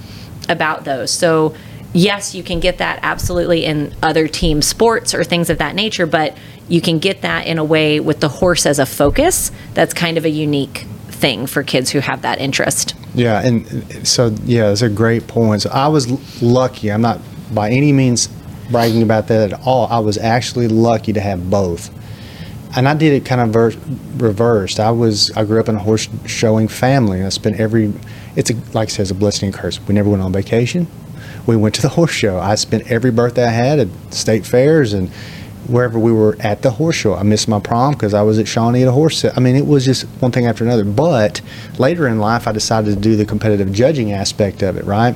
about 0.50 0.86
those. 0.86 1.12
So, 1.12 1.56
yes, 1.96 2.36
you 2.36 2.44
can 2.44 2.60
get 2.60 2.78
that 2.80 3.00
absolutely 3.02 3.66
in 3.66 3.96
other 4.04 4.28
team 4.28 4.62
sports 4.62 5.14
or 5.14 5.24
things 5.24 5.50
of 5.50 5.58
that 5.58 5.74
nature, 5.74 6.06
but 6.06 6.38
you 6.68 6.82
can 6.82 7.00
get 7.00 7.22
that 7.22 7.48
in 7.48 7.58
a 7.58 7.64
way 7.64 8.00
with 8.00 8.20
the 8.20 8.28
horse 8.28 8.66
as 8.66 8.80
a 8.80 8.86
focus 8.86 9.52
that's 9.74 9.94
kind 9.94 10.18
of 10.18 10.26
a 10.26 10.30
unique 10.30 10.86
thing 11.08 11.48
for 11.48 11.64
kids 11.64 11.90
who 11.92 12.00
have 12.00 12.22
that 12.22 12.40
interest. 12.40 12.96
Yeah, 13.14 13.42
and 13.42 14.06
so 14.06 14.36
yeah, 14.44 14.68
that's 14.68 14.82
a 14.82 14.90
great 14.90 15.28
point. 15.28 15.62
So 15.62 15.70
I 15.70 15.88
was 15.88 16.12
lucky. 16.42 16.92
I'm 16.92 17.02
not 17.02 17.22
by 17.54 17.70
any 17.70 17.94
means 17.94 18.28
bragging 18.70 19.02
about 19.02 19.28
that 19.30 19.54
at 19.54 19.62
all. 19.66 19.88
I 19.88 20.00
was 20.00 20.18
actually 20.18 20.68
lucky 20.68 21.14
to 21.14 21.22
have 21.22 21.50
both, 21.50 21.90
and 22.76 22.90
I 22.90 22.94
did 22.94 23.14
it 23.14 23.26
kind 23.26 23.40
of 23.40 23.50
ver- 23.52 23.80
reversed. 24.18 24.82
I 24.82 24.92
was 24.92 25.32
I 25.38 25.46
grew 25.46 25.62
up 25.62 25.70
in 25.70 25.76
a 25.76 25.80
horse 25.80 26.10
showing 26.26 26.68
family. 26.68 27.24
I 27.24 27.30
spent 27.30 27.58
every 27.58 27.94
it's 28.36 28.50
a, 28.50 28.56
like 28.74 28.90
I 28.90 28.92
said, 28.92 29.04
it's 29.04 29.12
a 29.12 29.16
blessing 29.16 29.48
and 29.48 29.56
curse. 29.56 29.80
We 29.88 29.94
never 29.94 30.10
went 30.10 30.22
on 30.22 30.34
vacation. 30.34 30.88
We 31.46 31.56
went 31.56 31.76
to 31.76 31.82
the 31.82 31.90
horse 31.90 32.12
show. 32.12 32.40
I 32.40 32.56
spent 32.56 32.92
every 32.92 33.12
birthday 33.12 33.46
I 33.46 33.52
had 33.52 33.80
at 33.80 33.88
state 34.14 34.46
fairs 34.46 34.94
and 34.94 35.10
wherever 35.68 35.98
we 35.98 36.12
were 36.12 36.38
at 36.40 36.62
the 36.62 36.72
horse 36.72 36.96
show. 36.96 37.16
I 37.16 37.24
missed 37.24 37.48
my 37.48 37.60
prom 37.60 37.94
because 37.94 38.14
I 38.14 38.22
was 38.22 38.38
at 38.40 38.48
Shawnee 38.48 38.84
at 38.84 38.88
a 38.88 38.92
horse 38.92 39.18
set. 39.18 39.36
I 39.38 39.42
mean, 39.42 39.56
it 39.56 39.66
was 39.66 39.86
just 39.86 40.04
one 40.20 40.32
thing 40.32 40.46
after 40.46 40.64
another. 40.64 40.84
But 40.84 41.42
later 41.78 42.08
in 42.08 42.20
life, 42.20 42.48
I 42.48 42.52
decided 42.52 42.96
to 42.96 43.02
do 43.02 43.16
the 43.16 43.26
competitive 43.26 43.72
judging 43.72 44.12
aspect 44.12 44.62
of 44.62 44.78
it, 44.78 44.86
right? 44.86 45.16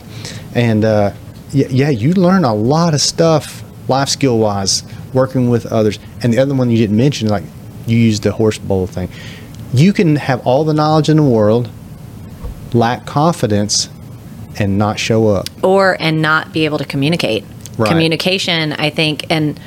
And 0.56 0.86
uh, 0.86 1.14
yeah, 1.52 1.68
yeah, 1.70 1.90
you 1.90 2.14
learn 2.14 2.44
a 2.44 2.54
lot 2.54 2.94
of 2.94 3.02
stuff 3.02 3.64
life 3.88 4.10
skill 4.10 4.38
wise, 4.38 4.84
working 5.14 5.50
with 5.50 5.66
others. 5.66 6.00
And 6.22 6.32
the 6.32 6.40
other 6.40 6.54
one 6.54 6.70
you 6.70 6.78
didn't 6.78 6.98
mention, 6.98 7.28
like 7.28 7.44
you 7.88 7.98
used 7.98 8.24
the 8.24 8.32
horse 8.32 8.58
bowl 8.58 8.88
thing. 8.88 9.10
You 9.74 9.94
can 9.94 10.16
have 10.16 10.46
all 10.46 10.64
the 10.64 10.74
knowledge 10.74 11.10
in 11.10 11.18
the 11.18 11.24
world, 11.24 11.70
lack 12.74 13.06
confidence, 13.06 13.90
and 14.60 14.78
not 14.78 15.00
show 15.00 15.28
up. 15.28 15.48
Or 15.64 15.98
and 16.00 16.22
not 16.22 16.54
be 16.54 16.66
able 16.66 16.78
to 16.78 16.86
communicate. 16.86 17.44
Right. 17.78 17.90
Communication, 17.90 18.74
I 18.74 18.90
think, 18.90 19.26
and 19.30 19.60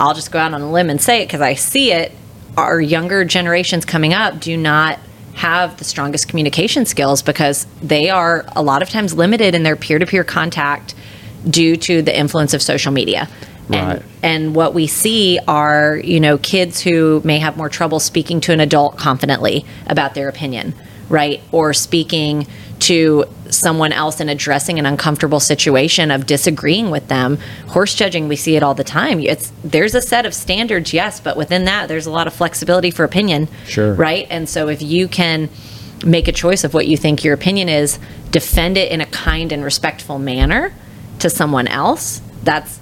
I'll 0.00 0.14
just 0.14 0.30
go 0.30 0.38
out 0.38 0.54
on 0.54 0.62
a 0.62 0.70
limb 0.70 0.90
and 0.90 1.00
say 1.00 1.22
it 1.22 1.26
because 1.26 1.40
I 1.40 1.54
see 1.54 1.92
it. 1.92 2.12
Our 2.56 2.80
younger 2.80 3.24
generations 3.24 3.84
coming 3.84 4.14
up 4.14 4.40
do 4.40 4.56
not 4.56 4.98
have 5.34 5.76
the 5.76 5.84
strongest 5.84 6.28
communication 6.28 6.84
skills 6.84 7.22
because 7.22 7.66
they 7.80 8.10
are 8.10 8.44
a 8.56 8.62
lot 8.62 8.82
of 8.82 8.90
times 8.90 9.14
limited 9.14 9.54
in 9.54 9.62
their 9.62 9.76
peer 9.76 9.98
to 9.98 10.06
peer 10.06 10.24
contact 10.24 10.94
due 11.48 11.76
to 11.76 12.02
the 12.02 12.16
influence 12.16 12.54
of 12.54 12.62
social 12.62 12.90
media. 12.90 13.28
Right. 13.68 13.78
And, 13.80 14.04
and 14.22 14.54
what 14.54 14.74
we 14.74 14.86
see 14.86 15.38
are, 15.46 15.96
you 15.96 16.20
know, 16.20 16.38
kids 16.38 16.80
who 16.80 17.20
may 17.24 17.38
have 17.38 17.56
more 17.56 17.68
trouble 17.68 18.00
speaking 18.00 18.40
to 18.42 18.52
an 18.52 18.60
adult 18.60 18.96
confidently 18.96 19.64
about 19.86 20.14
their 20.14 20.28
opinion, 20.28 20.74
right? 21.08 21.40
Or 21.52 21.72
speaking 21.72 22.46
to 22.80 23.24
someone 23.50 23.92
else 23.92 24.20
and 24.20 24.30
addressing 24.30 24.78
an 24.78 24.86
uncomfortable 24.86 25.40
situation 25.40 26.10
of 26.10 26.26
disagreeing 26.26 26.90
with 26.90 27.08
them. 27.08 27.38
Horse 27.68 27.94
judging, 27.94 28.28
we 28.28 28.36
see 28.36 28.56
it 28.56 28.62
all 28.62 28.74
the 28.74 28.84
time. 28.84 29.20
It's 29.20 29.52
there's 29.64 29.94
a 29.94 30.02
set 30.02 30.26
of 30.26 30.34
standards, 30.34 30.92
yes, 30.92 31.20
but 31.20 31.36
within 31.36 31.64
that 31.64 31.88
there's 31.88 32.06
a 32.06 32.10
lot 32.10 32.26
of 32.26 32.32
flexibility 32.32 32.90
for 32.90 33.04
opinion. 33.04 33.48
Sure. 33.66 33.94
Right? 33.94 34.26
And 34.30 34.48
so 34.48 34.68
if 34.68 34.82
you 34.82 35.08
can 35.08 35.48
make 36.04 36.28
a 36.28 36.32
choice 36.32 36.64
of 36.64 36.74
what 36.74 36.86
you 36.86 36.96
think 36.96 37.24
your 37.24 37.34
opinion 37.34 37.68
is, 37.68 37.98
defend 38.30 38.76
it 38.76 38.92
in 38.92 39.00
a 39.00 39.06
kind 39.06 39.52
and 39.52 39.64
respectful 39.64 40.18
manner 40.18 40.72
to 41.18 41.28
someone 41.30 41.66
else, 41.66 42.20
that's 42.42 42.78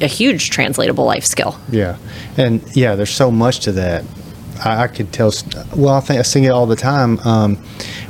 a 0.00 0.06
huge 0.06 0.50
translatable 0.50 1.04
life 1.04 1.24
skill. 1.24 1.58
Yeah, 1.70 1.96
and 2.36 2.62
yeah, 2.76 2.94
there's 2.94 3.10
so 3.10 3.30
much 3.30 3.60
to 3.60 3.72
that. 3.72 4.04
I, 4.64 4.82
I 4.84 4.86
could 4.88 5.12
tell. 5.12 5.32
Well, 5.76 5.94
I 5.94 6.00
think 6.00 6.18
I 6.20 6.22
sing 6.22 6.44
it 6.44 6.50
all 6.50 6.66
the 6.66 6.76
time. 6.76 7.18
Um, 7.20 7.58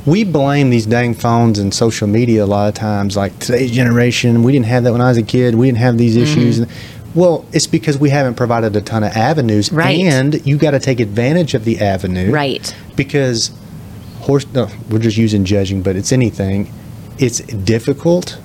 we 0.05 0.23
blame 0.23 0.69
these 0.69 0.85
dang 0.85 1.13
phones 1.13 1.59
and 1.59 1.73
social 1.73 2.07
media 2.07 2.43
a 2.43 2.45
lot 2.45 2.67
of 2.67 2.73
times. 2.75 3.15
Like 3.15 3.37
today's 3.39 3.71
generation, 3.71 4.43
we 4.43 4.51
didn't 4.51 4.65
have 4.67 4.83
that 4.83 4.91
when 4.91 5.01
I 5.01 5.09
was 5.09 5.17
a 5.17 5.23
kid. 5.23 5.55
We 5.55 5.67
didn't 5.67 5.79
have 5.79 5.97
these 5.97 6.15
Mm-hmm. 6.15 6.23
issues. 6.23 6.65
Well, 7.15 7.45
it's 7.53 7.67
because 7.67 7.97
we 7.97 8.09
haven't 8.09 8.35
provided 8.35 8.75
a 8.75 8.81
ton 8.81 9.03
of 9.03 9.13
avenues, 9.15 9.71
Right. 9.71 10.01
and 10.01 10.45
you 10.45 10.57
got 10.57 10.71
to 10.71 10.79
take 10.81 10.99
advantage 10.99 11.53
of 11.53 11.63
the 11.63 11.79
avenue, 11.79 12.29
Right. 12.29 12.75
Because 12.97 13.51
horse, 14.19 14.45
no, 14.53 14.67
we're 14.89 14.99
just 14.99 15.15
using 15.15 15.45
judging, 15.45 15.81
but 15.81 15.95
it's 15.95 16.11
anything. 16.11 16.73
It's 17.17 17.39
difficult. 17.39 18.37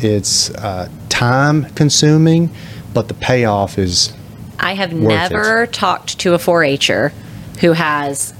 It's 0.00 0.50
uh, 0.50 0.90
time 1.08 1.64
consuming, 1.74 2.50
but 2.92 3.08
the 3.08 3.14
payoff 3.14 3.78
is 3.78 4.12
I 4.60 4.74
have 4.74 4.92
never 4.92 5.66
talked 5.66 6.18
to 6.20 6.34
a 6.34 6.38
4-H'er 6.38 7.12
who 7.60 7.72
has 7.72 8.34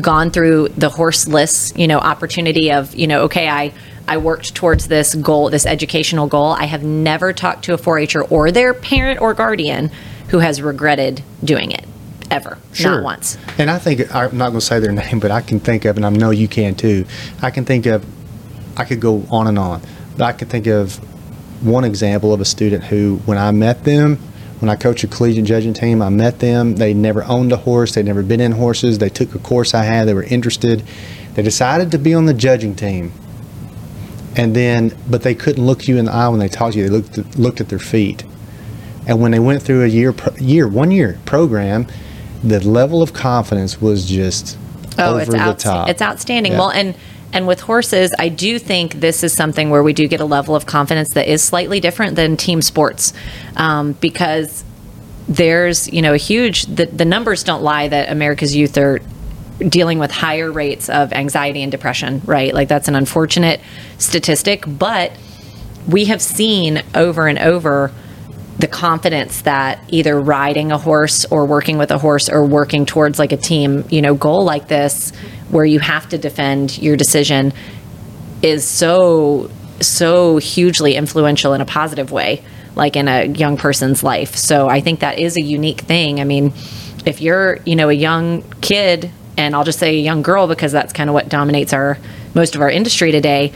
gone 0.00 0.30
through 0.30 0.68
the 0.68 0.88
horseless, 0.88 1.72
you 1.76 1.86
know, 1.86 1.98
opportunity 1.98 2.72
of, 2.72 2.94
you 2.94 3.06
know, 3.06 3.22
okay, 3.22 3.48
I 3.48 3.72
I 4.08 4.16
worked 4.16 4.54
towards 4.54 4.88
this 4.88 5.14
goal, 5.14 5.50
this 5.50 5.64
educational 5.64 6.26
goal. 6.26 6.52
I 6.52 6.64
have 6.64 6.82
never 6.82 7.32
talked 7.32 7.64
to 7.66 7.74
a 7.74 7.78
4-H'er 7.78 8.22
or 8.30 8.50
their 8.50 8.74
parent 8.74 9.20
or 9.20 9.32
guardian 9.32 9.90
who 10.28 10.40
has 10.40 10.60
regretted 10.60 11.22
doing 11.44 11.70
it 11.70 11.84
ever, 12.30 12.58
sure. 12.72 12.92
not 12.92 13.04
once. 13.04 13.38
And 13.58 13.70
I 13.70 13.78
think 13.78 14.12
I'm 14.14 14.36
not 14.36 14.48
going 14.48 14.60
to 14.60 14.66
say 14.66 14.80
their 14.80 14.92
name, 15.10 15.20
but 15.20 15.30
I 15.30 15.40
can 15.40 15.60
think 15.60 15.84
of, 15.84 15.96
and 15.96 16.04
I 16.04 16.10
know 16.10 16.30
you 16.30 16.48
can 16.48 16.74
too. 16.74 17.06
I 17.40 17.50
can 17.50 17.64
think 17.64 17.86
of, 17.86 18.04
I 18.76 18.84
could 18.84 19.00
go 19.00 19.24
on 19.30 19.46
and 19.46 19.58
on, 19.58 19.82
but 20.16 20.22
I 20.22 20.32
can 20.32 20.48
think 20.48 20.66
of 20.66 20.96
one 21.64 21.84
example 21.84 22.32
of 22.32 22.40
a 22.40 22.44
student 22.44 22.84
who, 22.84 23.20
when 23.24 23.38
I 23.38 23.50
met 23.52 23.84
them, 23.84 24.18
when 24.62 24.68
I 24.70 24.76
coached 24.76 25.02
a 25.02 25.08
collegiate 25.08 25.44
judging 25.44 25.74
team, 25.74 26.00
I 26.00 26.08
met 26.08 26.38
them. 26.38 26.76
They 26.76 26.94
never 26.94 27.24
owned 27.24 27.50
a 27.50 27.56
horse. 27.56 27.96
They'd 27.96 28.04
never 28.06 28.22
been 28.22 28.40
in 28.40 28.52
horses. 28.52 28.98
They 28.98 29.08
took 29.08 29.34
a 29.34 29.40
course 29.40 29.74
I 29.74 29.82
had. 29.82 30.06
They 30.06 30.14
were 30.14 30.22
interested. 30.22 30.84
They 31.34 31.42
decided 31.42 31.90
to 31.90 31.98
be 31.98 32.14
on 32.14 32.26
the 32.26 32.32
judging 32.32 32.76
team. 32.76 33.10
And 34.36 34.54
then, 34.54 34.96
but 35.10 35.22
they 35.22 35.34
couldn't 35.34 35.66
look 35.66 35.88
you 35.88 35.98
in 35.98 36.04
the 36.04 36.12
eye 36.12 36.28
when 36.28 36.38
they 36.38 36.46
talked 36.46 36.74
to 36.74 36.78
you. 36.78 36.88
They 36.88 36.90
looked 36.96 37.18
at, 37.18 37.36
looked 37.36 37.60
at 37.60 37.70
their 37.70 37.80
feet. 37.80 38.22
And 39.08 39.20
when 39.20 39.32
they 39.32 39.40
went 39.40 39.64
through 39.64 39.82
a 39.82 39.88
year, 39.88 40.14
year, 40.38 40.68
one 40.68 40.92
year 40.92 41.18
program, 41.24 41.88
the 42.44 42.60
level 42.60 43.02
of 43.02 43.12
confidence 43.12 43.80
was 43.80 44.08
just 44.08 44.56
Oh, 44.96 45.14
over 45.14 45.22
it's 45.22 45.30
the 45.30 45.38
out, 45.38 45.58
top. 45.58 45.88
it's 45.88 46.00
outstanding. 46.00 46.52
Yeah. 46.52 46.58
Well, 46.58 46.70
and 46.70 46.94
and 47.32 47.46
with 47.46 47.60
horses, 47.60 48.12
I 48.18 48.28
do 48.28 48.58
think 48.58 48.94
this 48.94 49.24
is 49.24 49.32
something 49.32 49.70
where 49.70 49.82
we 49.82 49.92
do 49.92 50.06
get 50.06 50.20
a 50.20 50.24
level 50.24 50.54
of 50.54 50.66
confidence 50.66 51.14
that 51.14 51.28
is 51.28 51.42
slightly 51.42 51.80
different 51.80 52.16
than 52.16 52.36
team 52.36 52.60
sports, 52.60 53.12
um, 53.56 53.92
because 53.92 54.64
there's 55.28 55.90
you 55.92 56.02
know 56.02 56.12
a 56.12 56.18
huge 56.18 56.66
the, 56.66 56.86
the 56.86 57.04
numbers 57.04 57.44
don't 57.44 57.62
lie 57.62 57.88
that 57.88 58.10
America's 58.10 58.54
youth 58.54 58.76
are 58.76 59.00
dealing 59.68 59.98
with 59.98 60.10
higher 60.10 60.50
rates 60.50 60.88
of 60.88 61.12
anxiety 61.12 61.62
and 61.62 61.70
depression, 61.70 62.20
right? 62.24 62.52
Like 62.52 62.68
that's 62.68 62.88
an 62.88 62.96
unfortunate 62.96 63.60
statistic, 63.98 64.64
but 64.66 65.12
we 65.88 66.06
have 66.06 66.20
seen 66.20 66.82
over 66.94 67.28
and 67.28 67.38
over 67.38 67.92
the 68.58 68.68
confidence 68.68 69.42
that 69.42 69.82
either 69.88 70.20
riding 70.20 70.72
a 70.72 70.78
horse 70.78 71.24
or 71.26 71.46
working 71.46 71.78
with 71.78 71.90
a 71.90 71.98
horse 71.98 72.28
or 72.28 72.44
working 72.44 72.84
towards 72.84 73.18
like 73.18 73.32
a 73.32 73.36
team, 73.36 73.84
you 73.88 74.02
know, 74.02 74.14
goal 74.14 74.44
like 74.44 74.68
this 74.68 75.12
where 75.52 75.64
you 75.64 75.78
have 75.78 76.08
to 76.08 76.18
defend 76.18 76.76
your 76.78 76.96
decision 76.96 77.52
is 78.42 78.66
so 78.66 79.48
so 79.80 80.38
hugely 80.38 80.96
influential 80.96 81.54
in 81.54 81.60
a 81.60 81.64
positive 81.64 82.10
way 82.10 82.42
like 82.74 82.96
in 82.96 83.08
a 83.08 83.26
young 83.26 83.56
person's 83.56 84.02
life. 84.02 84.36
So 84.36 84.68
I 84.68 84.80
think 84.80 85.00
that 85.00 85.18
is 85.18 85.36
a 85.36 85.42
unique 85.42 85.82
thing. 85.82 86.20
I 86.20 86.24
mean, 86.24 86.52
if 87.04 87.20
you're, 87.20 87.58
you 87.64 87.76
know, 87.76 87.88
a 87.88 87.94
young 87.94 88.42
kid 88.60 89.10
and 89.36 89.54
I'll 89.54 89.64
just 89.64 89.78
say 89.78 89.96
a 89.96 90.00
young 90.00 90.22
girl 90.22 90.46
because 90.46 90.72
that's 90.72 90.92
kind 90.92 91.10
of 91.10 91.14
what 91.14 91.28
dominates 91.28 91.72
our 91.72 91.98
most 92.34 92.54
of 92.54 92.60
our 92.60 92.70
industry 92.70 93.12
today 93.12 93.52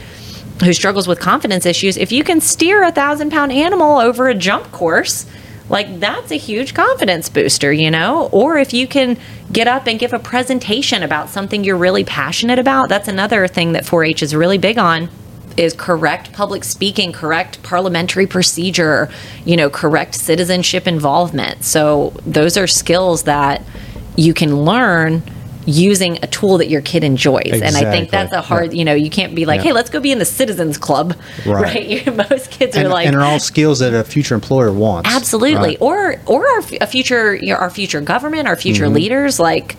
who 0.63 0.73
struggles 0.73 1.07
with 1.07 1.19
confidence 1.19 1.65
issues, 1.65 1.97
if 1.97 2.11
you 2.11 2.23
can 2.23 2.41
steer 2.41 2.83
a 2.83 2.91
thousand 2.91 3.31
pound 3.31 3.51
animal 3.51 3.97
over 3.97 4.27
a 4.27 4.35
jump 4.35 4.71
course, 4.71 5.25
like 5.69 5.99
that's 5.99 6.31
a 6.31 6.35
huge 6.35 6.73
confidence 6.73 7.29
booster, 7.29 7.71
you 7.71 7.91
know? 7.91 8.29
Or 8.31 8.57
if 8.57 8.73
you 8.73 8.87
can 8.87 9.17
get 9.51 9.67
up 9.67 9.87
and 9.87 9.99
give 9.99 10.13
a 10.13 10.19
presentation 10.19 11.03
about 11.03 11.29
something 11.29 11.63
you're 11.63 11.77
really 11.77 12.03
passionate 12.03 12.59
about, 12.59 12.89
that's 12.89 13.07
another 13.07 13.47
thing 13.47 13.73
that 13.73 13.85
4 13.85 14.03
H 14.03 14.23
is 14.23 14.35
really 14.35 14.57
big 14.57 14.77
on 14.77 15.09
is 15.55 15.73
correct 15.73 16.31
public 16.33 16.63
speaking, 16.63 17.11
correct 17.11 17.63
parliamentary 17.63 18.27
procedure, 18.27 19.09
you 19.43 19.57
know, 19.57 19.69
correct 19.69 20.13
citizenship 20.13 20.87
involvement. 20.87 21.63
So 21.63 22.13
those 22.25 22.57
are 22.57 22.67
skills 22.67 23.23
that 23.23 23.63
you 24.15 24.33
can 24.33 24.63
learn 24.63 25.23
using 25.67 26.17
a 26.23 26.27
tool 26.27 26.57
that 26.57 26.69
your 26.69 26.81
kid 26.81 27.03
enjoys. 27.03 27.51
And 27.61 27.75
I 27.75 27.91
think 27.91 28.09
that's 28.09 28.31
a 28.33 28.41
hard, 28.41 28.71
Yeah. 28.73 28.79
you 28.79 28.85
know, 28.85 28.93
you 28.95 29.09
can't 29.09 29.35
be 29.35 29.45
like, 29.45 29.57
Yeah. 29.59 29.65
hey, 29.65 29.73
let's 29.73 29.89
go 29.89 29.99
be 29.99 30.11
in 30.13 30.17
the 30.19 30.25
citizens 30.25 30.77
club, 30.77 31.13
Right. 31.45 32.05
right? 32.07 32.29
Most 32.29 32.49
kids 32.51 32.75
are 32.77 32.87
like 32.87 33.05
and 33.05 33.15
are 33.15 33.21
all 33.21 33.39
skills 33.39 33.79
that 33.79 33.93
a 33.93 34.03
future 34.03 34.33
employer 34.33 34.71
wants. 34.71 35.09
Absolutely. 35.13 35.55
right? 35.71 35.77
Or 35.81 36.15
or 36.25 36.47
our, 36.47 36.59
a 36.81 36.87
future 36.87 37.35
you 37.35 37.47
know, 37.53 37.59
our 37.59 37.69
future 37.69 38.01
government, 38.01 38.47
our 38.47 38.55
future 38.55 38.85
Mm-hmm. 38.85 38.95
leaders 38.95 39.39
like 39.39 39.75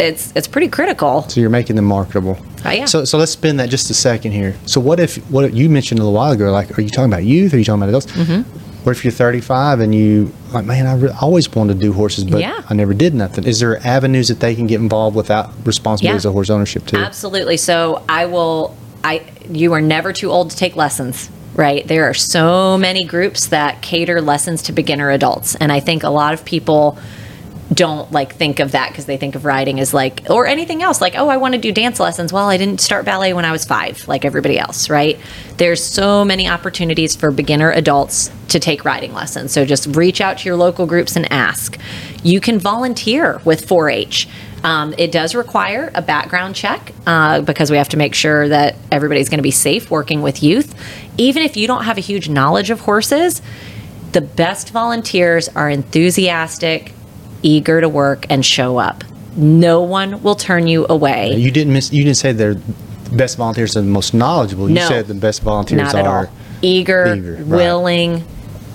it's 0.00 0.32
it's 0.34 0.48
pretty 0.48 0.68
critical. 0.68 1.22
So 1.28 1.40
you're 1.40 1.50
making 1.50 1.76
them 1.76 1.84
marketable. 1.84 2.36
Oh, 2.64 2.70
yeah. 2.70 2.86
So 2.86 3.04
so 3.04 3.18
let's 3.18 3.32
spin 3.32 3.58
that 3.58 3.68
just 3.70 3.90
a 3.90 3.94
second 3.94 4.32
here. 4.32 4.56
So 4.66 4.80
what 4.80 4.98
if 4.98 5.18
what 5.30 5.44
if 5.44 5.54
you 5.54 5.68
mentioned 5.68 6.00
a 6.00 6.02
little 6.02 6.14
while 6.16 6.32
ago? 6.32 6.50
Like, 6.50 6.76
are 6.78 6.80
you 6.82 6.88
talking 6.88 7.12
about 7.12 7.24
youth? 7.24 7.52
Are 7.54 7.58
you 7.58 7.64
talking 7.64 7.80
about 7.82 7.90
adults? 7.90 8.06
Mm-hmm. 8.06 8.42
What 8.84 8.94
if 8.96 9.02
you're 9.04 9.12
35 9.12 9.80
and 9.80 9.94
you 9.94 10.32
like, 10.52 10.66
man, 10.66 10.86
I 10.86 10.94
re- 10.94 11.10
always 11.20 11.50
wanted 11.52 11.74
to 11.74 11.80
do 11.80 11.92
horses, 11.94 12.24
but 12.24 12.40
Yeah. 12.40 12.60
I 12.68 12.74
never 12.74 12.92
did 12.94 13.14
nothing. 13.14 13.44
Is 13.44 13.58
there 13.60 13.84
avenues 13.86 14.28
that 14.28 14.40
they 14.40 14.54
can 14.54 14.66
get 14.66 14.78
involved 14.80 15.16
without 15.16 15.50
responsibilities 15.64 16.24
Yeah. 16.24 16.28
of 16.28 16.34
horse 16.34 16.50
ownership 16.50 16.86
too? 16.86 16.98
Absolutely. 16.98 17.56
So 17.56 18.02
I 18.08 18.26
will 18.26 18.76
I 19.02 19.22
you 19.50 19.72
are 19.72 19.80
never 19.80 20.12
too 20.12 20.30
old 20.30 20.50
to 20.50 20.56
take 20.56 20.76
lessons. 20.76 21.28
Right. 21.54 21.86
There 21.86 22.04
are 22.08 22.14
so 22.14 22.76
many 22.78 23.04
groups 23.04 23.46
that 23.46 23.80
cater 23.80 24.20
lessons 24.20 24.62
to 24.64 24.72
beginner 24.72 25.10
adults. 25.10 25.54
And 25.54 25.70
I 25.72 25.80
think 25.80 26.02
a 26.02 26.10
lot 26.10 26.34
of 26.34 26.44
people 26.44 26.98
don't 27.72 28.12
like 28.12 28.34
think 28.34 28.60
of 28.60 28.72
that 28.72 28.90
because 28.90 29.06
they 29.06 29.16
think 29.16 29.34
of 29.34 29.44
riding 29.44 29.80
as 29.80 29.94
like 29.94 30.22
or 30.28 30.46
anything 30.46 30.82
else 30.82 31.00
like 31.00 31.14
oh 31.16 31.28
i 31.28 31.36
want 31.36 31.54
to 31.54 31.60
do 31.60 31.72
dance 31.72 31.98
lessons. 31.98 32.32
Well 32.32 32.48
i 32.48 32.56
didn't 32.56 32.80
start 32.80 33.04
ballet 33.04 33.32
when 33.32 33.44
i 33.44 33.52
was 33.52 33.64
five 33.64 34.06
like 34.06 34.24
everybody 34.24 34.58
else 34.58 34.90
right? 34.90 35.18
There's 35.56 35.82
so 35.82 36.24
many 36.24 36.48
opportunities 36.48 37.16
for 37.16 37.30
beginner 37.30 37.70
adults 37.70 38.30
to 38.48 38.58
take 38.60 38.84
riding 38.84 39.12
lessons. 39.12 39.52
So 39.52 39.64
just 39.64 39.86
reach 39.96 40.20
out 40.20 40.38
to 40.38 40.44
your 40.48 40.56
local 40.56 40.86
groups 40.86 41.16
and 41.16 41.30
ask. 41.32 41.78
You 42.22 42.40
can 42.40 42.58
volunteer 42.58 43.40
with 43.44 43.66
4-h 43.66 44.28
Um, 44.62 44.94
it 44.96 45.12
does 45.12 45.34
require 45.34 45.90
a 45.94 46.00
background 46.00 46.54
check 46.54 46.92
uh, 47.06 47.42
because 47.42 47.70
we 47.70 47.76
have 47.76 47.90
to 47.90 47.98
make 47.98 48.14
sure 48.14 48.48
that 48.48 48.76
everybody's 48.90 49.28
going 49.28 49.38
to 49.38 49.42
be 49.42 49.50
safe 49.50 49.90
working 49.90 50.22
with 50.22 50.42
youth. 50.42 50.74
Even 51.18 51.42
if 51.42 51.56
you 51.56 51.66
don't 51.66 51.84
have 51.84 51.98
a 51.98 52.00
huge 52.00 52.28
knowledge 52.30 52.70
of 52.70 52.80
horses, 52.80 53.42
the 54.12 54.22
best 54.22 54.70
volunteers 54.70 55.48
are 55.50 55.68
enthusiastic, 55.68 56.92
eager 57.44 57.80
to 57.80 57.88
work, 57.88 58.26
and 58.30 58.44
show 58.44 58.78
up. 58.78 59.04
No 59.36 59.82
one 59.82 60.22
will 60.22 60.34
turn 60.34 60.66
you 60.66 60.86
away. 60.88 61.34
You 61.34 61.50
didn't 61.50 61.72
miss. 61.72 61.92
You 61.92 62.02
didn't 62.04 62.16
say 62.16 62.32
they're 62.32 62.54
the 62.54 63.16
best 63.16 63.36
volunteers 63.36 63.76
are 63.76 63.80
the 63.82 63.86
most 63.86 64.14
knowledgeable. 64.14 64.68
You 64.68 64.76
No. 64.76 64.88
said 64.88 65.06
the 65.06 65.14
best 65.14 65.42
volunteers 65.42 65.82
Not 65.82 65.94
at 65.94 66.06
are 66.06 66.26
all. 66.26 66.32
Eager, 66.62 67.14
Eager, 67.14 67.34
right. 67.34 67.46
willing, 67.46 68.24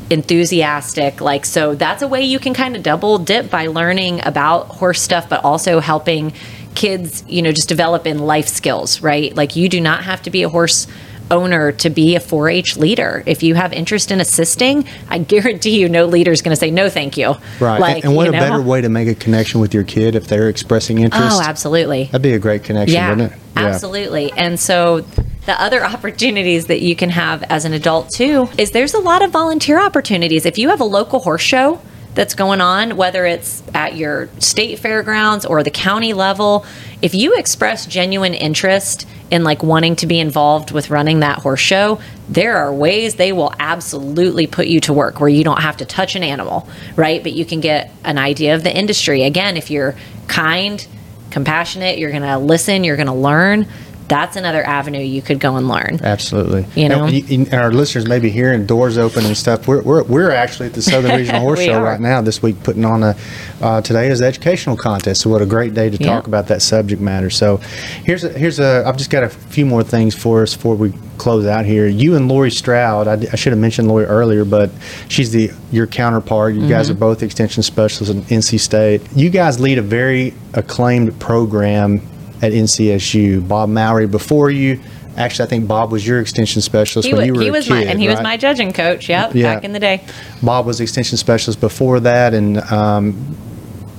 enthusiastic. 0.10 1.22
Like, 1.22 1.46
so 1.46 1.76
that's 1.76 2.02
a 2.02 2.08
way 2.08 2.22
you 2.24 2.40
can 2.40 2.54
kind 2.54 2.76
of 2.76 2.84
double 2.84 3.18
dip 3.18 3.50
by 3.50 3.68
learning 3.68 4.22
about 4.26 4.68
horse 4.68 5.02
stuff, 5.02 5.28
but 5.30 5.44
also 5.44 5.80
helping 5.80 6.34
kids, 6.76 7.24
you 7.28 7.42
know, 7.42 7.52
just 7.52 7.68
develop 7.68 8.06
in 8.06 8.20
life 8.20 8.48
skills, 8.48 9.02
right? 9.02 9.36
Like, 9.36 9.56
you 9.56 9.70
do 9.70 9.82
not 9.82 10.04
have 10.04 10.22
to 10.24 10.30
be 10.30 10.44
a 10.44 10.50
horse 10.50 10.88
owner 11.32 11.72
to 11.74 11.90
be 11.90 12.16
a 12.16 12.20
4-H 12.20 12.78
leader. 12.78 13.24
If 13.26 13.44
you 13.44 13.56
have 13.56 13.74
interest 13.74 14.12
in 14.12 14.20
assisting, 14.20 14.86
I 15.10 15.20
guarantee 15.20 15.80
you 15.80 15.90
no 15.90 16.06
leader 16.06 16.32
is 16.32 16.42
going 16.42 16.54
to 16.56 16.60
say 16.60 16.72
no 16.72 16.90
thank 16.90 17.18
you. 17.18 17.36
right. 17.60 17.80
Like, 17.80 17.96
and, 17.98 18.06
and 18.06 18.16
what 18.16 18.28
a 18.28 18.32
know? 18.32 18.40
better 18.40 18.62
way 18.62 18.82
to 18.82 18.90
make 18.90 19.08
a 19.08 19.16
connection 19.16 19.60
with 19.60 19.74
your 19.74 19.84
kid 19.84 20.16
if 20.16 20.28
they're 20.28 20.50
expressing 20.50 21.00
oh, 21.00 21.04
interest. 21.04 21.38
Oh, 21.38 21.42
absolutely. 21.42 22.06
That'd 22.06 22.22
be 22.22 22.34
a 22.34 22.40
great 22.40 22.64
connection, 22.64 22.96
yeah, 22.96 23.10
wouldn't 23.10 23.32
it? 23.32 23.40
Yeah. 23.56 23.68
absolutely. 23.68 24.32
And 24.32 24.60
so 24.60 25.02
the 25.46 25.62
other 25.62 25.84
opportunities 25.86 26.68
that 26.68 26.82
you 26.82 26.96
can 26.96 27.10
have 27.10 27.44
as 27.44 27.66
an 27.66 27.74
adult 27.74 28.10
too 28.10 28.50
is 28.58 28.72
there's 28.72 28.94
a 28.94 29.00
lot 29.00 29.22
of 29.22 29.32
volunteer 29.32 29.80
opportunities. 29.80 30.46
If 30.46 30.58
you 30.58 30.70
have 30.70 30.82
a 30.82 30.86
local 30.86 31.20
horse 31.20 31.42
show 31.42 31.82
that's 32.16 32.34
going 32.34 32.62
on, 32.62 32.98
whether 32.98 33.26
it's 33.26 33.64
at 33.74 33.96
your 33.96 34.30
state 34.40 34.80
fairgrounds 34.80 35.46
or 35.46 35.64
the 35.64 35.72
county 35.72 36.14
level, 36.14 36.66
if 37.02 37.14
you 37.14 37.36
express 37.36 37.86
genuine 37.86 38.34
interest 38.34 39.08
in 39.32 39.44
like 39.44 39.62
wanting 39.64 39.96
to 39.98 40.08
be 40.08 40.20
involved 40.20 40.72
with 40.72 40.90
running 40.90 41.20
that 41.20 41.40
horse 41.40 41.60
show, 41.60 42.02
there 42.28 42.58
are 42.58 42.74
ways 42.74 43.16
they 43.16 43.32
will 43.32 43.54
absolutely 43.60 44.48
put 44.48 44.68
you 44.68 44.80
to 44.82 44.94
work 44.94 45.20
where 45.20 45.30
you 45.30 45.44
don't 45.44 45.62
have 45.62 45.78
to 45.78 45.86
touch 45.86 46.16
an 46.16 46.24
animal, 46.24 46.68
right? 46.96 47.22
But 47.22 47.34
you 47.34 47.46
can 47.46 47.60
get 47.60 47.92
an 48.04 48.18
idea 48.18 48.56
of 48.56 48.64
the 48.64 48.76
industry. 48.76 49.24
Again, 49.24 49.56
if 49.56 49.70
you're 49.70 49.96
kind, 50.28 50.86
compassionate, 51.32 52.00
you're 52.00 52.12
going 52.12 52.24
to 52.24 52.38
listen, 52.38 52.84
you're 52.84 52.98
going 52.98 53.08
to 53.08 53.14
learn. 53.14 53.68
That's 54.10 54.36
another 54.36 54.64
avenue 54.66 55.00
you 55.00 55.22
could 55.22 55.40
go 55.40 55.56
and 55.56 55.68
learn. 55.70 56.00
Absolutely. 56.04 56.66
You 56.76 56.90
know? 56.90 57.06
and, 57.06 57.30
and 57.32 57.54
our 57.54 57.72
listeners 57.72 58.08
may 58.08 58.20
be 58.20 58.30
hearing 58.30 58.66
doors 58.66 58.98
open 58.98 59.24
and 59.26 59.38
stuff. 59.38 59.68
We're, 59.68 59.82
we're, 59.84 60.04
we're 60.04 60.32
actually 60.32 60.66
at 60.68 60.74
the 60.74 60.82
Southern 60.82 61.12
Regional 61.18 61.42
Horse 61.42 61.62
Show 61.64 61.74
are. 61.76 61.84
right 61.84 62.00
now 62.02 62.22
this 62.22 62.42
week, 62.42 62.62
putting 62.64 62.84
on 62.86 63.04
a 63.04 63.16
uh, 63.62 63.82
today 63.82 64.08
is 64.10 64.20
the 64.20 64.26
educational 64.26 64.76
contest. 64.76 65.22
So 65.22 65.30
what 65.30 65.42
a 65.42 65.46
great 65.46 65.74
day 65.74 65.90
to 65.90 65.98
Yeah. 65.98 66.08
talk 66.16 66.28
about 66.28 66.48
that 66.48 66.62
subject 66.62 67.02
matter. 67.02 67.30
So 67.30 67.58
here's 68.04 68.24
a, 68.24 68.30
here's 68.30 68.60
a 68.60 68.84
I've 68.86 68.98
just 68.98 69.10
got 69.12 69.24
a 69.24 69.30
few 69.30 69.66
more 69.66 69.84
things 69.84 70.16
for 70.16 70.42
us 70.44 70.56
before 70.56 70.76
we 70.76 70.92
close 71.18 71.46
out 71.46 71.66
here. 71.66 71.86
You 71.88 72.16
and 72.16 72.28
Lori 72.28 72.50
Stroud. 72.52 73.08
I 73.08 73.36
should 73.36 73.52
have 73.52 73.60
mentioned 73.60 73.88
Lori 73.90 74.06
earlier, 74.06 74.44
but 74.46 74.72
she's 75.08 75.32
the 75.32 75.52
your 75.72 75.86
counterpart. 75.88 76.54
You 76.56 76.62
Mm-hmm. 76.62 76.70
guys 76.70 76.90
are 76.90 76.94
both 76.96 77.22
extension 77.24 77.62
specialists 77.64 78.14
in 78.16 78.24
NC 78.24 78.60
State. 78.60 79.02
You 79.16 79.30
guys 79.30 79.60
lead 79.60 79.78
a 79.78 79.82
very 79.84 80.34
acclaimed 80.56 81.20
program 81.20 82.02
at 82.42 82.52
NCSU. 82.52 83.48
Bob 83.48 83.70
Mowrey 83.70 84.10
before 84.10 84.50
you. 84.50 84.80
Actually, 85.18 85.46
I 85.46 85.50
think 85.50 85.68
Bob 85.68 85.92
was 85.92 86.06
your 86.08 86.22
extension 86.22 86.62
specialist 86.62 87.08
He, 87.08 87.14
when 87.14 87.22
wa- 87.24 87.26
you 87.26 87.34
were 87.34 87.42
he 87.42 87.48
a 87.50 87.52
was 87.52 87.66
kid, 87.68 87.74
my 87.74 87.82
and 87.84 88.00
he 88.00 88.08
was 88.08 88.22
my 88.22 88.38
judging 88.38 88.72
coach. 88.72 89.10
Yep, 89.10 89.36
Yeah. 89.36 89.56
back 89.56 89.64
in 89.66 89.74
the 89.74 89.80
day. 89.80 90.02
Bob 90.42 90.66
was 90.66 90.80
extension 90.80 91.18
specialist 91.18 91.60
before 91.60 92.00
that, 92.02 92.34
and 92.34 92.60
um, 92.72 93.36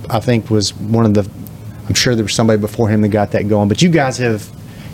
I 0.08 0.20
think 0.20 0.48
was 0.50 0.72
one 0.74 1.04
of 1.04 1.14
the. 1.14 1.28
I'm 1.88 1.94
sure 1.94 2.14
there 2.14 2.24
was 2.24 2.34
somebody 2.34 2.58
before 2.60 2.88
him 2.88 3.02
that 3.02 3.08
got 3.08 3.32
that 3.32 3.48
going. 3.48 3.68
But 3.68 3.82
you 3.82 3.88
guys 3.90 4.16
have 4.18 4.42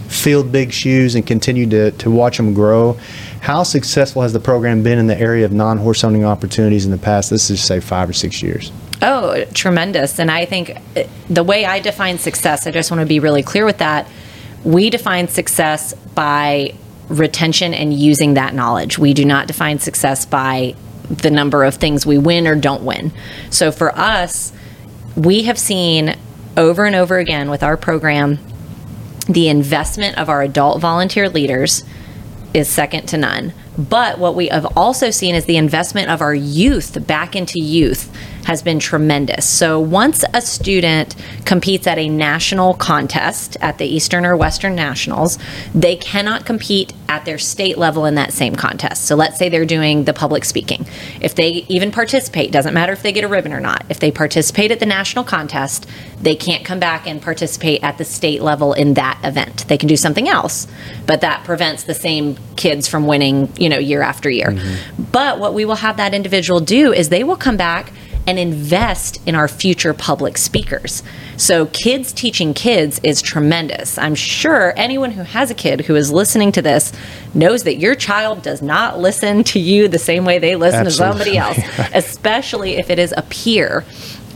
filled 0.08 0.50
big 0.50 0.72
shoes 0.72 1.14
and 1.14 1.26
continued 1.26 1.70
to, 1.70 1.90
to 1.92 2.10
watch 2.10 2.38
them 2.38 2.54
grow. 2.54 2.94
How 3.40 3.62
successful 3.62 4.22
has 4.22 4.32
the 4.32 4.40
program 4.40 4.82
been 4.82 4.98
in 4.98 5.06
the 5.06 5.18
area 5.20 5.44
of 5.44 5.52
non-horse 5.52 6.02
owning 6.04 6.24
opportunities 6.24 6.84
in 6.86 6.90
the 6.90 6.98
past? 6.98 7.30
Let's 7.30 7.48
just 7.48 7.66
say 7.66 7.80
five 7.80 8.08
or 8.08 8.12
six 8.14 8.42
years. 8.42 8.72
Oh, 9.02 9.44
tremendous. 9.52 10.18
And 10.18 10.30
I 10.30 10.46
think 10.46 10.76
uh, 10.96 11.04
the 11.28 11.42
way 11.42 11.64
I 11.64 11.80
define 11.80 12.18
success, 12.18 12.66
I 12.66 12.70
just 12.70 12.90
want 12.90 13.00
to 13.00 13.06
be 13.06 13.20
really 13.20 13.42
clear 13.42 13.64
with 13.64 13.78
that. 13.78 14.08
We 14.64 14.90
define 14.90 15.28
success 15.28 15.94
by 16.14 16.74
retention 17.08 17.74
and 17.74 17.92
using 17.92 18.34
that 18.34 18.54
knowledge. 18.54 18.98
We 18.98 19.14
do 19.14 19.24
not 19.24 19.46
define 19.46 19.78
success 19.78 20.24
by 20.26 20.74
the 21.08 21.30
number 21.30 21.62
of 21.62 21.76
things 21.76 22.04
we 22.04 22.18
win 22.18 22.46
or 22.46 22.56
don't 22.56 22.82
win. 22.82 23.12
So 23.50 23.70
for 23.70 23.96
us, 23.96 24.52
we 25.14 25.42
have 25.42 25.58
seen 25.58 26.16
over 26.56 26.84
and 26.84 26.96
over 26.96 27.18
again 27.18 27.48
with 27.50 27.62
our 27.62 27.76
program 27.76 28.38
the 29.28 29.48
investment 29.48 30.18
of 30.18 30.28
our 30.28 30.42
adult 30.42 30.80
volunteer 30.80 31.28
leaders 31.28 31.84
is 32.54 32.68
second 32.68 33.06
to 33.08 33.16
none. 33.16 33.52
But 33.78 34.18
what 34.18 34.34
we 34.34 34.48
have 34.48 34.66
also 34.76 35.10
seen 35.10 35.34
is 35.34 35.44
the 35.44 35.56
investment 35.56 36.10
of 36.10 36.22
our 36.22 36.34
youth 36.34 37.06
back 37.06 37.36
into 37.36 37.60
youth 37.60 38.14
has 38.46 38.62
been 38.62 38.78
tremendous. 38.78 39.44
So 39.44 39.80
once 39.80 40.24
a 40.32 40.40
student 40.40 41.16
competes 41.44 41.86
at 41.88 41.98
a 41.98 42.08
national 42.08 42.74
contest 42.74 43.56
at 43.60 43.78
the 43.78 43.86
Eastern 43.86 44.24
or 44.24 44.36
Western 44.36 44.76
Nationals, 44.76 45.36
they 45.74 45.96
cannot 45.96 46.46
compete 46.46 46.92
at 47.08 47.24
their 47.24 47.38
state 47.38 47.76
level 47.76 48.06
in 48.06 48.14
that 48.14 48.32
same 48.32 48.54
contest. 48.54 49.04
So 49.06 49.16
let's 49.16 49.36
say 49.36 49.48
they're 49.48 49.64
doing 49.64 50.04
the 50.04 50.12
public 50.12 50.44
speaking. 50.44 50.86
If 51.20 51.34
they 51.34 51.66
even 51.68 51.90
participate, 51.90 52.52
doesn't 52.52 52.72
matter 52.72 52.92
if 52.92 53.02
they 53.02 53.10
get 53.10 53.24
a 53.24 53.28
ribbon 53.28 53.52
or 53.52 53.60
not. 53.60 53.84
If 53.88 53.98
they 53.98 54.12
participate 54.12 54.70
at 54.70 54.78
the 54.78 54.86
national 54.86 55.24
contest, 55.24 55.88
they 56.20 56.36
can't 56.36 56.64
come 56.64 56.78
back 56.78 57.06
and 57.08 57.20
participate 57.20 57.82
at 57.82 57.98
the 57.98 58.04
state 58.04 58.42
level 58.42 58.72
in 58.74 58.94
that 58.94 59.20
event. 59.24 59.66
They 59.66 59.76
can 59.76 59.88
do 59.88 59.96
something 59.96 60.28
else, 60.28 60.68
but 61.04 61.20
that 61.22 61.44
prevents 61.44 61.82
the 61.82 61.94
same 61.94 62.36
kids 62.54 62.86
from 62.86 63.06
winning, 63.08 63.52
you 63.58 63.65
know, 63.68 63.78
year 63.78 64.02
after 64.02 64.30
year. 64.30 64.48
Mm-hmm. 64.48 65.02
But 65.12 65.38
what 65.38 65.54
we 65.54 65.64
will 65.64 65.76
have 65.76 65.96
that 65.96 66.14
individual 66.14 66.60
do 66.60 66.92
is 66.92 67.08
they 67.08 67.24
will 67.24 67.36
come 67.36 67.56
back 67.56 67.92
and 68.26 68.38
invest 68.38 69.20
in 69.26 69.34
our 69.34 69.46
future 69.46 69.94
public 69.94 70.36
speakers. 70.36 71.02
So, 71.36 71.66
kids 71.66 72.12
teaching 72.12 72.54
kids 72.54 73.00
is 73.02 73.22
tremendous. 73.22 73.98
I'm 73.98 74.14
sure 74.14 74.74
anyone 74.76 75.12
who 75.12 75.22
has 75.22 75.50
a 75.50 75.54
kid 75.54 75.82
who 75.82 75.94
is 75.94 76.10
listening 76.10 76.50
to 76.52 76.62
this 76.62 76.92
knows 77.34 77.62
that 77.64 77.76
your 77.76 77.94
child 77.94 78.42
does 78.42 78.62
not 78.62 78.98
listen 78.98 79.44
to 79.44 79.60
you 79.60 79.86
the 79.86 79.98
same 79.98 80.24
way 80.24 80.38
they 80.38 80.56
listen 80.56 80.86
Absolutely. 80.86 81.24
to 81.24 81.32
somebody 81.34 81.38
else, 81.38 81.90
especially 81.94 82.76
if 82.76 82.90
it 82.90 82.98
is 82.98 83.14
a 83.16 83.22
peer. 83.22 83.84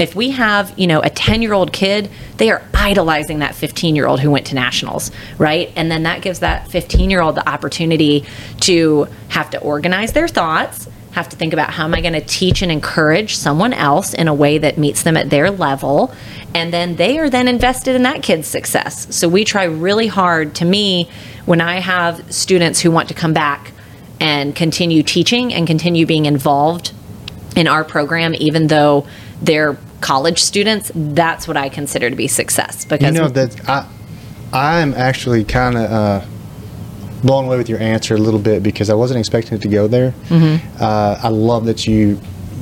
If 0.01 0.15
we 0.15 0.31
have, 0.31 0.77
you 0.79 0.87
know, 0.87 1.01
a 1.01 1.11
10-year-old 1.11 1.73
kid, 1.73 2.11
they 2.39 2.51
are 2.51 2.63
idolizing 2.73 3.41
that 3.41 3.55
15-year-old 3.55 4.21
who 4.21 4.31
went 4.31 4.47
to 4.47 4.55
nationals, 4.55 5.11
right? 5.37 5.71
And 5.77 5.91
then 5.91 6.05
that 6.05 6.23
gives 6.23 6.41
that 6.41 6.69
15-year-old 6.71 7.35
the 7.35 7.47
opportunity 7.47 8.25
to 8.61 9.07
have 9.29 9.51
to 9.51 9.61
organize 9.61 10.13
their 10.13 10.27
thoughts, 10.27 10.89
have 11.13 11.29
to 11.29 11.37
think 11.37 11.53
about 11.53 11.71
how 11.71 11.85
am 11.85 11.95
I 11.95 12.01
going 12.01 12.15
to 12.15 12.21
teach 12.21 12.63
and 12.63 12.73
encourage 12.73 13.37
someone 13.37 13.73
else 13.73 14.15
in 14.15 14.27
a 14.27 14.35
way 14.35 14.59
that 14.59 14.79
meets 14.79 15.03
them 15.03 15.17
at 15.17 15.29
their 15.29 15.51
level. 15.51 16.15
And 16.55 16.73
then 16.73 16.97
they 16.97 17.19
are 17.19 17.29
then 17.29 17.47
invested 17.47 17.95
in 17.95 18.03
that 18.05 18.23
kid's 18.23 18.47
success. 18.47 19.15
So 19.15 19.29
we 19.29 19.45
try 19.45 19.65
really 19.65 20.07
hard 20.07 20.55
to 20.57 20.65
me 20.65 21.11
when 21.45 21.61
I 21.61 21.81
have 21.81 22.33
students 22.33 22.81
who 22.81 22.91
want 22.91 23.09
to 23.09 23.15
come 23.15 23.33
back 23.33 23.73
and 24.19 24.55
continue 24.55 25.03
teaching 25.03 25.53
and 25.53 25.67
continue 25.67 26.07
being 26.07 26.27
involved 26.27 26.93
in 27.57 27.67
our 27.67 27.83
program, 27.83 28.35
even 28.37 28.69
though 28.69 29.07
they're 29.43 29.77
college 30.01 30.39
students, 30.39 30.91
that's 30.95 31.47
what 31.49 31.57
I 31.57 31.69
consider 31.69 32.11
to 32.11 32.17
be 32.17 32.29
success. 32.29 32.85
Because 32.85 33.15
You 33.15 33.21
know 33.21 33.29
that 33.29 33.69
I, 33.69 33.89
I'm 34.53 34.95
actually 34.95 35.45
kind 35.45 35.77
of 35.77 35.91
uh, 35.91 36.25
blown 37.23 37.47
away 37.47 37.57
with 37.57 37.69
your 37.69 37.81
answer 37.81 38.15
a 38.15 38.19
little 38.19 38.41
bit 38.41 38.63
because 38.63 38.91
I 38.91 38.95
wasn't 38.95 39.21
expecting 39.21 39.55
it 39.55 39.63
to 39.63 39.69
go 39.69 39.87
there. 39.89 40.13
Mm-hmm. 40.29 40.83
Uh, 40.83 41.19
I 41.23 41.29
love 41.29 41.67
that 41.67 41.87
you. 41.87 42.21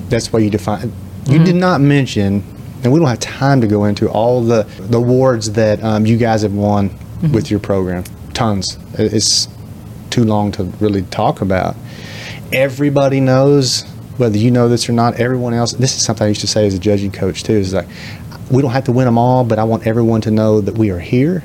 That's 0.08 0.32
why 0.32 0.40
you 0.40 0.50
define. 0.50 0.88
Mm-hmm. 0.88 1.32
You 1.32 1.44
did 1.44 1.56
not 1.56 1.80
mention, 1.80 2.42
and 2.82 2.92
we 2.92 2.98
don't 2.98 3.08
have 3.08 3.20
time 3.20 3.60
to 3.60 3.66
go 3.66 3.84
into 3.84 4.08
all 4.08 4.42
the 4.42 4.62
the 4.78 4.98
awards 4.98 5.52
that 5.52 5.82
um, 5.82 6.06
you 6.06 6.16
guys 6.16 6.42
have 6.42 6.54
won 6.54 6.90
Mm-hmm. 7.18 7.32
with 7.34 7.50
your 7.50 7.58
program. 7.58 8.04
Tons. 8.32 8.78
It's 8.94 9.48
too 10.08 10.22
long 10.22 10.52
to 10.52 10.62
really 10.78 11.02
talk 11.02 11.40
about. 11.40 11.74
Everybody 12.52 13.18
knows 13.18 13.82
whether 14.18 14.36
you 14.36 14.50
know 14.50 14.68
this 14.68 14.88
or 14.88 14.92
not. 14.92 15.14
Everyone 15.14 15.54
else. 15.54 15.72
This 15.72 15.96
is 15.96 16.02
something 16.04 16.24
I 16.24 16.28
used 16.28 16.42
to 16.42 16.46
say 16.46 16.66
as 16.66 16.74
a 16.74 16.78
judging 16.78 17.10
coach 17.12 17.42
too. 17.42 17.54
Is 17.54 17.72
like 17.72 17.88
we 18.50 18.60
don't 18.62 18.72
have 18.72 18.84
to 18.84 18.92
win 18.92 19.06
them 19.06 19.16
all, 19.18 19.44
but 19.44 19.58
I 19.58 19.64
want 19.64 19.86
everyone 19.86 20.20
to 20.22 20.30
know 20.30 20.60
that 20.60 20.76
we 20.76 20.90
are 20.90 20.98
here, 20.98 21.42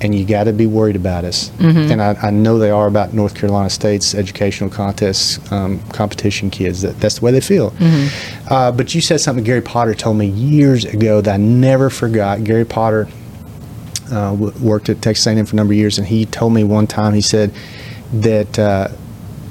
and 0.00 0.14
you 0.14 0.24
got 0.26 0.44
to 0.44 0.52
be 0.52 0.66
worried 0.66 0.96
about 0.96 1.24
us. 1.24 1.50
And 1.90 2.02
I, 2.02 2.14
I 2.22 2.30
know 2.30 2.58
they 2.58 2.70
are 2.70 2.86
about 2.86 3.12
North 3.14 3.34
Carolina 3.34 3.70
State's 3.70 4.14
educational 4.14 4.68
contests, 4.70 5.40
um, 5.52 5.80
competition 5.90 6.50
kids. 6.50 6.82
That 6.82 6.98
that's 7.00 7.18
the 7.18 7.24
way 7.24 7.32
they 7.32 7.40
feel. 7.40 7.72
Uh, 8.50 8.70
but 8.72 8.94
you 8.94 9.00
said 9.00 9.20
something 9.20 9.44
Gary 9.44 9.62
Potter 9.62 9.94
told 9.94 10.16
me 10.16 10.26
years 10.26 10.84
ago 10.84 11.20
that 11.20 11.34
I 11.34 11.36
never 11.38 11.90
forgot. 11.90 12.44
Gary 12.44 12.64
Potter 12.66 13.08
uh, 14.12 14.30
w- 14.36 14.52
worked 14.60 14.88
at 14.88 15.02
Texas 15.02 15.26
A&M 15.26 15.44
for 15.46 15.54
a 15.54 15.56
number 15.56 15.72
of 15.72 15.78
years, 15.78 15.98
and 15.98 16.06
he 16.06 16.26
told 16.26 16.52
me 16.52 16.62
one 16.62 16.86
time 16.86 17.12
he 17.14 17.20
said 17.20 17.52
that 18.12 18.56
uh, 18.58 18.88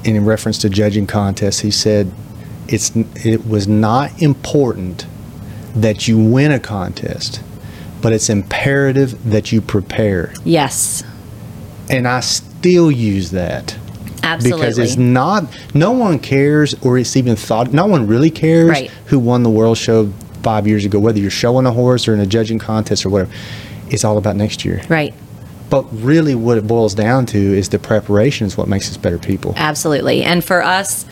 in 0.04 0.24
reference 0.24 0.58
to 0.58 0.68
judging 0.70 1.06
contests, 1.06 1.58
he 1.60 1.70
said 1.70 2.10
it's 2.68 2.92
it 3.24 3.46
was 3.46 3.66
not 3.68 4.20
important 4.22 5.06
that 5.74 6.08
you 6.08 6.18
win 6.18 6.50
a 6.52 6.58
contest, 6.60 7.40
but 8.00 8.12
it's 8.12 8.28
imperative 8.30 9.30
that 9.30 9.52
you 9.52 9.60
prepare. 9.60 10.32
Yes. 10.44 11.02
And 11.90 12.08
I 12.08 12.20
still 12.20 12.90
use 12.90 13.30
that. 13.32 13.76
Absolutely. 14.22 14.60
Because 14.60 14.78
it's 14.78 14.96
not, 14.96 15.44
no 15.74 15.92
one 15.92 16.18
cares 16.18 16.74
or 16.82 16.98
it's 16.98 17.16
even 17.16 17.36
thought, 17.36 17.72
no 17.72 17.86
one 17.86 18.06
really 18.08 18.30
cares 18.30 18.70
Right. 18.70 18.90
who 19.06 19.18
won 19.18 19.42
the 19.44 19.50
world 19.50 19.78
show 19.78 20.12
five 20.42 20.66
years 20.66 20.84
ago, 20.84 20.98
whether 20.98 21.18
you're 21.20 21.30
showing 21.30 21.64
a 21.66 21.70
horse 21.70 22.08
or 22.08 22.14
in 22.14 22.20
a 22.20 22.26
judging 22.26 22.58
contest 22.58 23.06
or 23.06 23.10
whatever. 23.10 23.30
It's 23.88 24.04
all 24.04 24.18
about 24.18 24.34
next 24.36 24.64
year. 24.64 24.82
right. 24.88 25.14
But 25.68 25.82
really, 25.92 26.36
what 26.36 26.58
it 26.58 26.66
boils 26.68 26.94
down 26.94 27.26
to 27.26 27.38
is 27.38 27.68
the 27.70 27.80
preparation 27.80 28.46
is 28.46 28.56
what 28.56 28.68
makes 28.68 28.88
us 28.88 28.96
better 28.96 29.18
people. 29.18 29.52
Absolutely. 29.56 30.22
And 30.22 30.44
for 30.44 30.62
us, 30.62 31.04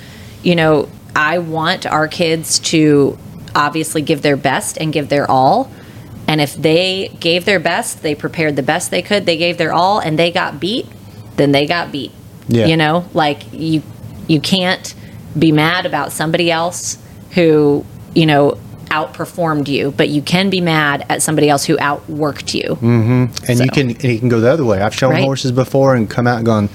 you 0.45 0.55
know, 0.55 0.89
I 1.17 1.39
want 1.39 1.87
our 1.87 2.09
kids 2.09 2.59
to 2.61 3.19
obviously 3.55 4.03
give 4.03 4.23
their 4.23 4.37
best 4.37 4.79
and 4.79 4.93
give 4.93 5.09
their 5.09 5.31
all. 5.31 5.71
And 6.27 6.41
if 6.41 6.55
they 6.55 7.09
gave 7.21 7.45
their 7.45 7.61
best, 7.61 8.03
they 8.03 8.15
prepared 8.15 8.57
the 8.57 8.63
best 8.63 8.91
they 8.91 9.03
could, 9.03 9.27
they 9.27 9.37
gave 9.37 9.59
their 9.59 9.73
all 9.73 9.99
and 10.01 10.19
they 10.19 10.31
got 10.31 10.59
beat, 10.59 10.87
then 11.37 11.53
they 11.53 11.67
got 11.67 11.93
beat. 11.93 12.13
Yeah. 12.49 12.67
You 12.67 12.77
know, 12.77 13.07
like 13.15 13.43
you 13.53 13.83
you 14.27 14.41
can't 14.41 14.95
be 15.39 15.53
mad 15.53 15.85
about 15.87 16.13
somebody 16.13 16.51
else 16.51 16.99
who, 17.33 17.85
you 18.15 18.27
know, 18.27 18.59
outperformed 18.87 19.69
you, 19.69 19.91
but 19.91 20.09
you 20.09 20.23
can 20.23 20.49
be 20.51 20.61
mad 20.61 21.05
at 21.11 21.21
somebody 21.23 21.49
else 21.49 21.65
who 21.65 21.77
outworked 21.77 22.55
you. 22.55 22.71
Mm-hmm. 22.77 23.25
And 23.49 23.59
So- 23.59 23.65
you 23.65 23.71
can 23.71 23.91
and 23.91 24.05
you 24.05 24.19
can 24.19 24.29
go 24.29 24.41
the 24.41 24.51
other 24.51 24.65
way. 24.65 24.81
I've 24.81 24.95
shown 24.95 25.13
Right. 25.13 25.23
horses 25.25 25.53
before 25.53 25.95
and 25.95 26.09
come 26.09 26.27
out 26.27 26.39
and 26.39 26.47
gone, 26.47 26.69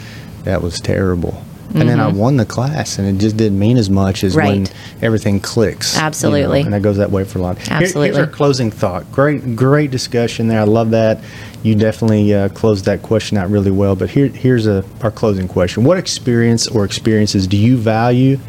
that 0.43 0.61
was 0.61 0.79
terrible. 0.79 1.41
And 1.75 1.87
then 1.87 1.99
I 1.99 2.07
won 2.07 2.37
the 2.37 2.45
class, 2.45 2.97
and 2.97 3.07
it 3.07 3.21
just 3.21 3.37
didn't 3.37 3.59
mean 3.59 3.77
as 3.77 3.89
much 3.89 4.23
as 4.23 4.35
when 4.35 4.65
Mm-hmm. 4.65 5.05
Everything 5.05 5.39
clicks. 5.39 5.93
you 5.93 5.99
know, 6.01 6.07
Absolutely. 6.07 6.61
and 6.61 6.73
that 6.73 6.81
goes 6.81 6.97
that 6.97 7.11
way 7.11 7.23
for 7.23 7.39
a 7.39 7.41
lot. 7.41 7.57
Here- 7.59 7.77
here's 7.77 7.89
Absolutely. 7.91 8.19
our 8.19 8.27
closing 8.27 8.71
thought. 8.71 9.09
Great, 9.11 9.55
great 9.55 9.91
discussion 9.91 10.47
there. 10.47 10.59
I 10.61 10.63
love 10.63 10.89
that. 10.91 11.19
You 11.63 11.75
definitely 11.75 12.33
uh, 12.33 12.49
closed 12.49 12.85
that 12.85 13.01
question 13.03 13.37
out 13.37 13.49
really 13.49 13.71
well. 13.71 13.95
But 13.95 14.09
here, 14.09 14.27
here's 14.27 14.65
a, 14.65 14.83
our 15.01 15.11
closing 15.11 15.47
question. 15.47 15.83
What 15.83 15.97
experience 15.97 16.67
or 16.67 16.85
experiences 16.85 17.45
do 17.47 17.55
you 17.57 17.77
value 17.77 18.39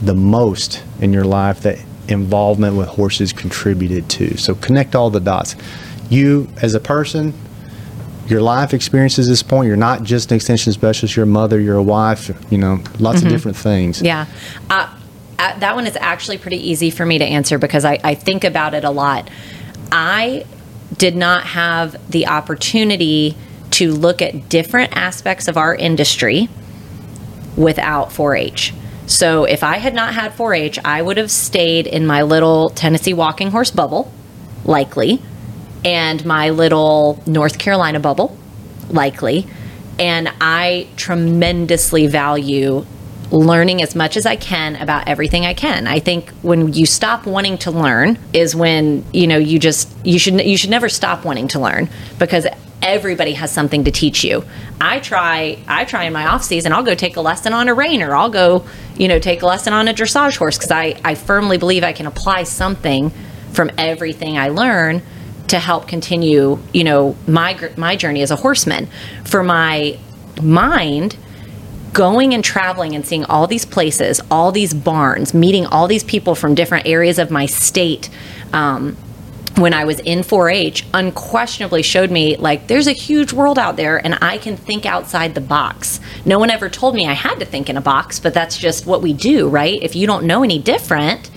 the 0.00 0.14
most 0.14 0.82
in 1.00 1.12
your 1.12 1.24
life 1.24 1.60
that 1.62 1.78
involvement 2.08 2.76
with 2.76 2.88
horses 2.88 3.32
contributed 3.32 4.08
to? 4.10 4.36
So 4.36 4.54
connect 4.54 4.94
all 4.94 5.10
the 5.10 5.20
dots. 5.20 5.56
You, 6.08 6.48
as 6.62 6.74
a 6.74 6.80
person, 6.80 7.32
your 8.26 8.40
life 8.40 8.72
experiences 8.72 9.28
at 9.28 9.30
this 9.30 9.42
point, 9.42 9.68
you're 9.68 9.76
not 9.76 10.02
just 10.02 10.30
an 10.30 10.36
extension 10.36 10.72
specialist, 10.72 11.16
you're 11.16 11.24
a 11.24 11.28
mother, 11.28 11.60
you're 11.60 11.76
a 11.76 11.82
wife, 11.82 12.30
you 12.50 12.58
know, 12.58 12.82
lots 12.98 13.22
of 13.22 13.28
different 13.28 13.56
things. 13.56 14.00
Yeah. 14.00 14.26
Uh, 14.70 14.94
uh, 15.38 15.58
that 15.58 15.74
one 15.74 15.86
is 15.86 15.96
actually 16.00 16.38
pretty 16.38 16.56
easy 16.56 16.90
for 16.90 17.04
me 17.04 17.18
to 17.18 17.24
answer 17.24 17.58
because 17.58 17.84
I, 17.84 17.98
I 18.02 18.14
think 18.14 18.44
about 18.44 18.74
it 18.74 18.84
a 18.84 18.90
lot. 18.90 19.28
I 19.92 20.46
did 20.96 21.16
not 21.16 21.44
have 21.44 21.96
the 22.10 22.28
opportunity 22.28 23.36
to 23.72 23.92
look 23.92 24.22
at 24.22 24.48
different 24.48 24.96
aspects 24.96 25.48
of 25.48 25.56
our 25.56 25.74
industry 25.74 26.48
without 27.56 28.12
4 28.12 28.36
H. 28.36 28.72
So 29.06 29.44
if 29.44 29.62
I 29.62 29.78
had 29.78 29.94
not 29.94 30.14
had 30.14 30.34
4 30.34 30.54
H, 30.54 30.78
I 30.84 31.02
would 31.02 31.16
have 31.16 31.30
stayed 31.30 31.86
in 31.86 32.06
my 32.06 32.22
little 32.22 32.70
Tennessee 32.70 33.12
walking 33.12 33.50
horse 33.50 33.70
bubble, 33.70 34.12
likely, 34.64 35.20
and 35.84 36.24
my 36.24 36.50
little 36.50 37.22
North 37.26 37.58
Carolina 37.58 38.00
bubble, 38.00 38.36
likely. 38.90 39.46
And 39.98 40.32
I 40.40 40.88
tremendously 40.96 42.06
value 42.06 42.84
learning 43.30 43.82
as 43.82 43.94
much 43.94 44.16
as 44.16 44.26
I 44.26 44.36
can 44.36 44.76
about 44.76 45.08
everything 45.08 45.46
I 45.46 45.54
can. 45.54 45.86
I 45.86 45.98
think 45.98 46.30
when 46.42 46.72
you 46.72 46.86
stop 46.86 47.26
wanting 47.26 47.58
to 47.58 47.70
learn 47.70 48.18
is 48.32 48.54
when, 48.54 49.04
you 49.12 49.26
know, 49.26 49.38
you 49.38 49.58
just 49.58 49.92
you 50.04 50.18
should 50.18 50.40
you 50.40 50.56
should 50.56 50.70
never 50.70 50.88
stop 50.88 51.24
wanting 51.24 51.48
to 51.48 51.60
learn 51.60 51.88
because 52.18 52.46
everybody 52.82 53.32
has 53.32 53.50
something 53.50 53.84
to 53.84 53.90
teach 53.90 54.24
you. 54.24 54.44
I 54.80 55.00
try 55.00 55.58
I 55.66 55.84
try 55.84 56.04
in 56.04 56.12
my 56.12 56.26
off 56.26 56.44
season, 56.44 56.72
I'll 56.72 56.82
go 56.82 56.94
take 56.94 57.16
a 57.16 57.20
lesson 57.20 57.52
on 57.52 57.68
a 57.68 57.74
rein 57.74 58.02
or 58.02 58.14
I'll 58.14 58.30
go, 58.30 58.66
you 58.96 59.08
know, 59.08 59.18
take 59.18 59.42
a 59.42 59.46
lesson 59.46 59.72
on 59.72 59.88
a 59.88 59.94
dressage 59.94 60.36
horse 60.36 60.56
because 60.58 60.70
I, 60.70 61.00
I 61.04 61.14
firmly 61.14 61.58
believe 61.58 61.82
I 61.82 61.92
can 61.92 62.06
apply 62.06 62.44
something 62.44 63.10
from 63.52 63.70
everything 63.78 64.36
I 64.38 64.48
learn 64.48 65.02
to 65.48 65.58
help 65.58 65.86
continue, 65.88 66.58
you 66.72 66.84
know, 66.84 67.16
my 67.26 67.70
my 67.76 67.96
journey 67.96 68.22
as 68.22 68.30
a 68.30 68.36
horseman. 68.36 68.88
For 69.24 69.42
my 69.42 69.98
mind, 70.42 71.16
going 71.92 72.34
and 72.34 72.44
traveling 72.44 72.94
and 72.94 73.06
seeing 73.06 73.24
all 73.24 73.46
these 73.46 73.64
places, 73.64 74.20
all 74.30 74.52
these 74.52 74.74
barns, 74.74 75.32
meeting 75.32 75.64
all 75.66 75.86
these 75.86 76.04
people 76.04 76.34
from 76.34 76.54
different 76.54 76.86
areas 76.86 77.18
of 77.18 77.30
my 77.30 77.46
state. 77.46 78.10
Um, 78.52 78.96
when 79.56 79.72
I 79.72 79.84
was 79.84 80.00
in 80.00 80.24
4 80.24 80.50
H, 80.50 80.84
unquestionably 80.92 81.82
showed 81.82 82.10
me 82.10 82.36
like 82.36 82.66
there's 82.66 82.88
a 82.88 82.92
huge 82.92 83.32
world 83.32 83.56
out 83.56 83.76
there 83.76 84.04
and 84.04 84.18
I 84.20 84.38
can 84.38 84.56
think 84.56 84.84
outside 84.84 85.36
the 85.36 85.40
box. 85.40 86.00
No 86.24 86.40
one 86.40 86.50
ever 86.50 86.68
told 86.68 86.96
me 86.96 87.06
I 87.06 87.12
had 87.12 87.38
to 87.38 87.44
think 87.44 87.70
in 87.70 87.76
a 87.76 87.80
box, 87.80 88.18
but 88.18 88.34
that's 88.34 88.58
just 88.58 88.84
what 88.84 89.00
we 89.00 89.12
do, 89.12 89.48
right? 89.48 89.80
If 89.80 89.94
you 89.94 90.08
don't 90.08 90.24
know 90.24 90.42
any 90.42 90.58
different, 90.58 91.30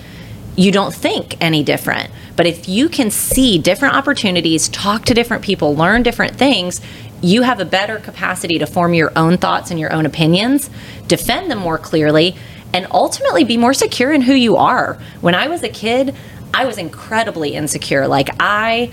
you 0.55 0.71
don't 0.71 0.93
think 0.93 1.37
any 1.39 1.63
different. 1.63 2.09
But 2.37 2.45
if 2.45 2.69
you 2.69 2.87
can 2.87 3.11
see 3.11 3.57
different 3.57 3.95
opportunities, 3.95 4.69
talk 4.69 5.03
to 5.05 5.13
different 5.13 5.43
people, 5.43 5.75
learn 5.75 6.03
different 6.03 6.37
things, 6.37 6.79
you 7.21 7.41
have 7.41 7.59
a 7.59 7.65
better 7.65 7.97
capacity 7.97 8.59
to 8.59 8.67
form 8.67 8.93
your 8.93 9.11
own 9.17 9.37
thoughts 9.37 9.71
and 9.71 9.79
your 9.79 9.91
own 9.91 10.05
opinions, 10.05 10.69
defend 11.07 11.49
them 11.49 11.57
more 11.57 11.79
clearly, 11.79 12.35
and 12.73 12.87
ultimately 12.91 13.43
be 13.43 13.57
more 13.57 13.73
secure 13.73 14.13
in 14.13 14.21
who 14.21 14.33
you 14.33 14.55
are. 14.55 14.99
When 15.19 15.33
I 15.33 15.47
was 15.47 15.63
a 15.63 15.69
kid, 15.69 16.15
I 16.53 16.65
was 16.65 16.77
incredibly 16.77 17.55
insecure. 17.55 18.07
Like 18.07 18.29
I 18.39 18.91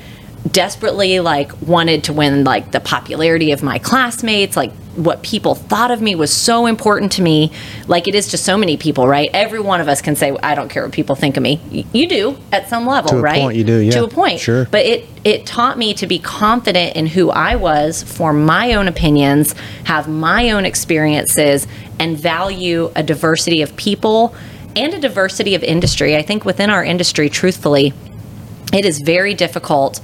desperately 0.50 1.20
like 1.20 1.60
wanted 1.62 2.04
to 2.04 2.12
win 2.12 2.44
like 2.44 2.72
the 2.72 2.80
popularity 2.80 3.52
of 3.52 3.62
my 3.62 3.78
classmates 3.78 4.56
like 4.56 4.72
what 4.96 5.22
people 5.22 5.54
thought 5.54 5.90
of 5.90 6.00
me 6.00 6.14
was 6.14 6.32
so 6.32 6.66
important 6.66 7.12
to 7.12 7.22
me 7.22 7.50
like 7.88 8.06
it 8.08 8.14
is 8.14 8.28
to 8.28 8.38
so 8.38 8.56
many 8.56 8.76
people 8.76 9.06
right 9.08 9.28
every 9.32 9.60
one 9.60 9.80
of 9.80 9.88
us 9.88 10.00
can 10.00 10.14
say 10.14 10.36
i 10.42 10.54
don't 10.54 10.68
care 10.68 10.82
what 10.84 10.92
people 10.92 11.16
think 11.16 11.36
of 11.36 11.42
me 11.42 11.60
you 11.92 12.08
do 12.08 12.36
at 12.52 12.68
some 12.68 12.86
level 12.86 13.10
To 13.10 13.18
a 13.18 13.20
right 13.20 13.40
point, 13.42 13.56
you 13.56 13.64
do, 13.64 13.78
yeah. 13.78 13.92
to 13.92 14.04
a 14.04 14.08
point 14.08 14.40
Sure. 14.40 14.66
but 14.70 14.84
it 14.84 15.06
it 15.24 15.46
taught 15.46 15.78
me 15.78 15.94
to 15.94 16.06
be 16.06 16.18
confident 16.18 16.96
in 16.96 17.06
who 17.06 17.30
i 17.30 17.56
was 17.56 18.02
form 18.02 18.44
my 18.44 18.74
own 18.74 18.88
opinions 18.88 19.54
have 19.84 20.08
my 20.08 20.50
own 20.50 20.64
experiences 20.64 21.66
and 21.98 22.16
value 22.16 22.90
a 22.94 23.02
diversity 23.02 23.62
of 23.62 23.74
people 23.76 24.34
and 24.76 24.94
a 24.94 24.98
diversity 25.00 25.54
of 25.54 25.62
industry 25.62 26.16
i 26.16 26.22
think 26.22 26.44
within 26.44 26.70
our 26.70 26.84
industry 26.84 27.28
truthfully 27.28 27.92
it 28.72 28.84
is 28.84 28.98
very 29.00 29.34
difficult. 29.34 30.00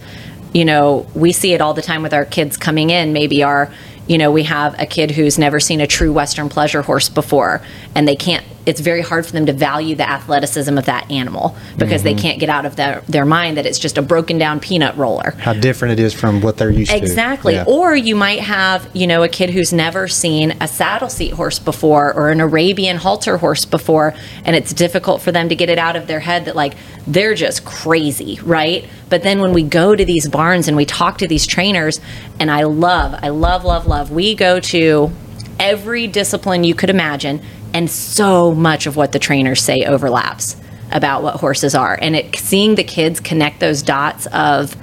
You 0.52 0.64
know, 0.64 1.06
we 1.14 1.32
see 1.32 1.54
it 1.54 1.60
all 1.60 1.74
the 1.74 1.82
time 1.82 2.02
with 2.02 2.14
our 2.14 2.24
kids 2.24 2.56
coming 2.56 2.90
in. 2.90 3.12
Maybe 3.12 3.42
our, 3.42 3.72
you 4.10 4.18
know, 4.18 4.32
we 4.32 4.42
have 4.42 4.74
a 4.76 4.86
kid 4.86 5.12
who's 5.12 5.38
never 5.38 5.60
seen 5.60 5.80
a 5.80 5.86
true 5.86 6.12
Western 6.12 6.48
pleasure 6.48 6.82
horse 6.82 7.08
before, 7.08 7.62
and 7.94 8.08
they 8.08 8.16
can't, 8.16 8.44
it's 8.66 8.80
very 8.80 9.00
hard 9.00 9.24
for 9.24 9.32
them 9.32 9.46
to 9.46 9.52
value 9.52 9.94
the 9.94 10.08
athleticism 10.08 10.76
of 10.76 10.84
that 10.84 11.10
animal 11.10 11.56
because 11.78 12.02
they 12.02 12.12
mm-hmm. 12.12 12.20
can't 12.20 12.40
get 12.40 12.48
out 12.48 12.66
of 12.66 12.76
their, 12.76 13.02
their 13.08 13.24
mind 13.24 13.56
that 13.56 13.66
it's 13.66 13.78
just 13.78 13.96
a 13.96 14.02
broken 14.02 14.38
down 14.38 14.60
peanut 14.60 14.96
roller. 14.96 15.30
How 15.38 15.54
different 15.54 15.98
it 15.98 16.02
is 16.02 16.12
from 16.12 16.42
what 16.42 16.58
they're 16.58 16.70
used 16.70 16.90
to. 16.90 16.96
Exactly. 16.96 17.54
Yeah. 17.54 17.64
Or 17.66 17.96
you 17.96 18.14
might 18.14 18.40
have, 18.40 18.88
you 18.92 19.06
know, 19.06 19.22
a 19.22 19.28
kid 19.28 19.50
who's 19.50 19.72
never 19.72 20.08
seen 20.08 20.56
a 20.60 20.68
saddle 20.68 21.08
seat 21.08 21.32
horse 21.32 21.58
before 21.58 22.12
or 22.12 22.30
an 22.30 22.40
Arabian 22.40 22.98
halter 22.98 23.38
horse 23.38 23.64
before, 23.64 24.14
and 24.44 24.54
it's 24.54 24.72
difficult 24.72 25.22
for 25.22 25.32
them 25.32 25.48
to 25.48 25.56
get 25.56 25.70
it 25.70 25.78
out 25.78 25.96
of 25.96 26.06
their 26.06 26.20
head 26.20 26.44
that, 26.44 26.54
like, 26.54 26.74
they're 27.06 27.34
just 27.34 27.64
crazy, 27.64 28.38
right? 28.42 28.88
But 29.08 29.22
then 29.22 29.40
when 29.40 29.52
we 29.52 29.62
go 29.62 29.96
to 29.96 30.04
these 30.04 30.28
barns 30.28 30.68
and 30.68 30.76
we 30.76 30.84
talk 30.84 31.18
to 31.18 31.26
these 31.26 31.46
trainers, 31.46 32.00
and 32.38 32.50
I 32.50 32.64
love, 32.64 33.18
I 33.22 33.30
love, 33.30 33.64
love, 33.64 33.86
love, 33.86 34.10
we 34.10 34.34
go 34.34 34.60
to 34.60 35.10
every 35.58 36.06
discipline 36.06 36.64
you 36.64 36.74
could 36.74 36.90
imagine, 36.90 37.42
and 37.72 37.90
so 37.90 38.54
much 38.54 38.86
of 38.86 38.96
what 38.96 39.12
the 39.12 39.18
trainers 39.18 39.62
say 39.62 39.84
overlaps 39.84 40.56
about 40.92 41.22
what 41.22 41.36
horses 41.36 41.74
are. 41.74 41.98
And 42.00 42.16
it, 42.16 42.36
seeing 42.36 42.74
the 42.74 42.84
kids 42.84 43.20
connect 43.20 43.60
those 43.60 43.82
dots 43.82 44.26
of, 44.26 44.76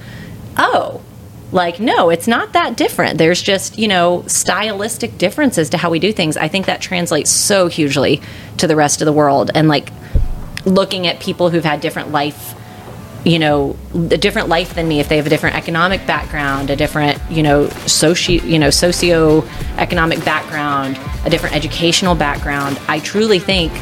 oh, 0.56 1.02
like 1.50 1.80
no 1.80 2.10
it's 2.10 2.28
not 2.28 2.52
that 2.52 2.76
different. 2.76 3.18
There's 3.18 3.40
just 3.40 3.78
you 3.78 3.88
know 3.88 4.22
stylistic 4.26 5.16
differences 5.16 5.70
to 5.70 5.78
how 5.78 5.90
we 5.90 5.98
do 5.98 6.12
things. 6.12 6.36
I 6.36 6.48
think 6.48 6.66
that 6.66 6.80
translates 6.80 7.30
so 7.30 7.68
hugely 7.68 8.20
to 8.58 8.66
the 8.66 8.76
rest 8.76 9.00
of 9.00 9.06
the 9.06 9.12
world. 9.12 9.50
And 9.54 9.68
like 9.68 9.90
looking 10.64 11.06
at 11.06 11.20
people 11.20 11.50
who've 11.50 11.64
had 11.64 11.80
different 11.80 12.12
life 12.12 12.54
you 13.24 13.38
know 13.38 13.76
a 13.94 14.16
different 14.16 14.48
life 14.48 14.74
than 14.74 14.86
me 14.86 15.00
if 15.00 15.08
they 15.08 15.16
have 15.16 15.26
a 15.26 15.30
different 15.30 15.56
economic 15.56 16.06
background 16.06 16.70
a 16.70 16.76
different 16.76 17.20
you 17.30 17.42
know 17.42 17.68
socio 17.86 18.42
you 18.44 18.58
know 18.58 18.70
socio-economic 18.70 20.24
background 20.24 20.98
a 21.24 21.30
different 21.30 21.54
educational 21.54 22.14
background 22.14 22.78
i 22.88 22.98
truly 23.00 23.38
think 23.38 23.72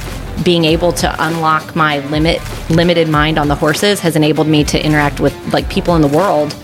being 0.44 0.64
able 0.64 0.92
to 0.92 1.26
unlock 1.26 1.74
my 1.74 1.98
limit 2.08 2.40
limited 2.70 3.08
mind 3.08 3.38
on 3.38 3.48
the 3.48 3.54
horses 3.54 4.00
has 4.00 4.16
enabled 4.16 4.46
me 4.46 4.64
to 4.64 4.82
interact 4.84 5.20
with 5.20 5.34
like 5.52 5.68
people 5.70 5.94
in 5.96 6.02
the 6.02 6.08
world 6.08 6.54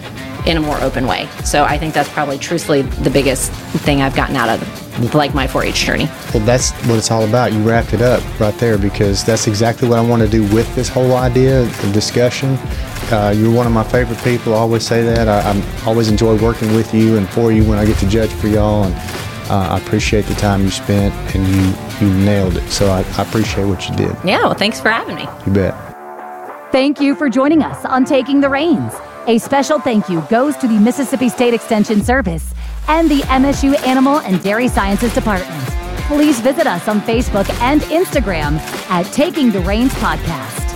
in 0.46 0.56
a 0.56 0.60
more 0.60 0.80
open 0.80 1.06
way. 1.06 1.28
So 1.44 1.64
i 1.64 1.78
think 1.78 1.94
that's 1.94 2.08
probably 2.08 2.38
truthfully 2.38 2.82
the 2.82 3.10
biggest 3.10 3.52
thing 3.84 4.02
i've 4.02 4.16
gotten 4.16 4.36
out 4.36 4.48
of 4.48 4.91
like 5.10 5.34
my 5.34 5.46
4-h 5.46 5.74
journey 5.74 6.06
Well, 6.32 6.44
that's 6.44 6.72
what 6.86 6.98
it's 6.98 7.10
all 7.10 7.24
about. 7.24 7.52
You 7.52 7.62
wrapped 7.62 7.92
it 7.92 8.02
up 8.02 8.22
right 8.40 8.54
there 8.58 8.78
because 8.78 9.24
that's 9.24 9.46
exactly 9.46 9.88
what 9.88 9.98
I 9.98 10.02
want 10.02 10.22
to 10.22 10.28
do 10.28 10.42
with 10.54 10.72
this 10.74 10.88
whole 10.88 11.14
idea, 11.14 11.64
the 11.64 11.90
discussion. 11.92 12.58
Uh, 13.10 13.34
you're 13.36 13.54
one 13.54 13.66
of 13.66 13.72
my 13.72 13.84
favorite 13.84 14.18
people. 14.24 14.54
I 14.54 14.58
always 14.58 14.86
say 14.86 15.02
that. 15.02 15.28
I, 15.28 15.50
I 15.50 15.84
always 15.86 16.08
enjoy 16.08 16.40
working 16.42 16.74
with 16.74 16.94
you 16.94 17.16
and 17.16 17.28
for 17.28 17.52
you 17.52 17.64
when 17.64 17.78
I 17.78 17.84
get 17.84 17.98
to 17.98 18.08
judge 18.08 18.30
for 18.30 18.48
y'all. 18.48 18.84
And 18.84 18.94
uh, 19.50 19.74
I 19.74 19.78
appreciate 19.78 20.24
the 20.26 20.34
time 20.34 20.62
you 20.62 20.70
spent, 20.70 21.14
and 21.34 21.46
you 21.46 21.74
you 22.06 22.14
nailed 22.24 22.56
it. 22.56 22.68
So 22.70 22.86
I, 22.86 23.04
I 23.18 23.22
appreciate 23.22 23.64
what 23.64 23.88
you 23.88 23.94
did. 23.96 24.16
Yeah, 24.24 24.38
well, 24.44 24.54
thanks 24.54 24.80
for 24.80 24.90
having 24.90 25.16
me. 25.16 25.26
You 25.46 25.52
bet. 25.52 25.92
Thank 26.72 27.00
you 27.00 27.14
for 27.14 27.28
joining 27.28 27.62
us 27.62 27.84
on 27.84 28.04
Taking 28.04 28.40
the 28.40 28.48
Reins. 28.48 28.94
A 29.26 29.38
special 29.38 29.78
thank 29.78 30.08
you 30.08 30.22
goes 30.22 30.56
to 30.56 30.66
the 30.66 30.78
Mississippi 30.78 31.28
State 31.28 31.54
Extension 31.54 32.02
Service 32.02 32.54
and 32.88 33.10
the 33.10 33.20
MSU 33.22 33.78
Animal 33.86 34.18
and 34.20 34.42
Dairy 34.42 34.68
Sciences 34.68 35.14
Department. 35.14 35.62
Please 36.08 36.40
visit 36.40 36.66
us 36.66 36.88
on 36.88 37.00
Facebook 37.00 37.48
and 37.60 37.80
Instagram 37.82 38.58
at 38.90 39.04
Taking 39.12 39.50
the 39.50 39.60
Reins 39.60 39.92
Podcast. 39.94 40.71